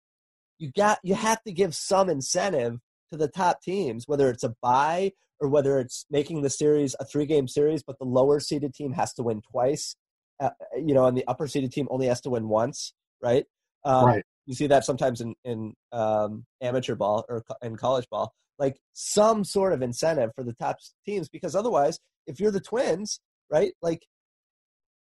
you 0.58 0.70
got 0.76 0.98
you 1.02 1.14
have 1.14 1.42
to 1.44 1.52
give 1.52 1.74
some 1.74 2.10
incentive 2.10 2.78
to 3.10 3.18
the 3.18 3.28
top 3.28 3.62
teams, 3.62 4.06
whether 4.06 4.28
it's 4.28 4.44
a 4.44 4.54
buy 4.60 5.12
or 5.40 5.48
whether 5.48 5.78
it's 5.78 6.04
making 6.10 6.42
the 6.42 6.50
series 6.50 6.94
a 7.00 7.04
three 7.04 7.26
game 7.26 7.48
series, 7.48 7.82
but 7.82 7.98
the 7.98 8.04
lower 8.04 8.40
seeded 8.40 8.74
team 8.74 8.92
has 8.92 9.12
to 9.14 9.22
win 9.22 9.40
twice, 9.50 9.96
uh, 10.40 10.50
you 10.76 10.94
know, 10.94 11.06
and 11.06 11.16
the 11.16 11.26
upper 11.26 11.46
seeded 11.48 11.72
team 11.72 11.88
only 11.90 12.06
has 12.06 12.20
to 12.20 12.30
win 12.30 12.48
once, 12.48 12.92
right? 13.22 13.46
Um, 13.84 14.06
right. 14.06 14.24
You 14.46 14.54
see 14.54 14.66
that 14.66 14.84
sometimes 14.84 15.20
in 15.20 15.34
in 15.44 15.74
um, 15.92 16.44
amateur 16.60 16.94
ball 16.94 17.24
or 17.28 17.42
in 17.62 17.76
college 17.76 18.08
ball, 18.10 18.32
like 18.58 18.78
some 18.92 19.44
sort 19.44 19.72
of 19.72 19.82
incentive 19.82 20.30
for 20.34 20.44
the 20.44 20.52
top 20.54 20.78
teams, 21.06 21.28
because 21.28 21.54
otherwise, 21.54 21.98
if 22.26 22.40
you're 22.40 22.50
the 22.50 22.60
Twins, 22.60 23.20
right, 23.50 23.72
like 23.82 24.06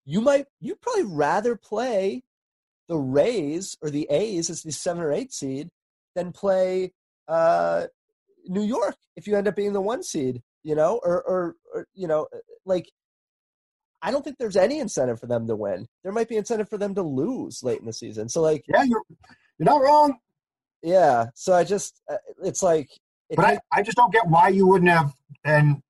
you 0.06 0.22
might 0.22 0.46
you'd 0.62 0.82
probably 0.82 1.04
rather 1.04 1.56
play 1.56 2.24
the 2.88 2.98
Rays 2.98 3.78
or 3.82 3.90
the 3.90 4.08
A's 4.10 4.50
as 4.50 4.64
the 4.64 4.72
seven 4.72 5.04
or 5.04 5.12
eight 5.12 5.34
seed 5.34 5.70
than 6.16 6.32
play 6.32 6.94
uh, 7.28 7.88
New 8.48 8.64
York 8.64 8.96
if 9.16 9.28
you 9.28 9.36
end 9.36 9.48
up 9.48 9.56
being 9.56 9.74
the 9.74 9.82
one 9.82 10.04
seed, 10.04 10.42
you 10.64 10.76
know, 10.76 11.00
or, 11.04 11.22
or, 11.24 11.56
or 11.74 11.88
you 11.94 12.08
know, 12.08 12.28
like 12.66 12.90
I 14.02 14.12
don't 14.12 14.24
think 14.24 14.38
there's 14.38 14.58
any 14.58 14.80
incentive 14.80 15.20
for 15.20 15.28
them 15.28 15.48
to 15.48 15.56
win. 15.56 15.88
There 16.04 16.12
might 16.12 16.30
be 16.30 16.38
incentive 16.38 16.70
for 16.70 16.78
them 16.78 16.94
to 16.96 17.02
lose 17.02 17.64
late 17.64 17.80
in 17.80 17.86
the 17.86 17.94
season. 17.94 18.30
So 18.30 18.42
like, 18.42 18.64
yeah, 18.68 18.84
you're 18.84 19.02
you're 19.58 19.66
not 19.66 19.82
wrong. 19.82 20.18
Yeah. 20.84 21.28
So 21.34 21.54
I 21.54 21.64
just 21.64 22.02
uh, 22.12 22.18
it's 22.44 22.62
like, 22.62 22.90
it 23.30 23.36
but 23.36 23.46
I, 23.46 23.60
I 23.72 23.82
just 23.82 23.98
don't 23.98 24.14
get 24.14 24.28
why 24.28 24.50
you 24.50 24.68
wouldn't 24.68 24.92
have. 24.92 25.14
And 25.44 25.82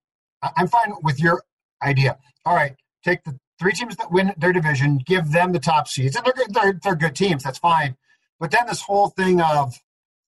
I'm 0.55 0.67
fine 0.67 0.93
with 1.03 1.19
your 1.19 1.43
idea. 1.83 2.17
All 2.45 2.55
right, 2.55 2.75
take 3.03 3.23
the 3.23 3.37
three 3.59 3.73
teams 3.73 3.95
that 3.97 4.11
win 4.11 4.33
their 4.37 4.53
division, 4.53 4.99
give 5.05 5.31
them 5.31 5.51
the 5.51 5.59
top 5.59 5.87
seeds, 5.87 6.15
and 6.15 6.25
they're 6.25 6.45
they're 6.49 6.79
they're 6.81 6.95
good 6.95 7.15
teams. 7.15 7.43
That's 7.43 7.59
fine. 7.59 7.97
But 8.39 8.51
then 8.51 8.67
this 8.67 8.81
whole 8.81 9.09
thing 9.09 9.41
of 9.41 9.75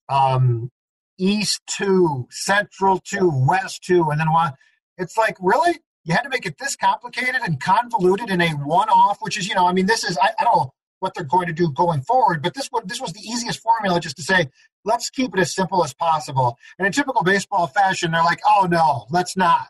um, 0.08 0.70
East 1.18 1.62
two, 1.66 2.26
Central 2.30 3.00
two, 3.04 3.30
West 3.32 3.84
two, 3.84 4.10
and 4.10 4.20
then 4.20 4.32
one. 4.32 4.52
It's 4.98 5.16
like 5.16 5.36
really 5.40 5.80
you 6.04 6.14
had 6.14 6.22
to 6.22 6.28
make 6.28 6.46
it 6.46 6.58
this 6.58 6.76
complicated 6.76 7.40
and 7.44 7.60
convoluted 7.60 8.30
in 8.30 8.40
a 8.40 8.50
one-off, 8.50 9.18
which 9.20 9.38
is 9.38 9.48
you 9.48 9.54
know 9.54 9.66
I 9.66 9.72
mean 9.72 9.86
this 9.86 10.04
is 10.04 10.18
I, 10.18 10.30
I 10.38 10.44
don't 10.44 10.56
know 10.56 10.72
what 11.00 11.14
they're 11.14 11.24
going 11.24 11.46
to 11.46 11.52
do 11.52 11.70
going 11.72 12.02
forward, 12.02 12.42
but 12.42 12.54
this 12.54 12.68
was 12.72 12.82
this 12.86 13.00
was 13.00 13.12
the 13.12 13.20
easiest 13.20 13.60
formula 13.60 14.00
just 14.00 14.16
to 14.16 14.22
say 14.22 14.48
let's 14.84 15.10
keep 15.10 15.34
it 15.34 15.40
as 15.40 15.54
simple 15.54 15.84
as 15.84 15.92
possible. 15.94 16.56
And 16.78 16.86
in 16.86 16.92
typical 16.92 17.22
baseball 17.22 17.66
fashion, 17.66 18.12
they're 18.12 18.24
like, 18.24 18.40
oh 18.46 18.66
no, 18.70 19.06
let's 19.10 19.36
not. 19.36 19.68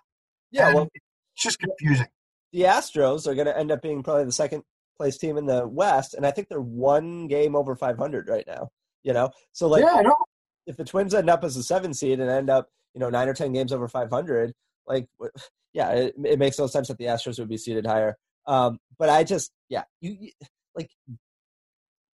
Yeah, 0.50 0.74
well, 0.74 0.88
it's 0.94 1.42
just 1.42 1.58
confusing 1.58 2.08
the 2.52 2.62
Astros 2.62 3.26
are 3.26 3.34
going 3.34 3.46
to 3.46 3.56
end 3.56 3.70
up 3.70 3.82
being 3.82 4.02
probably 4.02 4.24
the 4.24 4.32
second 4.32 4.62
place 4.96 5.16
team 5.16 5.36
in 5.36 5.46
the 5.46 5.66
West, 5.66 6.14
and 6.14 6.26
I 6.26 6.30
think 6.30 6.48
they're 6.48 6.60
one 6.60 7.28
game 7.28 7.54
over 7.54 7.76
500 7.76 8.28
right 8.28 8.44
now. 8.46 8.70
You 9.02 9.14
know, 9.14 9.30
so 9.52 9.66
like, 9.66 9.82
yeah, 9.82 10.02
if 10.66 10.76
the 10.76 10.84
Twins 10.84 11.14
end 11.14 11.30
up 11.30 11.42
as 11.42 11.56
a 11.56 11.62
seven 11.62 11.94
seed 11.94 12.20
and 12.20 12.28
end 12.28 12.50
up, 12.50 12.68
you 12.94 13.00
know, 13.00 13.08
nine 13.08 13.28
or 13.28 13.34
ten 13.34 13.52
games 13.52 13.72
over 13.72 13.88
500, 13.88 14.52
like, 14.86 15.06
yeah, 15.72 15.90
it, 15.90 16.14
it 16.24 16.38
makes 16.38 16.58
no 16.58 16.66
sense 16.66 16.88
that 16.88 16.98
the 16.98 17.04
Astros 17.04 17.38
would 17.38 17.48
be 17.48 17.56
seated 17.56 17.86
higher. 17.86 18.16
Um, 18.46 18.78
but 18.98 19.08
I 19.08 19.24
just, 19.24 19.50
yeah, 19.68 19.84
you, 20.00 20.16
you 20.18 20.30
like 20.74 20.90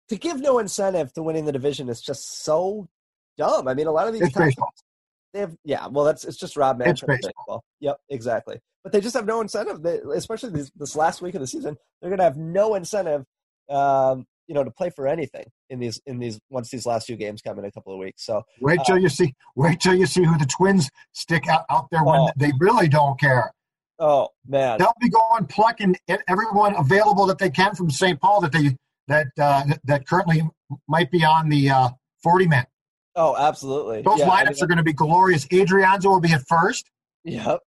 to 0.09 0.17
give 0.17 0.41
no 0.41 0.59
incentive 0.59 1.13
to 1.15 1.23
winning 1.23 1.45
the 1.45 1.53
division 1.53 1.89
is 1.89 2.01
just 2.01 2.45
so 2.45 2.89
dumb. 3.39 3.69
I 3.69 3.75
mean, 3.75 3.87
a 3.87 3.93
lot 3.93 4.09
of 4.09 4.15
these 4.15 4.33
baseball. 4.33 4.73
They 5.33 5.41
have, 5.41 5.57
yeah, 5.65 5.87
well, 5.89 6.05
that's 6.05 6.25
it's 6.25 6.37
just 6.37 6.57
Rob 6.57 6.79
Manfred. 6.79 7.21
Baseball. 7.23 7.65
Yep, 7.81 7.97
exactly 8.09 8.61
but 8.87 8.93
they 8.93 9.01
just 9.01 9.17
have 9.17 9.27
no 9.27 9.41
incentive. 9.41 9.83
They, 9.83 9.99
especially 10.15 10.51
this, 10.51 10.71
this, 10.77 10.95
last 10.95 11.21
week 11.21 11.35
of 11.35 11.41
the 11.41 11.47
season, 11.49 11.77
they're 12.01 12.09
going 12.09 12.19
to 12.19 12.25
have 12.25 12.37
no 12.37 12.77
incentive, 12.77 13.25
um, 13.69 14.25
you 14.47 14.55
know, 14.55 14.65
to 14.65 14.71
play 14.71 14.91
for 14.91 15.07
anything 15.09 15.45
in 15.71 15.79
these 15.79 16.01
in 16.07 16.19
these 16.19 16.39
once 16.51 16.71
these 16.71 16.87
last 16.87 17.07
few 17.07 17.17
games 17.17 17.43
come 17.43 17.59
in 17.59 17.65
a 17.65 17.73
couple 17.73 17.93
of 17.93 17.99
weeks. 17.99 18.25
So 18.25 18.43
wait 18.61 18.81
till 18.87 18.97
uh, 18.97 18.99
you 18.99 19.09
see 19.09 19.35
wait 19.55 19.81
till 19.81 19.95
you 19.95 20.07
see 20.07 20.25
who 20.25 20.39
the 20.39 20.47
Twins 20.47 20.89
stick 21.13 21.49
out, 21.49 21.65
out 21.71 21.89
there 21.91 22.05
when 22.05 22.21
oh, 22.21 22.31
they 22.37 22.53
really 22.61 22.89
don't 22.89 23.19
care. 23.19 23.53
Oh 23.99 24.29
man, 24.47 24.79
they'll 24.79 24.93
be 25.01 25.09
going 25.09 25.47
plucking 25.47 25.97
everyone 26.29 26.77
available 26.77 27.27
that 27.27 27.39
they 27.39 27.51
can 27.51 27.75
from 27.75 27.91
St. 27.91 28.21
Paul 28.21 28.41
that 28.43 28.53
they 28.53 28.77
that 29.09 29.29
uh, 29.41 29.65
that 29.85 30.07
currently 30.07 30.43
might 30.89 31.11
be 31.11 31.25
on 31.25 31.49
the 31.49 31.71
uh, 31.71 31.89
forty 32.23 32.47
man. 32.47 32.67
Oh, 33.17 33.35
absolutely. 33.35 34.03
Those 34.03 34.19
yeah, 34.19 34.29
lineups 34.29 34.47
I 34.47 34.51
mean, 34.51 34.63
are 34.63 34.67
going 34.67 34.77
to 34.79 34.85
be 34.85 34.93
glorious. 34.93 35.47
Adrianza 35.47 36.05
will 36.05 36.21
be 36.21 36.33
at 36.33 36.47
first. 36.47 36.91
Yep. 37.25 37.61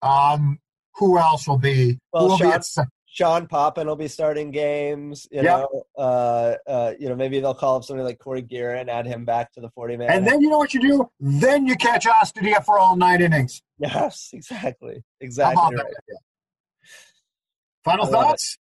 Um, 0.00 0.58
who 0.96 1.18
else 1.18 1.46
will 1.46 1.58
be? 1.58 1.98
Well, 2.12 2.28
will 2.28 2.38
Sean, 2.38 2.48
be 2.48 2.54
at, 2.54 2.88
Sean 3.12 3.46
Poppen 3.46 3.86
will 3.86 3.96
be 3.96 4.08
starting 4.08 4.50
games. 4.50 5.28
You 5.30 5.42
know, 5.42 5.84
uh, 5.98 6.54
uh, 6.66 6.92
you 6.98 7.10
know, 7.10 7.14
maybe 7.14 7.40
they'll 7.40 7.52
call 7.52 7.76
up 7.76 7.84
somebody 7.84 8.06
like 8.06 8.18
Cory 8.18 8.42
Gearrin 8.42 8.88
add 8.88 9.06
him 9.06 9.26
back 9.26 9.52
to 9.52 9.60
the 9.60 9.68
forty 9.68 9.98
man. 9.98 10.10
And 10.10 10.26
then 10.26 10.40
you 10.40 10.48
know 10.48 10.56
what 10.56 10.72
you 10.72 10.80
do? 10.80 11.10
Then 11.20 11.66
you 11.66 11.76
catch 11.76 12.06
Astudillo 12.06 12.64
for 12.64 12.78
all 12.78 12.96
nine 12.96 13.20
innings. 13.20 13.62
Yes, 13.78 14.30
exactly, 14.32 15.04
exactly. 15.20 15.76
Right. 15.76 15.84
Final 17.84 18.06
thoughts? 18.06 18.56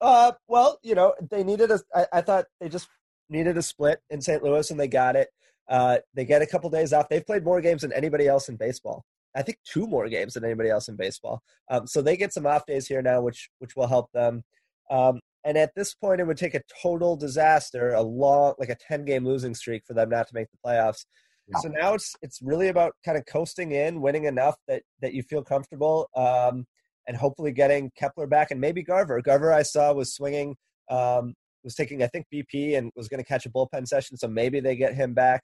Uh, 0.00 0.32
well, 0.48 0.78
you 0.82 0.94
know, 0.94 1.12
they 1.30 1.44
needed 1.44 1.70
a. 1.70 1.80
I, 1.94 2.06
I 2.10 2.20
thought 2.22 2.46
they 2.58 2.70
just 2.70 2.88
needed 3.28 3.58
a 3.58 3.62
split 3.62 4.00
in 4.08 4.22
St. 4.22 4.42
Louis, 4.42 4.70
and 4.70 4.80
they 4.80 4.88
got 4.88 5.14
it. 5.14 5.28
Uh, 5.68 5.98
they 6.14 6.24
get 6.24 6.40
a 6.40 6.46
couple 6.46 6.70
days 6.70 6.94
off. 6.94 7.10
They've 7.10 7.24
played 7.24 7.44
more 7.44 7.60
games 7.60 7.82
than 7.82 7.92
anybody 7.92 8.26
else 8.26 8.48
in 8.48 8.56
baseball. 8.56 9.04
I 9.36 9.42
think 9.42 9.58
two 9.64 9.86
more 9.86 10.08
games 10.08 10.34
than 10.34 10.44
anybody 10.44 10.70
else 10.70 10.88
in 10.88 10.96
baseball. 10.96 11.42
Um, 11.70 11.86
so 11.86 12.02
they 12.02 12.16
get 12.16 12.32
some 12.32 12.46
off 12.46 12.66
days 12.66 12.86
here 12.86 13.02
now, 13.02 13.20
which 13.22 13.48
which 13.58 13.76
will 13.76 13.86
help 13.86 14.10
them. 14.12 14.42
Um, 14.90 15.20
and 15.44 15.56
at 15.56 15.74
this 15.74 15.94
point, 15.94 16.20
it 16.20 16.26
would 16.26 16.36
take 16.36 16.54
a 16.54 16.62
total 16.82 17.16
disaster, 17.16 17.94
a 17.94 18.02
long, 18.02 18.54
like 18.58 18.68
a 18.68 18.76
ten 18.76 19.04
game 19.04 19.24
losing 19.24 19.54
streak 19.54 19.84
for 19.86 19.94
them 19.94 20.10
not 20.10 20.28
to 20.28 20.34
make 20.34 20.48
the 20.50 20.58
playoffs. 20.64 21.06
Yeah. 21.48 21.58
So 21.60 21.68
now 21.68 21.94
it's 21.94 22.14
it's 22.22 22.40
really 22.42 22.68
about 22.68 22.92
kind 23.04 23.16
of 23.16 23.24
coasting 23.26 23.72
in, 23.72 24.00
winning 24.00 24.24
enough 24.24 24.56
that 24.68 24.82
that 25.00 25.14
you 25.14 25.22
feel 25.22 25.42
comfortable, 25.42 26.08
um, 26.16 26.66
and 27.06 27.16
hopefully 27.16 27.52
getting 27.52 27.90
Kepler 27.96 28.26
back 28.26 28.50
and 28.50 28.60
maybe 28.60 28.82
Garver. 28.82 29.20
Garver 29.22 29.52
I 29.52 29.62
saw 29.62 29.92
was 29.92 30.14
swinging, 30.14 30.56
um, 30.90 31.34
was 31.64 31.74
taking 31.74 32.02
I 32.02 32.06
think 32.08 32.26
BP 32.32 32.76
and 32.76 32.90
was 32.94 33.08
going 33.08 33.22
to 33.22 33.26
catch 33.26 33.46
a 33.46 33.50
bullpen 33.50 33.86
session, 33.86 34.16
so 34.16 34.28
maybe 34.28 34.60
they 34.60 34.76
get 34.76 34.94
him 34.94 35.14
back. 35.14 35.42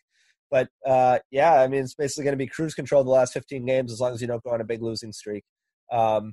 But 0.50 0.68
uh, 0.86 1.18
yeah, 1.30 1.54
I 1.54 1.68
mean, 1.68 1.80
it's 1.80 1.94
basically 1.94 2.24
going 2.24 2.34
to 2.34 2.44
be 2.44 2.46
cruise 2.46 2.74
control 2.74 3.04
the 3.04 3.10
last 3.10 3.32
15 3.32 3.64
games 3.66 3.92
as 3.92 4.00
long 4.00 4.12
as 4.12 4.20
you 4.20 4.26
don't 4.26 4.42
go 4.42 4.50
on 4.50 4.60
a 4.60 4.64
big 4.64 4.82
losing 4.82 5.12
streak. 5.12 5.44
Um, 5.90 6.32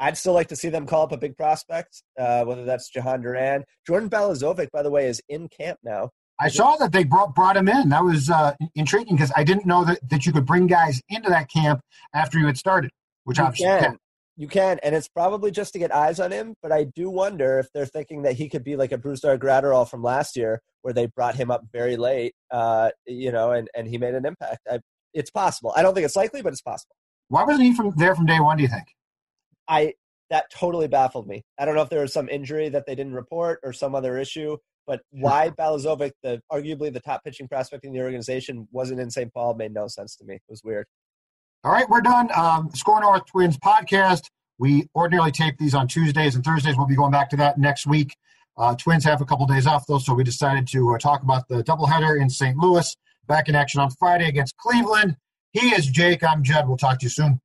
I'd 0.00 0.18
still 0.18 0.32
like 0.32 0.48
to 0.48 0.56
see 0.56 0.68
them 0.68 0.86
call 0.86 1.04
up 1.04 1.12
a 1.12 1.16
big 1.16 1.36
prospect, 1.36 2.02
uh, 2.18 2.44
whether 2.44 2.64
that's 2.64 2.90
Jhoan 2.90 3.22
Duran. 3.22 3.64
Jordan 3.86 4.10
Balazovic, 4.10 4.68
by 4.72 4.82
the 4.82 4.90
way, 4.90 5.06
is 5.06 5.22
in 5.28 5.48
camp 5.48 5.78
now. 5.84 6.10
I 6.40 6.48
saw 6.48 6.76
that 6.76 6.90
they 6.90 7.04
brought 7.04 7.36
brought 7.36 7.56
him 7.56 7.68
in. 7.68 7.90
That 7.90 8.02
was 8.02 8.28
uh, 8.28 8.54
intriguing 8.74 9.14
because 9.14 9.30
I 9.36 9.44
didn't 9.44 9.64
know 9.64 9.84
that, 9.84 10.00
that 10.10 10.26
you 10.26 10.32
could 10.32 10.44
bring 10.44 10.66
guys 10.66 11.00
into 11.08 11.28
that 11.30 11.48
camp 11.50 11.80
after 12.14 12.38
you 12.38 12.46
had 12.46 12.56
started, 12.56 12.90
which 13.24 13.38
you 13.38 13.44
obviously 13.44 13.66
can. 13.66 13.98
You 14.36 14.48
can, 14.48 14.78
and 14.82 14.94
it's 14.94 15.08
probably 15.08 15.50
just 15.50 15.72
to 15.74 15.78
get 15.78 15.94
eyes 15.94 16.18
on 16.18 16.32
him. 16.32 16.54
But 16.62 16.72
I 16.72 16.84
do 16.84 17.10
wonder 17.10 17.58
if 17.58 17.68
they're 17.74 17.86
thinking 17.86 18.22
that 18.22 18.34
he 18.34 18.48
could 18.48 18.64
be 18.64 18.76
like 18.76 18.92
a 18.92 18.98
Brusdar 18.98 19.38
Graterol 19.38 19.88
from 19.88 20.02
last 20.02 20.36
year, 20.36 20.62
where 20.80 20.94
they 20.94 21.06
brought 21.06 21.34
him 21.34 21.50
up 21.50 21.62
very 21.72 21.96
late, 21.96 22.34
uh, 22.50 22.90
you 23.06 23.30
know, 23.30 23.52
and, 23.52 23.68
and 23.76 23.86
he 23.86 23.98
made 23.98 24.14
an 24.14 24.24
impact. 24.24 24.60
I, 24.70 24.80
it's 25.12 25.30
possible. 25.30 25.72
I 25.76 25.82
don't 25.82 25.94
think 25.94 26.06
it's 26.06 26.16
likely, 26.16 26.40
but 26.42 26.52
it's 26.52 26.62
possible. 26.62 26.96
Why 27.28 27.44
wasn't 27.44 27.64
he 27.64 27.74
from 27.74 27.92
there 27.96 28.14
from 28.14 28.26
day 28.26 28.40
one? 28.40 28.56
Do 28.56 28.62
you 28.62 28.68
think? 28.68 28.84
I 29.68 29.94
that 30.30 30.46
totally 30.50 30.88
baffled 30.88 31.26
me. 31.26 31.44
I 31.58 31.66
don't 31.66 31.74
know 31.74 31.82
if 31.82 31.90
there 31.90 32.00
was 32.00 32.12
some 32.12 32.28
injury 32.28 32.70
that 32.70 32.86
they 32.86 32.94
didn't 32.94 33.12
report 33.12 33.60
or 33.62 33.72
some 33.74 33.94
other 33.94 34.16
issue, 34.18 34.56
but 34.86 35.00
why 35.10 35.50
Balazovic, 35.50 36.12
the 36.22 36.40
arguably 36.50 36.92
the 36.92 37.00
top 37.00 37.22
pitching 37.22 37.48
prospect 37.48 37.84
in 37.84 37.92
the 37.92 38.00
organization, 38.00 38.66
wasn't 38.72 39.00
in 39.00 39.10
St. 39.10 39.32
Paul 39.32 39.54
made 39.54 39.74
no 39.74 39.88
sense 39.88 40.16
to 40.16 40.24
me. 40.24 40.36
It 40.36 40.42
was 40.48 40.62
weird. 40.64 40.86
All 41.64 41.70
right, 41.70 41.88
we're 41.88 42.00
done. 42.00 42.28
Um, 42.34 42.70
SKOR 42.74 43.00
North 43.00 43.26
Twins 43.26 43.56
podcast. 43.56 44.22
We 44.58 44.88
ordinarily 44.96 45.30
tape 45.30 45.58
these 45.58 45.74
on 45.74 45.86
Tuesdays 45.86 46.34
and 46.34 46.44
Thursdays. 46.44 46.76
We'll 46.76 46.88
be 46.88 46.96
going 46.96 47.12
back 47.12 47.30
to 47.30 47.36
that 47.36 47.56
next 47.56 47.86
week. 47.86 48.16
Uh, 48.56 48.74
Twins 48.74 49.04
have 49.04 49.20
a 49.20 49.24
couple 49.24 49.46
days 49.46 49.64
off, 49.64 49.86
though, 49.86 49.98
so 49.98 50.12
we 50.12 50.24
decided 50.24 50.66
to 50.68 50.92
uh, 50.92 50.98
talk 50.98 51.22
about 51.22 51.46
the 51.46 51.62
doubleheader 51.62 52.20
in 52.20 52.28
St. 52.28 52.56
Louis. 52.56 52.96
Back 53.28 53.48
in 53.48 53.54
action 53.54 53.80
on 53.80 53.90
Friday 53.90 54.28
against 54.28 54.56
Cleveland. 54.56 55.16
He 55.52 55.68
is 55.68 55.86
Jake. 55.86 56.24
I'm 56.24 56.42
Judd. 56.42 56.66
We'll 56.66 56.76
talk 56.78 56.98
to 56.98 57.06
you 57.06 57.10
soon. 57.10 57.40